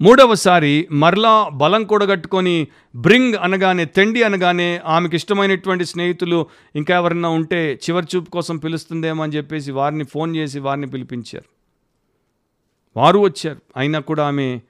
[0.00, 8.06] మూడవసారి మరలా బలం కూడగట్టుకొని బ్రింగ్ అనగానే తెండి అనగానే ఆమెకి ఇష్టమైనటువంటి స్నేహితులు ఇంకా ఎవరన్నా ఉంటే చివరి
[8.16, 11.44] చూపు కోసం పిలుస్తుందేమో అని చెప్పేసి వారిని ఫోన్ చేసి వారిని పిలిపించారు.
[12.96, 13.58] వారు వచ్చారు.
[13.76, 14.60] అయినా కూడా ఆమె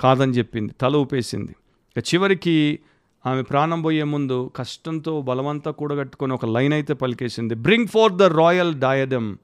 [0.00, 1.54] కాదని చెప్పింది తల ఊపేసింది.
[1.96, 2.78] ఇక చివరికి
[3.26, 7.54] ఆమె ప్రాణం పోయే ముందు కష్టంతో బలవంతా కూడగట్టుకొని ఒక లైన్ అయితే పలికేసింది.
[7.54, 9.36] Bring forth the royal diadem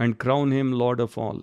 [0.00, 1.40] and crown him Lord of all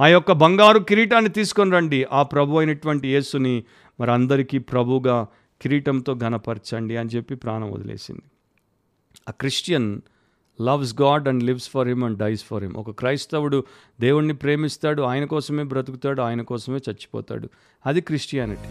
[0.00, 2.04] ఆ యొక్క బంగారు కిరీటాన్ని తీసుకొని రండి.
[2.12, 3.64] ఆ ప్రభు అయినటువంటి యేసుని
[4.00, 5.26] మరి అందరికీ ప్రభుగా
[5.62, 8.22] కిరీటంతో ఘనపరచండి అని చెప్పి ప్రాణం వదిలేసింది.
[9.28, 10.00] A Christian
[10.62, 13.64] loves God and lives for him and dies for him ఒక క్రైస్తవుడు
[14.00, 17.48] దేవుణ్ణి ప్రేమిస్తాడు ఆయన కోసమే బ్రతుకుతాడు ఆయన కోసమే చచ్చిపోతాడు.
[17.86, 18.70] అది క్రిస్టియానిటీ.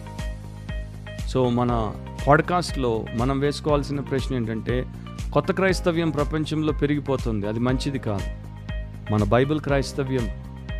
[1.28, 1.92] సో మన
[2.28, 4.86] పాడ్కాస్ట్లో మనం వేసుకోవాల్సిన ప్రశ్న ఏంటంటే
[5.32, 7.48] కొత్త క్రైస్తవ్యం ప్రపంచంలో పెరిగిపోతుంది.
[7.48, 8.22] అది మంచిది కాదు.
[9.12, 10.30] మన బైబిల్ క్రైస్తవ్యం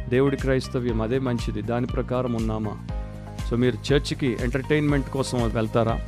[0.09, 1.62] దేవుడి క్రైస్తవ్యం అదే మంచిది.
[1.62, 2.76] దాని ప్రకారం ఉన్నామా?
[3.51, 6.01] సో మీరు చర్చ్కి ఎంటర్టైన్మెంట్ కోసం వెళ్తారా?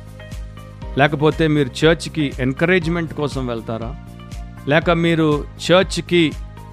[0.97, 3.95] లేకపోతే మీరు చర్చ్కి ఎంకరేజ్మెంట్ కోసం వెళ్తారా?
[4.67, 6.31] లేక మీరు చర్చ్కి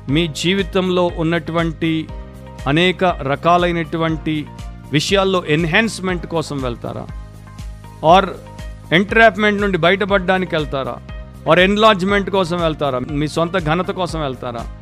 [0.09, 2.09] మీ జీవితంలో ఉన్నటువంటి
[2.67, 4.47] అనేక రకాలైనటువంటి
[4.93, 7.07] విషయాల్లో ఎన్హాన్స్మెంట్ కోసం వెళ్తారా?
[8.05, 8.27] ఆర్
[8.93, 10.97] ఎంట్రాప్మెంట్ నుండి బయటపడడానికి వెళ్తారా?
[11.51, 12.99] ఆర్ ఎన్లాజ్మెంట్ కోసం వెళ్తారా?
[12.99, 14.77] మీ సొంత ఘనత కోసం వెళ్తారా?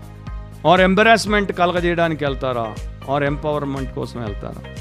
[0.70, 2.74] ఆర్ ఎంబరాస్మెంట్ కలగజేయడానికి వెళ్తారా?
[3.10, 4.74] ఆర్ ఎంపవర్మెంట్ కోసం వెళ్తారా?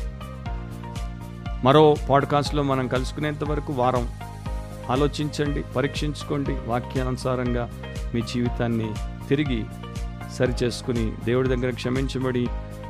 [1.63, 4.09] మరో పాడ్కాస్ట్లో మనం కలుసుకునేంత వరకు వారం.
[4.89, 7.69] ఆలోచించండి పరీక్షించుకోండి వాక్యానుసారంగా
[8.13, 8.91] మీ జీవితాన్ని
[9.29, 9.63] తిరిగి
[10.35, 12.47] సరిచేసుకుని దేవుడి దగ్గర క్షమించబడి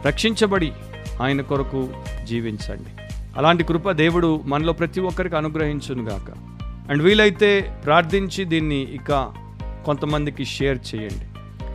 [0.08, 0.72] రక్షించబడి
[1.22, 1.90] ఆయన కొరకు
[2.24, 3.01] జీవించండి.
[3.38, 6.32] అలాంటి కృప దేవుడు మనలో ప్రతి ఒక్కరికి అనుగ్రహించునుగాక.
[6.92, 9.32] అండ్ వీలైతే ప్రార్థించి దీన్ని ఇక
[9.86, 11.26] కొంతమందికి షేర్ చేయండి.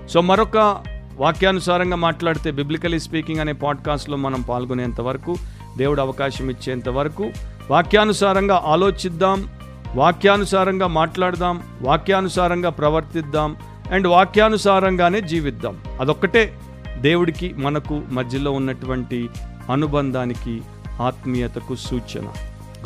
[0.08, 0.82] సో మరొక
[1.16, 5.36] వాక్యానుసారంగా మాట్లాడితే బిబ్లికలీ స్పీకింగ్ అనే పాడ్కాస్ట్లో మనం పాల్గొనేంత వరకు
[5.76, 7.30] దేవుడు అవకాశం ఇచ్చేంత వరకు
[7.70, 9.48] వాక్యానుసారంగా ఆలోచిద్దాం
[9.94, 13.56] వాక్యానుసారంగా మాట్లాడదాం వాక్యానుసారంగా ప్రవర్తిద్దాం
[13.92, 15.78] అండ్ వాక్యానుసారంగానే జీవిద్దాం.
[16.00, 16.58] అదొక్కటే
[17.00, 19.28] దేవుడికి మనకు మధ్యలో ఉన్నటువంటి
[19.72, 20.60] అనుబంధానికి
[21.00, 22.32] ఆత్మీయతకు సూచన.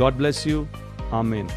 [0.02, 0.66] God bless you.
[1.14, 1.48] ఆమెన్.